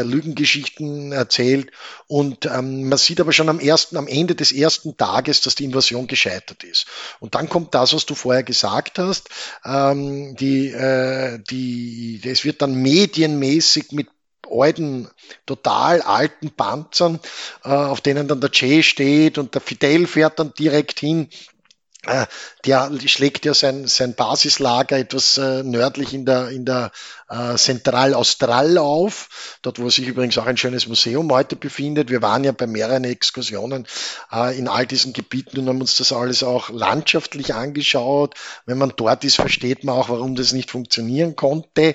äh, 0.00 0.02
Lügengeschichten 0.02 1.12
erzählt 1.12 1.70
und 2.06 2.44
ähm, 2.44 2.88
man 2.90 2.98
sieht 2.98 3.20
aber 3.20 3.32
schon 3.32 3.48
am 3.48 3.60
ersten, 3.60 3.96
am 3.96 4.06
Ende 4.06 4.34
des 4.34 4.52
ersten 4.52 4.96
Tages, 4.98 5.40
dass 5.40 5.54
die 5.54 5.64
Invasion 5.64 6.06
gescheitert 6.06 6.64
ist. 6.64 6.86
Und 7.18 7.34
dann 7.34 7.48
kommt 7.48 7.74
das, 7.74 7.94
was 7.94 8.04
du 8.04 8.14
vorher 8.14 8.42
gesagt 8.42 8.98
hast. 8.98 9.30
Ähm, 9.64 10.36
die, 10.36 10.68
äh, 10.68 11.38
die, 11.50 12.20
es 12.24 12.44
wird 12.44 12.60
dann 12.60 12.74
medienmäßig 12.74 13.92
mit 13.92 14.08
alten, 14.50 15.08
total 15.46 16.02
alten 16.02 16.50
Panzern, 16.50 17.18
äh, 17.64 17.70
auf 17.70 18.02
denen 18.02 18.28
dann 18.28 18.42
der 18.42 18.50
Che 18.50 18.82
steht 18.82 19.38
und 19.38 19.54
der 19.54 19.62
Fidel 19.62 20.06
fährt 20.06 20.38
dann 20.38 20.52
direkt 20.52 21.00
hin 21.00 21.28
der 22.64 22.90
schlägt 23.06 23.44
ja 23.44 23.54
sein, 23.54 23.86
sein 23.86 24.14
Basislager 24.14 24.98
etwas 24.98 25.38
äh, 25.38 25.62
nördlich 25.62 26.14
in 26.14 26.24
der, 26.24 26.48
in 26.48 26.64
der 26.64 26.90
äh, 27.28 27.56
Central 27.56 28.14
Austral 28.14 28.78
auf, 28.78 29.58
dort 29.62 29.78
wo 29.78 29.90
sich 29.90 30.06
übrigens 30.06 30.38
auch 30.38 30.46
ein 30.46 30.56
schönes 30.56 30.86
Museum 30.86 31.30
heute 31.32 31.56
befindet. 31.56 32.10
Wir 32.10 32.22
waren 32.22 32.44
ja 32.44 32.52
bei 32.52 32.66
mehreren 32.66 33.04
Exkursionen 33.04 33.86
äh, 34.32 34.56
in 34.58 34.68
all 34.68 34.86
diesen 34.86 35.12
Gebieten 35.12 35.58
und 35.58 35.68
haben 35.68 35.80
uns 35.80 35.96
das 35.96 36.12
alles 36.12 36.42
auch 36.42 36.70
landschaftlich 36.70 37.54
angeschaut. 37.54 38.34
Wenn 38.66 38.78
man 38.78 38.92
dort 38.96 39.24
ist, 39.24 39.36
versteht 39.36 39.84
man 39.84 39.96
auch, 39.96 40.08
warum 40.08 40.34
das 40.34 40.52
nicht 40.52 40.70
funktionieren 40.70 41.36
konnte 41.36 41.94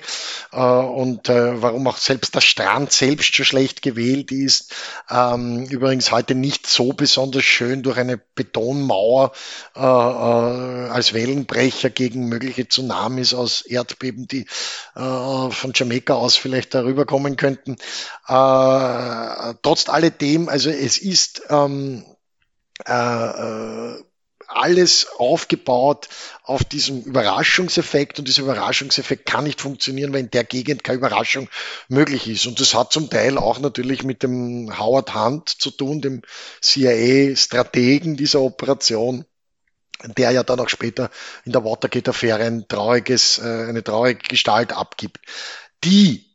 äh, 0.52 0.60
und 0.60 1.28
äh, 1.28 1.62
warum 1.62 1.86
auch 1.86 1.96
selbst 1.96 2.34
der 2.34 2.40
Strand 2.40 2.92
selbst 2.92 3.34
schon 3.34 3.44
schlecht 3.44 3.82
gewählt 3.82 4.32
ist. 4.32 4.74
Ähm, 5.10 5.64
übrigens 5.66 6.10
heute 6.10 6.34
nicht 6.34 6.66
so 6.66 6.92
besonders 6.92 7.44
schön 7.44 7.82
durch 7.82 7.98
eine 7.98 8.18
Betonmauer 8.18 9.32
äh, 9.76 9.80
äh, 9.80 10.88
als 10.90 11.12
Wellenbrecher 11.12 11.90
gegen 11.90 12.28
mögliche 12.28 12.68
Tsunamis 12.68 13.34
aus 13.34 13.62
Erdbeben, 13.62 14.26
die 14.26 14.46
äh, 14.96 15.00
von 15.50 15.72
Jamaika 15.74 16.14
aus 16.14 16.36
vielleicht 16.36 16.74
darüber 16.74 17.06
kommen 17.06 17.36
könnten. 17.36 17.76
Äh, 18.26 19.54
trotz 19.62 19.88
alledem, 19.88 20.48
also 20.48 20.70
es 20.70 20.98
ist 20.98 21.42
ähm, 21.50 22.04
äh, 22.86 22.92
äh, 22.92 24.02
alles 24.50 25.06
aufgebaut 25.18 26.08
auf 26.42 26.64
diesem 26.64 27.02
Überraschungseffekt 27.02 28.18
und 28.18 28.26
dieser 28.26 28.42
Überraschungseffekt 28.42 29.26
kann 29.26 29.44
nicht 29.44 29.60
funktionieren, 29.60 30.12
weil 30.12 30.20
in 30.20 30.30
der 30.30 30.44
Gegend 30.44 30.82
keine 30.82 30.98
Überraschung 30.98 31.48
möglich 31.88 32.28
ist. 32.28 32.46
Und 32.46 32.60
das 32.60 32.74
hat 32.74 32.92
zum 32.92 33.08
Teil 33.10 33.38
auch 33.38 33.60
natürlich 33.60 34.02
mit 34.02 34.22
dem 34.22 34.76
Howard 34.76 35.14
Hunt 35.14 35.48
zu 35.48 35.70
tun, 35.70 36.00
dem 36.00 36.22
CIA-Strategen 36.60 38.16
dieser 38.16 38.40
Operation 38.40 39.24
der 40.04 40.30
ja 40.30 40.42
dann 40.42 40.60
auch 40.60 40.68
später 40.68 41.10
in 41.44 41.52
der 41.52 41.64
Watergate-Affäre 41.64 42.44
ein 42.44 42.68
trauriges, 42.68 43.38
äh, 43.38 43.66
eine 43.68 43.84
traurige 43.84 44.28
Gestalt 44.28 44.72
abgibt. 44.72 45.18
Die 45.84 46.26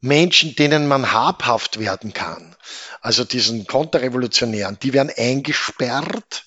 Menschen, 0.00 0.54
denen 0.54 0.86
man 0.86 1.12
habhaft 1.12 1.80
werden 1.80 2.12
kann, 2.12 2.54
also 3.00 3.24
diesen 3.24 3.66
Konterrevolutionären, 3.66 4.78
die 4.80 4.92
werden 4.92 5.12
eingesperrt 5.16 6.44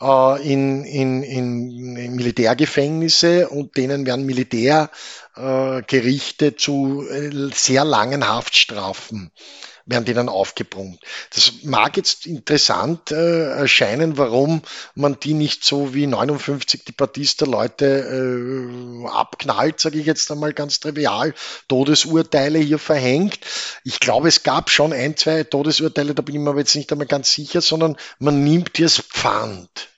äh, 0.00 0.52
in, 0.52 0.84
in, 0.84 1.22
in 1.22 2.14
Militärgefängnisse 2.14 3.48
und 3.48 3.76
denen 3.76 4.04
werden 4.04 4.26
Militärgerichte 4.26 6.46
äh, 6.46 6.56
zu 6.56 7.06
sehr 7.54 7.84
langen 7.84 8.28
Haftstrafen 8.28 9.30
werden 9.86 10.04
die 10.04 10.14
dann 10.14 10.28
aufgebrummt. 10.28 11.00
Das 11.34 11.52
mag 11.62 11.96
jetzt 11.96 12.26
interessant 12.26 13.10
äh, 13.10 13.50
erscheinen, 13.50 14.16
warum 14.18 14.62
man 14.94 15.18
die 15.20 15.34
nicht 15.34 15.64
so 15.64 15.94
wie 15.94 16.06
59 16.06 16.84
die 16.84 16.92
Batista-Leute 16.92 17.86
äh, 17.86 19.08
abknallt, 19.08 19.80
sage 19.80 19.98
ich 19.98 20.06
jetzt 20.06 20.30
einmal 20.30 20.52
ganz 20.52 20.80
trivial, 20.80 21.34
Todesurteile 21.68 22.58
hier 22.58 22.78
verhängt. 22.78 23.38
Ich 23.84 24.00
glaube, 24.00 24.28
es 24.28 24.42
gab 24.42 24.70
schon 24.70 24.92
ein, 24.92 25.16
zwei 25.16 25.44
Todesurteile, 25.44 26.14
da 26.14 26.22
bin 26.22 26.36
ich 26.36 26.40
mir 26.40 26.50
aber 26.50 26.60
jetzt 26.60 26.76
nicht 26.76 26.90
einmal 26.92 27.06
ganz 27.06 27.32
sicher, 27.32 27.60
sondern 27.60 27.96
man 28.18 28.44
nimmt 28.44 28.76
hier 28.76 28.86
das 28.86 28.98
Pfand. 28.98 29.88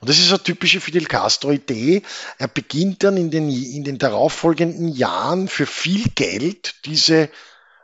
Und 0.00 0.08
das 0.08 0.18
ist 0.18 0.30
eine 0.30 0.42
typische 0.42 0.80
Fidel 0.80 1.06
Castro-Idee. 1.06 2.02
Er 2.38 2.48
beginnt 2.48 3.04
dann 3.04 3.16
in 3.16 3.30
den, 3.30 3.48
in 3.48 3.84
den 3.84 3.98
darauffolgenden 3.98 4.88
Jahren 4.88 5.46
für 5.48 5.66
viel 5.66 6.04
Geld 6.14 6.74
diese 6.84 7.28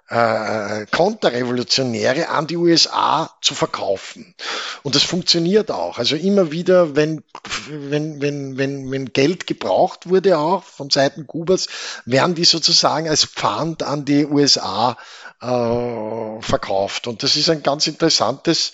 äh, 0.09 0.86
Konterrevolutionäre 0.86 2.28
an 2.28 2.46
die 2.46 2.56
USA 2.56 3.30
zu 3.42 3.54
verkaufen. 3.54 4.34
Und 4.82 4.94
das 4.94 5.02
funktioniert 5.02 5.70
auch. 5.70 5.98
Also 5.98 6.16
immer 6.16 6.50
wieder, 6.50 6.96
wenn, 6.96 7.22
wenn, 7.68 8.20
wenn, 8.22 8.56
wenn, 8.56 8.90
wenn 8.90 9.12
Geld 9.12 9.46
gebraucht 9.46 10.09
wurde, 10.09 10.38
auch 10.38 10.62
von 10.62 10.88
Seiten 10.88 11.26
Kubas, 11.26 11.66
werden 12.06 12.34
die 12.34 12.44
sozusagen 12.44 13.09
als 13.09 13.26
Pfand 13.26 13.82
an 13.82 14.04
die 14.06 14.24
USA 14.24 14.96
äh, 15.42 16.40
verkauft. 16.40 17.06
Und 17.06 17.22
das 17.22 17.36
ist 17.36 17.50
ein 17.50 17.62
ganz 17.62 17.86
interessantes, 17.86 18.72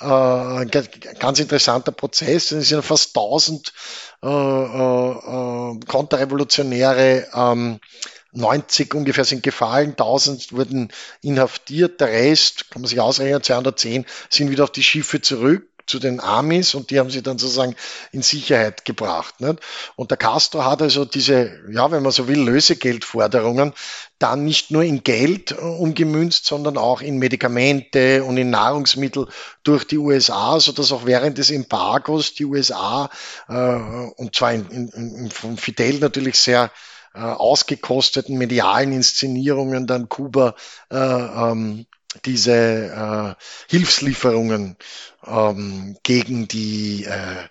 äh, 0.00 0.66
ganz 0.66 1.38
interessanter 1.38 1.92
Prozess. 1.92 2.50
Es 2.50 2.68
sind 2.68 2.84
fast 2.84 3.16
1000 3.16 3.72
äh, 4.22 4.28
äh, 4.28 5.80
Konterrevolutionäre 5.86 7.28
ähm, 7.34 7.80
90 8.32 8.94
ungefähr 8.94 9.24
sind 9.24 9.42
gefallen, 9.42 9.90
1000 9.90 10.52
wurden 10.52 10.90
inhaftiert, 11.20 12.00
der 12.00 12.08
Rest, 12.08 12.70
kann 12.70 12.82
man 12.82 12.88
sich 12.88 13.00
ausrechnen, 13.00 13.42
210 13.42 14.06
sind 14.30 14.50
wieder 14.50 14.64
auf 14.64 14.70
die 14.70 14.82
Schiffe 14.82 15.20
zurück 15.20 15.68
zu 15.86 15.98
den 15.98 16.20
Amis 16.20 16.74
und 16.74 16.90
die 16.90 16.98
haben 16.98 17.10
sie 17.10 17.22
dann 17.22 17.38
sozusagen 17.38 17.74
in 18.12 18.22
Sicherheit 18.22 18.84
gebracht. 18.84 19.40
Nicht? 19.40 19.58
Und 19.96 20.10
der 20.10 20.16
Castro 20.16 20.64
hat 20.64 20.82
also 20.82 21.04
diese, 21.04 21.60
ja, 21.70 21.90
wenn 21.90 22.02
man 22.02 22.12
so 22.12 22.28
will, 22.28 22.40
Lösegeldforderungen 22.40 23.72
dann 24.18 24.44
nicht 24.44 24.70
nur 24.70 24.84
in 24.84 25.02
Geld 25.02 25.50
äh, 25.52 25.56
umgemünzt, 25.56 26.46
sondern 26.46 26.78
auch 26.78 27.00
in 27.00 27.18
Medikamente 27.18 28.24
und 28.24 28.36
in 28.36 28.50
Nahrungsmittel 28.50 29.26
durch 29.64 29.84
die 29.84 29.98
USA, 29.98 30.60
so 30.60 30.72
dass 30.72 30.92
auch 30.92 31.06
während 31.06 31.38
des 31.38 31.50
Embargos 31.50 32.34
die 32.34 32.44
USA, 32.44 33.10
äh, 33.48 33.52
und 33.52 34.34
zwar 34.34 34.52
in, 34.52 34.68
in, 34.68 34.88
in, 34.88 35.30
von 35.30 35.56
Fidel 35.56 35.98
natürlich 35.98 36.38
sehr 36.38 36.70
äh, 37.14 37.20
ausgekosteten 37.20 38.38
medialen 38.38 38.92
Inszenierungen 38.92 39.86
dann 39.86 40.08
Kuba 40.08 40.54
äh, 40.90 40.96
ähm, 40.96 41.86
diese 42.24 42.52
äh, 42.52 43.42
Hilfslieferungen 43.70 44.76
ähm, 45.26 45.96
gegen 46.02 46.48
die 46.48 47.04
äh, 47.04 47.48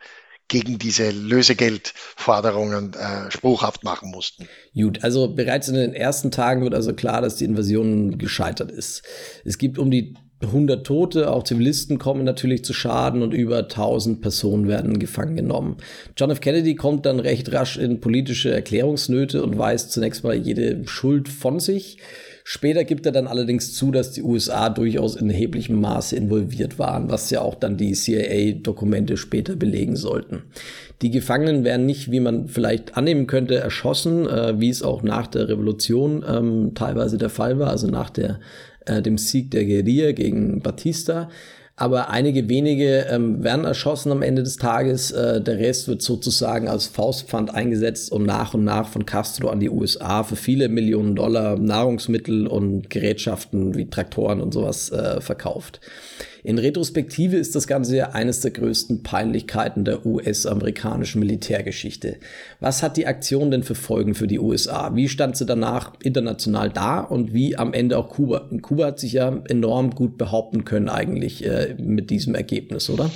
gegen 0.51 0.77
diese 0.77 1.11
Lösegeldforderungen 1.11 2.93
äh, 2.93 3.31
spruchhaft 3.31 3.85
machen 3.85 4.11
mussten. 4.11 4.49
Gut, 4.75 5.01
also 5.01 5.33
bereits 5.33 5.69
in 5.69 5.75
den 5.75 5.93
ersten 5.93 6.29
Tagen 6.29 6.61
wird 6.61 6.75
also 6.75 6.93
klar, 6.93 7.21
dass 7.21 7.37
die 7.37 7.45
Invasion 7.45 8.17
gescheitert 8.17 8.69
ist. 8.69 9.01
Es 9.45 9.57
gibt 9.57 9.79
um 9.79 9.89
die 9.89 10.13
100 10.41 10.85
Tote, 10.85 11.31
auch 11.31 11.43
Zivilisten 11.43 11.99
kommen 11.99 12.25
natürlich 12.25 12.65
zu 12.65 12.73
Schaden 12.73 13.21
und 13.21 13.33
über 13.33 13.59
1000 13.59 14.21
Personen 14.21 14.67
werden 14.67 14.99
gefangen 14.99 15.37
genommen. 15.37 15.77
John 16.17 16.31
F. 16.31 16.41
Kennedy 16.41 16.75
kommt 16.75 17.05
dann 17.05 17.21
recht 17.21 17.53
rasch 17.53 17.77
in 17.77 18.01
politische 18.01 18.51
Erklärungsnöte 18.51 19.43
und 19.43 19.57
weist 19.57 19.91
zunächst 19.91 20.25
mal 20.25 20.35
jede 20.35 20.85
Schuld 20.85 21.29
von 21.29 21.61
sich. 21.61 21.97
Später 22.43 22.83
gibt 22.83 23.05
er 23.05 23.11
dann 23.11 23.27
allerdings 23.27 23.73
zu, 23.73 23.91
dass 23.91 24.11
die 24.11 24.23
USA 24.23 24.69
durchaus 24.69 25.15
in 25.15 25.29
erheblichem 25.29 25.79
Maße 25.79 26.15
involviert 26.15 26.79
waren, 26.79 27.09
was 27.09 27.29
ja 27.29 27.41
auch 27.41 27.55
dann 27.55 27.77
die 27.77 27.93
CIA-Dokumente 27.93 29.17
später 29.17 29.55
belegen 29.55 29.95
sollten. 29.95 30.43
Die 31.01 31.11
Gefangenen 31.11 31.63
werden 31.63 31.85
nicht, 31.85 32.11
wie 32.11 32.19
man 32.19 32.47
vielleicht 32.47 32.97
annehmen 32.97 33.27
könnte, 33.27 33.55
erschossen, 33.55 34.27
äh, 34.27 34.59
wie 34.59 34.69
es 34.69 34.83
auch 34.83 35.03
nach 35.03 35.27
der 35.27 35.49
Revolution 35.49 36.23
ähm, 36.27 36.71
teilweise 36.75 37.17
der 37.17 37.29
Fall 37.29 37.59
war, 37.59 37.69
also 37.69 37.87
nach 37.87 38.09
der, 38.09 38.39
äh, 38.85 39.01
dem 39.01 39.17
Sieg 39.17 39.51
der 39.51 39.65
Guerilla 39.65 40.11
gegen 40.11 40.61
Batista 40.61 41.29
aber 41.81 42.11
einige 42.11 42.47
wenige 42.47 43.07
ähm, 43.09 43.43
werden 43.43 43.65
erschossen 43.65 44.11
am 44.11 44.21
Ende 44.21 44.43
des 44.43 44.57
Tages. 44.57 45.09
Äh, 45.09 45.41
der 45.41 45.57
Rest 45.57 45.87
wird 45.87 46.03
sozusagen 46.03 46.67
als 46.67 46.85
Faustpfand 46.85 47.55
eingesetzt 47.55 48.11
und 48.11 48.23
nach 48.23 48.53
und 48.53 48.63
nach 48.63 48.87
von 48.87 49.07
Castro 49.07 49.49
an 49.49 49.59
die 49.59 49.71
USA 49.71 50.21
für 50.21 50.35
viele 50.35 50.69
Millionen 50.69 51.15
Dollar 51.15 51.57
Nahrungsmittel 51.57 52.45
und 52.45 52.91
Gerätschaften 52.91 53.73
wie 53.75 53.89
Traktoren 53.89 54.41
und 54.41 54.53
sowas 54.53 54.91
äh, 54.91 55.21
verkauft. 55.21 55.81
In 56.43 56.57
Retrospektive 56.57 57.37
ist 57.37 57.55
das 57.55 57.67
Ganze 57.67 57.97
ja 57.97 58.09
eines 58.11 58.41
der 58.41 58.51
größten 58.51 59.03
Peinlichkeiten 59.03 59.85
der 59.85 60.05
US-amerikanischen 60.05 61.19
Militärgeschichte. 61.19 62.17
Was 62.59 62.81
hat 62.81 62.97
die 62.97 63.05
Aktion 63.05 63.51
denn 63.51 63.63
für 63.63 63.75
Folgen 63.75 64.15
für 64.15 64.27
die 64.27 64.39
USA? 64.39 64.95
Wie 64.95 65.07
stand 65.07 65.37
sie 65.37 65.45
danach 65.45 65.93
international 66.01 66.71
da 66.71 66.99
und 66.99 67.33
wie 67.33 67.57
am 67.57 67.73
Ende 67.73 67.97
auch 67.97 68.09
Kuba? 68.09 68.47
Und 68.49 68.61
Kuba 68.63 68.87
hat 68.87 68.99
sich 68.99 69.13
ja 69.13 69.41
enorm 69.47 69.91
gut 69.91 70.17
behaupten 70.17 70.65
können 70.65 70.89
eigentlich 70.89 71.45
äh, 71.45 71.75
mit 71.77 72.09
diesem 72.09 72.33
Ergebnis, 72.33 72.89
oder? 72.89 73.11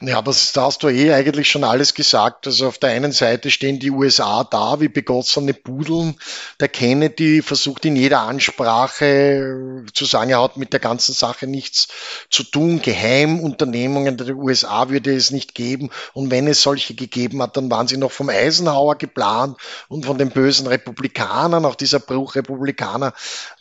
Ja, 0.00 0.22
das, 0.22 0.52
da 0.52 0.66
hast 0.66 0.84
du 0.84 0.88
eh 0.88 1.12
eigentlich 1.12 1.50
schon 1.50 1.64
alles 1.64 1.94
gesagt. 1.94 2.46
Also 2.46 2.68
auf 2.68 2.78
der 2.78 2.90
einen 2.90 3.12
Seite 3.12 3.50
stehen 3.50 3.80
die 3.80 3.90
USA 3.90 4.44
da 4.44 4.80
wie 4.80 4.88
begossene 4.88 5.54
Pudeln. 5.54 6.14
Der 6.60 6.68
Kennedy 6.68 7.42
versucht 7.42 7.84
in 7.84 7.96
jeder 7.96 8.20
Ansprache 8.20 9.84
zu 9.92 10.04
sagen, 10.04 10.30
er 10.30 10.42
hat 10.42 10.56
mit 10.56 10.72
der 10.72 10.80
ganzen 10.80 11.14
Sache 11.14 11.48
nichts 11.48 11.88
zu 12.30 12.44
tun 12.44 12.59
tun. 12.60 12.82
Geheimunternehmungen 12.82 14.16
der 14.16 14.36
USA 14.36 14.90
würde 14.90 15.14
es 15.14 15.30
nicht 15.30 15.54
geben. 15.54 15.90
Und 16.12 16.30
wenn 16.30 16.46
es 16.46 16.62
solche 16.62 16.94
gegeben 16.94 17.42
hat, 17.42 17.56
dann 17.56 17.70
waren 17.70 17.88
sie 17.88 17.96
noch 17.96 18.12
vom 18.12 18.28
Eisenhower 18.28 18.96
geplant 18.96 19.56
und 19.88 20.06
von 20.06 20.18
den 20.18 20.30
bösen 20.30 20.66
Republikanern. 20.66 21.64
Auch 21.64 21.74
dieser 21.74 22.00
Bruch 22.00 22.34
Republikaner, 22.34 23.14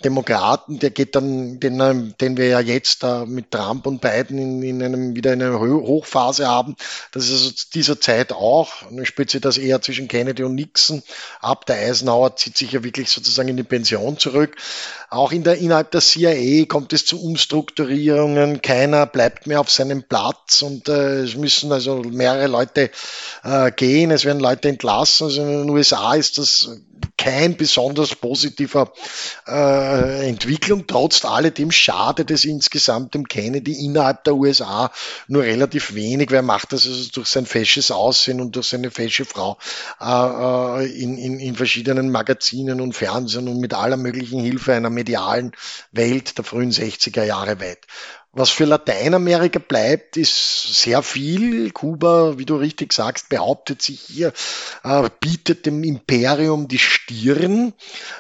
Demokraten, 0.04 0.80
der 0.80 0.90
geht 0.92 1.16
dann, 1.16 1.60
den, 1.60 2.16
den 2.20 2.38
wir 2.38 2.48
ja 2.48 2.60
jetzt 2.60 3.06
mit 3.26 3.52
Trump 3.52 3.88
und 3.88 4.02
Biden 4.02 4.38
in, 4.38 4.64
in 4.64 4.84
einem, 4.84 5.16
wieder 5.16 5.34
in 5.34 5.42
einer 5.42 5.60
Hochphase 5.60 6.48
haben. 6.48 6.76
Das 7.12 7.26
ist 7.26 7.32
also 7.32 7.54
dieser 7.74 8.02
Zeit 8.02 8.34
auch. 8.34 8.70
Spitze 9.04 9.40
das 9.40 9.58
eher 9.58 9.82
zwischen 9.82 10.08
Kennedy 10.08 10.44
und 10.44 10.56
Nixon. 10.56 11.04
Ab 11.40 11.66
der 11.66 11.78
Eisenhower 11.78 12.36
zieht 12.36 12.58
sich 12.58 12.74
ja 12.74 12.84
wirklich 12.84 13.10
sozusagen 13.10 13.50
in 13.50 13.58
die 13.58 13.64
Pension 13.64 14.18
zurück. 14.18 14.56
Auch 15.12 15.32
in 15.32 15.44
der, 15.44 15.58
innerhalb 15.58 15.90
der 15.90 16.02
CIA 16.02 16.66
kommt 16.66 16.94
es 16.94 17.06
zu 17.06 17.20
Umstrukturierungen. 17.20 18.62
Keiner 18.62 19.08
bleibt 19.08 19.48
mehr 19.48 19.60
auf 19.60 19.72
seinem 19.72 20.04
Platz 20.04 20.62
und 20.62 20.88
äh, 20.88 21.22
es 21.22 21.36
müssen 21.36 21.72
also 21.72 22.04
mehrere 22.04 22.46
Leute 22.46 22.92
äh, 23.44 23.72
gehen. 23.72 24.12
Es 24.12 24.24
werden 24.24 24.40
Leute 24.40 24.70
entlassen. 24.70 25.26
Also 25.26 25.42
in 25.42 25.48
den 25.48 25.70
USA 25.70 26.14
ist 26.14 26.38
das 26.38 26.70
kein 27.18 27.58
besonders 27.58 28.16
positiver 28.16 28.92
äh, 29.48 30.28
Entwicklung. 30.28 30.88
Trotz 30.88 31.26
alledem 31.26 31.72
schadet 31.72 32.32
es 32.32 32.46
insgesamt 32.46 33.14
dem 33.14 33.28
Kennedy 33.28 33.86
innerhalb 33.86 34.24
der 34.24 34.36
USA 34.36 34.92
nur 35.28 35.44
relativ 35.44 35.94
wenig. 35.94 36.32
Wer 36.32 36.42
macht 36.42 36.74
das 36.74 36.88
also 36.88 37.10
durch 37.12 37.28
sein 37.28 37.46
fesches 37.46 37.92
Aussehen 37.92 38.42
und 38.42 38.56
durch 38.56 38.68
seine 38.68 38.92
fesche 38.92 39.26
Frau 39.26 39.58
äh, 40.00 40.84
äh, 40.84 41.02
in, 41.02 41.18
in, 41.18 41.40
in 41.40 41.56
verschiedenen 41.56 42.10
Magazinen 42.10 42.82
und 42.82 42.94
Fernsehen 42.94 43.48
und 43.48 43.60
mit 43.60 43.74
aller 43.74 43.98
möglichen 43.98 44.40
Hilfe 44.40 44.74
einer 44.74 44.90
medialen 44.90 45.52
Welt 45.92 46.38
der 46.38 46.46
frühen 46.46 46.72
60er 46.72 47.24
Jahre 47.24 47.60
weit. 47.60 47.86
Was 48.32 48.52
für 48.52 48.66
Lateinamerika 48.66 49.58
bleibt, 49.58 50.16
ist 50.16 50.82
sehr 50.84 51.02
viel. 51.02 51.72
Kuba, 51.72 52.38
wie 52.38 52.46
du 52.46 52.58
richtig 52.58 52.94
sagst, 52.94 53.30
behauptet 53.30 53.82
sich 53.82 54.02
hier, 54.02 54.34
äh, 54.84 55.10
bietet 55.20 55.66
dem 55.66 55.84
Imperium 55.84 56.68
die 56.68 56.78
Stirn, 56.78 57.74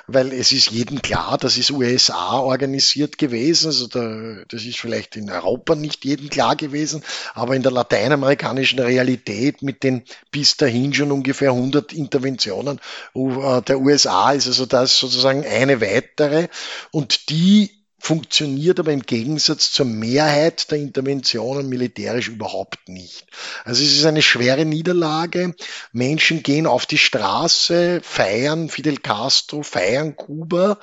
weil 0.07 0.33
es 0.33 0.51
ist 0.51 0.71
jedem 0.71 1.03
klar, 1.03 1.37
das 1.39 1.57
ist 1.57 1.69
USA 1.69 2.39
organisiert 2.39 3.19
gewesen. 3.19 3.67
Also 3.67 3.85
da, 3.85 4.43
das 4.47 4.65
ist 4.65 4.79
vielleicht 4.79 5.15
in 5.15 5.29
Europa 5.29 5.75
nicht 5.75 6.03
jedem 6.05 6.31
klar 6.31 6.55
gewesen, 6.55 7.03
aber 7.35 7.55
in 7.55 7.61
der 7.61 7.71
lateinamerikanischen 7.71 8.79
Realität 8.79 9.61
mit 9.61 9.83
den 9.83 10.05
bis 10.31 10.57
dahin 10.57 10.91
schon 10.91 11.11
ungefähr 11.11 11.51
100 11.51 11.93
Interventionen 11.93 12.79
äh, 13.13 13.61
der 13.61 13.79
USA 13.79 14.31
ist 14.31 14.47
also 14.47 14.65
das 14.65 14.97
sozusagen 14.97 15.45
eine 15.45 15.81
weitere 15.81 16.47
und 16.91 17.29
die 17.29 17.78
funktioniert 17.99 18.79
aber 18.79 18.91
im 18.91 19.01
Gegensatz 19.01 19.71
zur 19.71 19.85
Mehrheit 19.85 20.71
der 20.71 20.79
Interventionen 20.79 21.69
militärisch 21.69 22.29
überhaupt 22.29 22.87
nicht. 22.87 23.27
Also 23.65 23.83
es 23.83 23.95
ist 23.95 24.05
eine 24.05 24.21
schwere 24.21 24.65
Niederlage. 24.65 25.53
Menschen 25.91 26.41
gehen 26.41 26.65
auf 26.65 26.85
die 26.85 26.97
Straße, 26.97 28.01
feiern 28.03 28.69
Fidel 28.69 28.97
Castro, 28.97 29.63
feiern 29.63 30.15
Kuba 30.15 30.79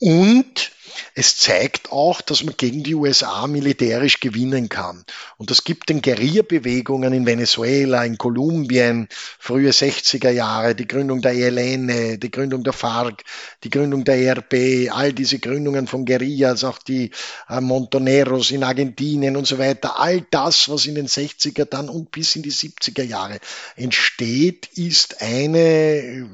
und 0.00 0.72
es 1.14 1.36
zeigt 1.36 1.92
auch, 1.92 2.20
dass 2.20 2.44
man 2.44 2.54
gegen 2.56 2.82
die 2.82 2.94
USA 2.94 3.46
militärisch 3.46 4.20
gewinnen 4.20 4.68
kann. 4.68 5.04
Und 5.36 5.50
das 5.50 5.64
gibt 5.64 5.88
den 5.88 6.02
Guerilla-Bewegungen 6.02 7.12
in 7.12 7.26
Venezuela, 7.26 8.04
in 8.04 8.18
Kolumbien, 8.18 9.08
frühe 9.38 9.70
60er 9.70 10.30
Jahre, 10.30 10.74
die 10.74 10.88
Gründung 10.88 11.22
der 11.22 11.32
ELN, 11.32 12.18
die 12.20 12.30
Gründung 12.30 12.64
der 12.64 12.72
FARC, 12.72 13.22
die 13.64 13.70
Gründung 13.70 14.04
der 14.04 14.16
ERP, 14.16 14.90
all 14.90 15.12
diese 15.12 15.38
Gründungen 15.38 15.86
von 15.86 16.04
Guerillas, 16.04 16.64
auch 16.64 16.78
die 16.78 17.10
äh, 17.48 17.60
Montoneros 17.60 18.50
in 18.50 18.64
Argentinien 18.64 19.36
und 19.36 19.46
so 19.46 19.58
weiter. 19.58 19.98
All 19.98 20.24
das, 20.30 20.68
was 20.68 20.86
in 20.86 20.94
den 20.94 21.08
60er 21.08 21.64
dann 21.64 21.88
und 21.88 22.10
bis 22.10 22.36
in 22.36 22.42
die 22.42 22.52
70er 22.52 23.02
Jahre 23.02 23.38
entsteht, 23.76 24.68
ist 24.74 25.22
eine 25.22 25.58
äh, 25.58 26.24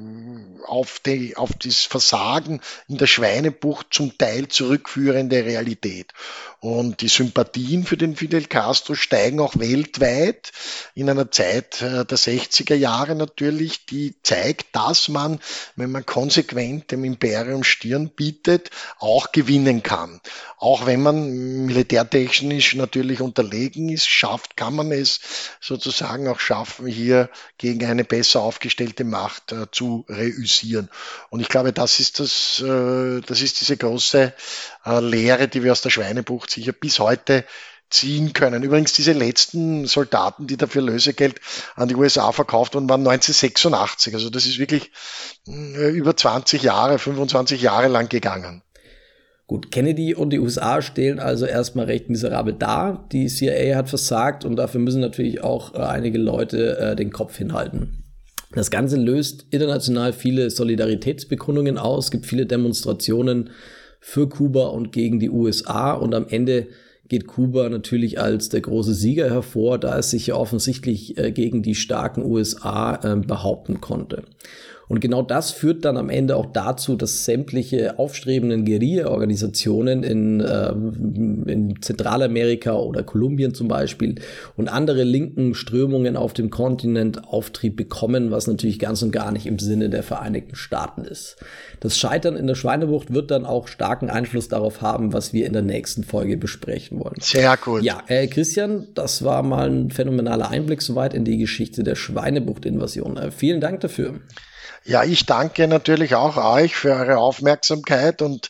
auf, 0.67 1.01
die, 1.01 1.37
auf 1.37 1.51
das 1.63 1.81
Versagen 1.81 2.61
in 2.89 2.99
der 2.99 3.07
Schweinebucht 3.07 3.89
zum 3.91 4.17
Teil 4.19 4.49
zurückführende 4.55 5.45
Realität. 5.45 6.13
Und 6.61 7.03
die 7.03 7.09
Sympathien 7.09 7.85
für 7.85 7.99
den 7.99 8.17
Fidel 8.17 8.47
Castro 8.47 8.95
steigen 8.95 9.39
auch 9.39 9.59
weltweit 9.59 10.51
in 10.95 11.11
einer 11.11 11.31
Zeit 11.31 11.83
äh, 11.83 12.07
der 12.07 12.17
60er 12.17 12.75
Jahre 12.75 13.15
natürlich, 13.15 13.85
die 13.85 14.15
zeigt, 14.23 14.75
dass 14.75 15.09
man, 15.09 15.41
wenn 15.77 15.91
man 15.91 16.07
konsequent 16.07 16.91
dem 16.91 17.05
Imperium 17.05 17.65
Stirn 17.65 18.09
bietet, 18.09 18.71
auch 18.99 19.31
gewinnen 19.31 19.83
kann. 19.83 20.23
Auch 20.57 20.87
wenn 20.87 21.03
man 21.03 21.67
militärtechnisch 21.67 22.75
natürlich 22.77 23.21
unterlegen 23.21 23.91
ist, 23.91 24.09
schafft, 24.09 24.57
kann 24.57 24.75
man 24.75 24.91
es 24.91 25.21
sozusagen 25.61 26.29
auch 26.29 26.41
schaffen, 26.41 26.87
hier 26.87 27.29
gegen 27.59 27.85
eine 27.85 28.05
besser 28.05 28.41
aufgestellte 28.41 29.05
Macht 29.05 29.53
äh, 29.53 29.71
zu 29.71 30.07
reüssieren. 30.09 30.89
Und 31.29 31.41
ich 31.41 31.49
glaube, 31.49 31.75
das 31.75 32.01
ist 32.01 32.21
das, 32.21 32.63
äh, 32.65 33.21
das 33.21 33.43
ist 33.43 33.61
diese 33.61 33.77
große 33.77 34.33
äh, 34.85 35.01
Lehre, 35.01 35.49
die 35.49 35.63
wir 35.63 35.73
aus 35.73 35.83
der 35.83 35.91
Schweinebucht 35.91 36.51
sicher 36.51 36.73
bis 36.73 36.99
heute 36.99 37.45
ziehen 37.91 38.33
können. 38.33 38.63
Übrigens, 38.63 38.93
diese 38.93 39.13
letzten 39.13 39.87
Soldaten, 39.87 40.47
die 40.47 40.57
dafür 40.57 40.83
Lösegeld 40.83 41.41
an 41.77 41.89
die 41.89 41.95
USA 41.95 42.33
verkauft 42.33 42.75
wurden, 42.75 42.89
waren 42.89 43.07
1986. 43.07 44.15
Also 44.15 44.31
das 44.31 44.47
ist 44.47 44.59
wirklich 44.59 44.91
äh, 45.47 45.91
über 45.91 46.17
20 46.17 46.63
Jahre, 46.63 46.99
25 46.99 47.63
Jahre 47.63 47.89
lang 47.89 48.09
gegangen. 48.09 48.63
Gut, 49.47 49.71
Kennedy 49.71 50.15
und 50.15 50.31
die 50.31 50.39
USA 50.39 50.81
stehen 50.81 51.21
also 51.21 51.45
erstmal 51.45 51.85
recht 51.85 52.09
miserabel 52.09 52.55
da. 52.55 53.07
Die 53.13 53.27
CIA 53.27 53.77
hat 53.77 53.91
versagt 53.91 54.45
und 54.45 54.57
dafür 54.57 54.81
müssen 54.81 55.01
natürlich 55.01 55.43
auch 55.43 55.75
äh, 55.75 55.79
einige 55.79 56.19
Leute 56.19 56.79
äh, 56.79 56.97
den 56.97 57.13
Kopf 57.13 57.37
hinhalten. 57.37 58.05
Das 58.53 58.71
Ganze 58.71 58.97
löst 58.97 59.47
international 59.51 60.13
viele 60.13 60.49
Solidaritätsbekundungen 60.49 61.77
aus, 61.77 62.11
gibt 62.11 62.25
viele 62.25 62.47
Demonstrationen 62.47 63.51
für 64.07 64.29
Kuba 64.29 64.67
und 64.67 64.93
gegen 64.93 65.19
die 65.19 65.31
USA 65.31 65.95
und 65.95 66.15
am 66.15 66.27
Ende 66.29 66.67
geht 67.09 67.27
Kuba 67.27 67.71
natürlich 67.71 68.21
als 68.21 68.51
der 68.51 68.61
große 68.61 68.93
Sieger 68.93 69.31
hervor, 69.31 69.79
da 69.79 69.99
es 69.99 70.11
sich 70.11 70.27
ja 70.27 70.35
offensichtlich 70.35 71.17
äh, 71.17 71.33
gegen 71.33 71.63
die 71.63 71.75
starken 71.75 72.23
USA 72.23 72.97
äh, 73.03 73.17
behaupten 73.17 73.81
konnte. 73.81 74.25
Und 74.89 75.01
genau 75.01 75.23
das 75.23 75.51
führt 75.51 75.85
dann 75.85 75.97
am 75.97 76.11
Ende 76.11 76.37
auch 76.37 76.47
dazu, 76.47 76.97
dass 76.97 77.25
sämtliche 77.25 77.99
aufstrebenden 77.99 78.65
Guerilla-Organisationen 78.65 80.03
in, 80.03 80.41
äh, 80.41 80.71
in 80.71 81.77
Zentralamerika 81.81 82.75
oder 82.75 83.03
Kolumbien 83.03 83.55
zum 83.55 83.69
Beispiel 83.69 84.17
und 84.57 84.69
andere 84.69 85.05
linken 85.05 85.55
Strömungen 85.55 86.17
auf 86.17 86.35
dem 86.35 86.51
Kontinent 86.51 87.27
Auftrieb 87.27 87.77
bekommen, 87.77 88.31
was 88.31 88.47
natürlich 88.47 88.79
ganz 88.79 89.03
und 89.03 89.11
gar 89.11 89.33
nicht 89.33 89.47
im 89.47 89.59
Sinne 89.59 89.89
der 89.89 90.03
Vereinigten 90.03 90.57
Staaten 90.57 91.05
ist. 91.05 91.37
Das 91.81 91.99
Scheitern 91.99 92.37
in 92.37 92.47
der 92.47 92.55
Schweinebucht 92.55 93.13
wird 93.13 93.31
dann 93.31 93.45
auch 93.47 93.69
starken 93.69 94.11
Einfluss 94.11 94.49
darauf 94.49 94.83
haben, 94.83 95.13
was 95.13 95.33
wir 95.33 95.47
in 95.47 95.53
der 95.53 95.63
nächsten 95.63 96.05
Folge 96.05 96.37
besprechen 96.37 97.01
wollen. 97.01 97.17
Sehr 97.21 97.57
gut. 97.57 97.83
Ja, 97.83 98.03
äh, 98.07 98.27
Christian, 98.27 98.89
das 98.95 99.25
war 99.25 99.43
mal 99.43 99.71
ein 99.71 99.91
phänomenaler 99.91 100.51
Einblick 100.51 100.83
soweit 100.83 101.15
in 101.15 101.25
die 101.25 101.39
Geschichte 101.39 101.83
der 101.83 101.95
Schweinebucht-Invasion. 101.95 103.17
Äh, 103.17 103.31
vielen 103.31 103.61
Dank 103.61 103.81
dafür. 103.81 104.21
Ja, 104.87 105.03
ich 105.03 105.25
danke 105.25 105.67
natürlich 105.67 106.15
auch 106.15 106.37
euch 106.37 106.77
für 106.77 106.93
eure 106.93 107.17
Aufmerksamkeit 107.17 108.21
und 108.21 108.49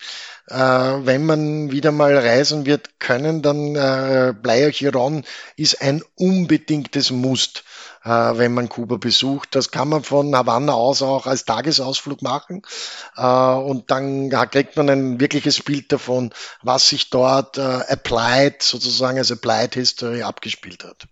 äh, 0.48 0.56
wenn 0.56 1.24
man 1.26 1.70
wieder 1.70 1.92
mal 1.92 2.16
reisen 2.16 2.66
wird 2.66 2.98
können, 2.98 3.40
dann 3.40 3.76
äh, 3.76 4.34
Playa 4.34 4.70
Chiron 4.70 5.24
ist 5.56 5.80
ein 5.80 6.02
unbedingtes 6.16 7.12
Must, 7.12 7.62
äh, 8.04 8.08
wenn 8.10 8.52
man 8.52 8.68
Kuba 8.68 8.96
besucht. 8.96 9.54
Das 9.54 9.70
kann 9.70 9.88
man 9.88 10.02
von 10.02 10.34
Havanna 10.34 10.72
aus 10.72 11.02
auch 11.02 11.26
als 11.26 11.44
Tagesausflug 11.44 12.20
machen 12.20 12.62
äh, 13.16 13.22
und 13.24 13.92
dann 13.92 14.28
kriegt 14.50 14.76
man 14.76 14.90
ein 14.90 15.20
wirkliches 15.20 15.62
Bild 15.62 15.92
davon, 15.92 16.34
was 16.62 16.88
sich 16.88 17.10
dort 17.10 17.58
äh, 17.58 17.62
applied, 17.62 18.60
sozusagen 18.60 19.18
als 19.18 19.30
Applied 19.30 19.74
History 19.74 20.24
abgespielt 20.24 20.82
hat. 20.82 21.06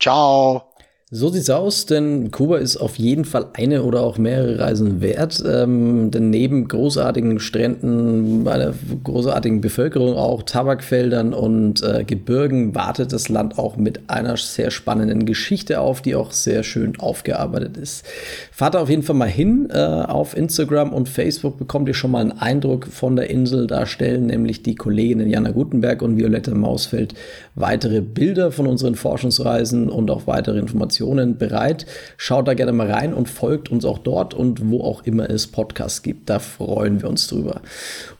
Ciao! 0.00 0.73
So 1.16 1.28
sieht's 1.28 1.48
aus, 1.48 1.86
denn 1.86 2.32
Kuba 2.32 2.56
ist 2.56 2.76
auf 2.76 2.96
jeden 2.96 3.24
Fall 3.24 3.46
eine 3.52 3.84
oder 3.84 4.02
auch 4.02 4.18
mehrere 4.18 4.58
Reisen 4.58 5.00
wert. 5.00 5.40
Ähm, 5.46 6.10
denn 6.10 6.30
neben 6.30 6.66
großartigen 6.66 7.38
Stränden, 7.38 8.48
einer 8.48 8.74
großartigen 9.04 9.60
Bevölkerung, 9.60 10.16
auch 10.16 10.42
Tabakfeldern 10.42 11.32
und 11.32 11.84
äh, 11.84 12.02
Gebirgen 12.02 12.74
wartet 12.74 13.12
das 13.12 13.28
Land 13.28 13.60
auch 13.60 13.76
mit 13.76 14.10
einer 14.10 14.36
sehr 14.36 14.72
spannenden 14.72 15.24
Geschichte 15.24 15.78
auf, 15.78 16.02
die 16.02 16.16
auch 16.16 16.32
sehr 16.32 16.64
schön 16.64 16.98
aufgearbeitet 16.98 17.76
ist. 17.76 18.04
Fahrt 18.50 18.74
auf 18.74 18.90
jeden 18.90 19.04
Fall 19.04 19.14
mal 19.14 19.28
hin. 19.28 19.68
Äh, 19.70 19.78
auf 19.78 20.36
Instagram 20.36 20.92
und 20.92 21.08
Facebook 21.08 21.58
bekommt 21.58 21.86
ihr 21.86 21.94
schon 21.94 22.10
mal 22.10 22.22
einen 22.22 22.32
Eindruck 22.32 22.88
von 22.88 23.14
der 23.14 23.30
Insel. 23.30 23.68
Da 23.68 23.86
stellen 23.86 24.26
nämlich 24.26 24.64
die 24.64 24.74
Kolleginnen 24.74 25.30
Jana 25.30 25.52
Gutenberg 25.52 26.02
und 26.02 26.16
Violette 26.16 26.56
Mausfeld 26.56 27.14
weitere 27.54 28.00
Bilder 28.00 28.50
von 28.50 28.66
unseren 28.66 28.96
Forschungsreisen 28.96 29.88
und 29.88 30.10
auch 30.10 30.26
weitere 30.26 30.58
Informationen 30.58 31.03
Informationen 31.04 31.38
bereit. 31.38 31.86
Schaut 32.16 32.48
da 32.48 32.54
gerne 32.54 32.72
mal 32.72 32.90
rein 32.90 33.12
und 33.14 33.28
folgt 33.28 33.70
uns 33.70 33.84
auch 33.84 33.98
dort 33.98 34.34
und 34.34 34.70
wo 34.70 34.80
auch 34.80 35.02
immer 35.04 35.28
es 35.28 35.46
Podcasts 35.46 36.02
gibt. 36.02 36.30
Da 36.30 36.38
freuen 36.38 37.02
wir 37.02 37.08
uns 37.08 37.26
drüber. 37.26 37.60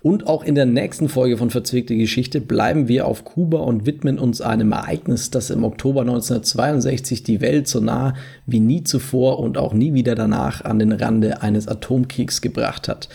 Und 0.02 0.26
auch 0.26 0.44
in 0.44 0.54
der 0.54 0.66
nächsten 0.66 1.08
Folge 1.08 1.36
von 1.36 1.50
Verzwickte 1.50 1.96
Geschichte 1.96 2.40
bleiben 2.40 2.88
wir 2.88 3.06
auf 3.06 3.24
Kuba 3.24 3.58
und 3.58 3.86
widmen 3.86 4.18
uns 4.18 4.40
einem 4.40 4.72
Ereignis, 4.72 5.30
das 5.30 5.50
im 5.50 5.64
Oktober 5.64 6.02
1962 6.02 7.22
die 7.22 7.40
Welt 7.40 7.68
so 7.68 7.80
nah 7.80 8.14
wie 8.46 8.60
nie 8.60 8.84
zuvor 8.84 9.38
und 9.38 9.56
auch 9.56 9.72
nie 9.72 9.94
wieder 9.94 10.14
danach 10.14 10.64
an 10.64 10.78
den 10.78 10.92
Rande 10.92 11.42
eines 11.42 11.68
Atomkriegs 11.68 12.40
gebracht 12.40 12.88
hat. 12.88 13.08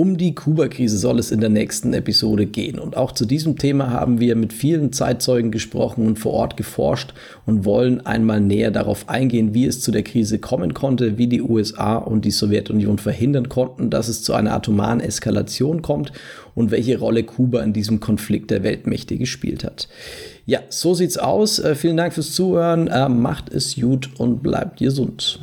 Um 0.00 0.16
die 0.16 0.34
Kuba-Krise 0.34 0.96
soll 0.96 1.18
es 1.18 1.30
in 1.30 1.40
der 1.40 1.50
nächsten 1.50 1.92
Episode 1.92 2.46
gehen. 2.46 2.78
Und 2.78 2.96
auch 2.96 3.12
zu 3.12 3.26
diesem 3.26 3.58
Thema 3.58 3.90
haben 3.90 4.18
wir 4.18 4.34
mit 4.34 4.54
vielen 4.54 4.94
Zeitzeugen 4.94 5.50
gesprochen 5.50 6.06
und 6.06 6.18
vor 6.18 6.32
Ort 6.32 6.56
geforscht 6.56 7.12
und 7.44 7.66
wollen 7.66 8.06
einmal 8.06 8.40
näher 8.40 8.70
darauf 8.70 9.10
eingehen, 9.10 9.52
wie 9.52 9.66
es 9.66 9.82
zu 9.82 9.90
der 9.90 10.02
Krise 10.02 10.38
kommen 10.38 10.72
konnte, 10.72 11.18
wie 11.18 11.26
die 11.26 11.42
USA 11.42 11.96
und 11.96 12.24
die 12.24 12.30
Sowjetunion 12.30 12.96
verhindern 12.96 13.50
konnten, 13.50 13.90
dass 13.90 14.08
es 14.08 14.22
zu 14.22 14.32
einer 14.32 14.54
atomaren 14.54 15.00
Eskalation 15.00 15.82
kommt 15.82 16.12
und 16.54 16.70
welche 16.70 16.98
Rolle 16.98 17.22
Kuba 17.22 17.60
in 17.60 17.74
diesem 17.74 18.00
Konflikt 18.00 18.50
der 18.50 18.62
Weltmächte 18.62 19.18
gespielt 19.18 19.64
hat. 19.64 19.86
Ja, 20.46 20.60
so 20.70 20.94
sieht's 20.94 21.18
aus. 21.18 21.58
Äh, 21.58 21.74
vielen 21.74 21.98
Dank 21.98 22.14
fürs 22.14 22.32
Zuhören. 22.32 22.88
Äh, 22.88 23.10
macht 23.10 23.52
es 23.52 23.76
gut 23.78 24.08
und 24.16 24.42
bleibt 24.42 24.78
gesund. 24.78 25.40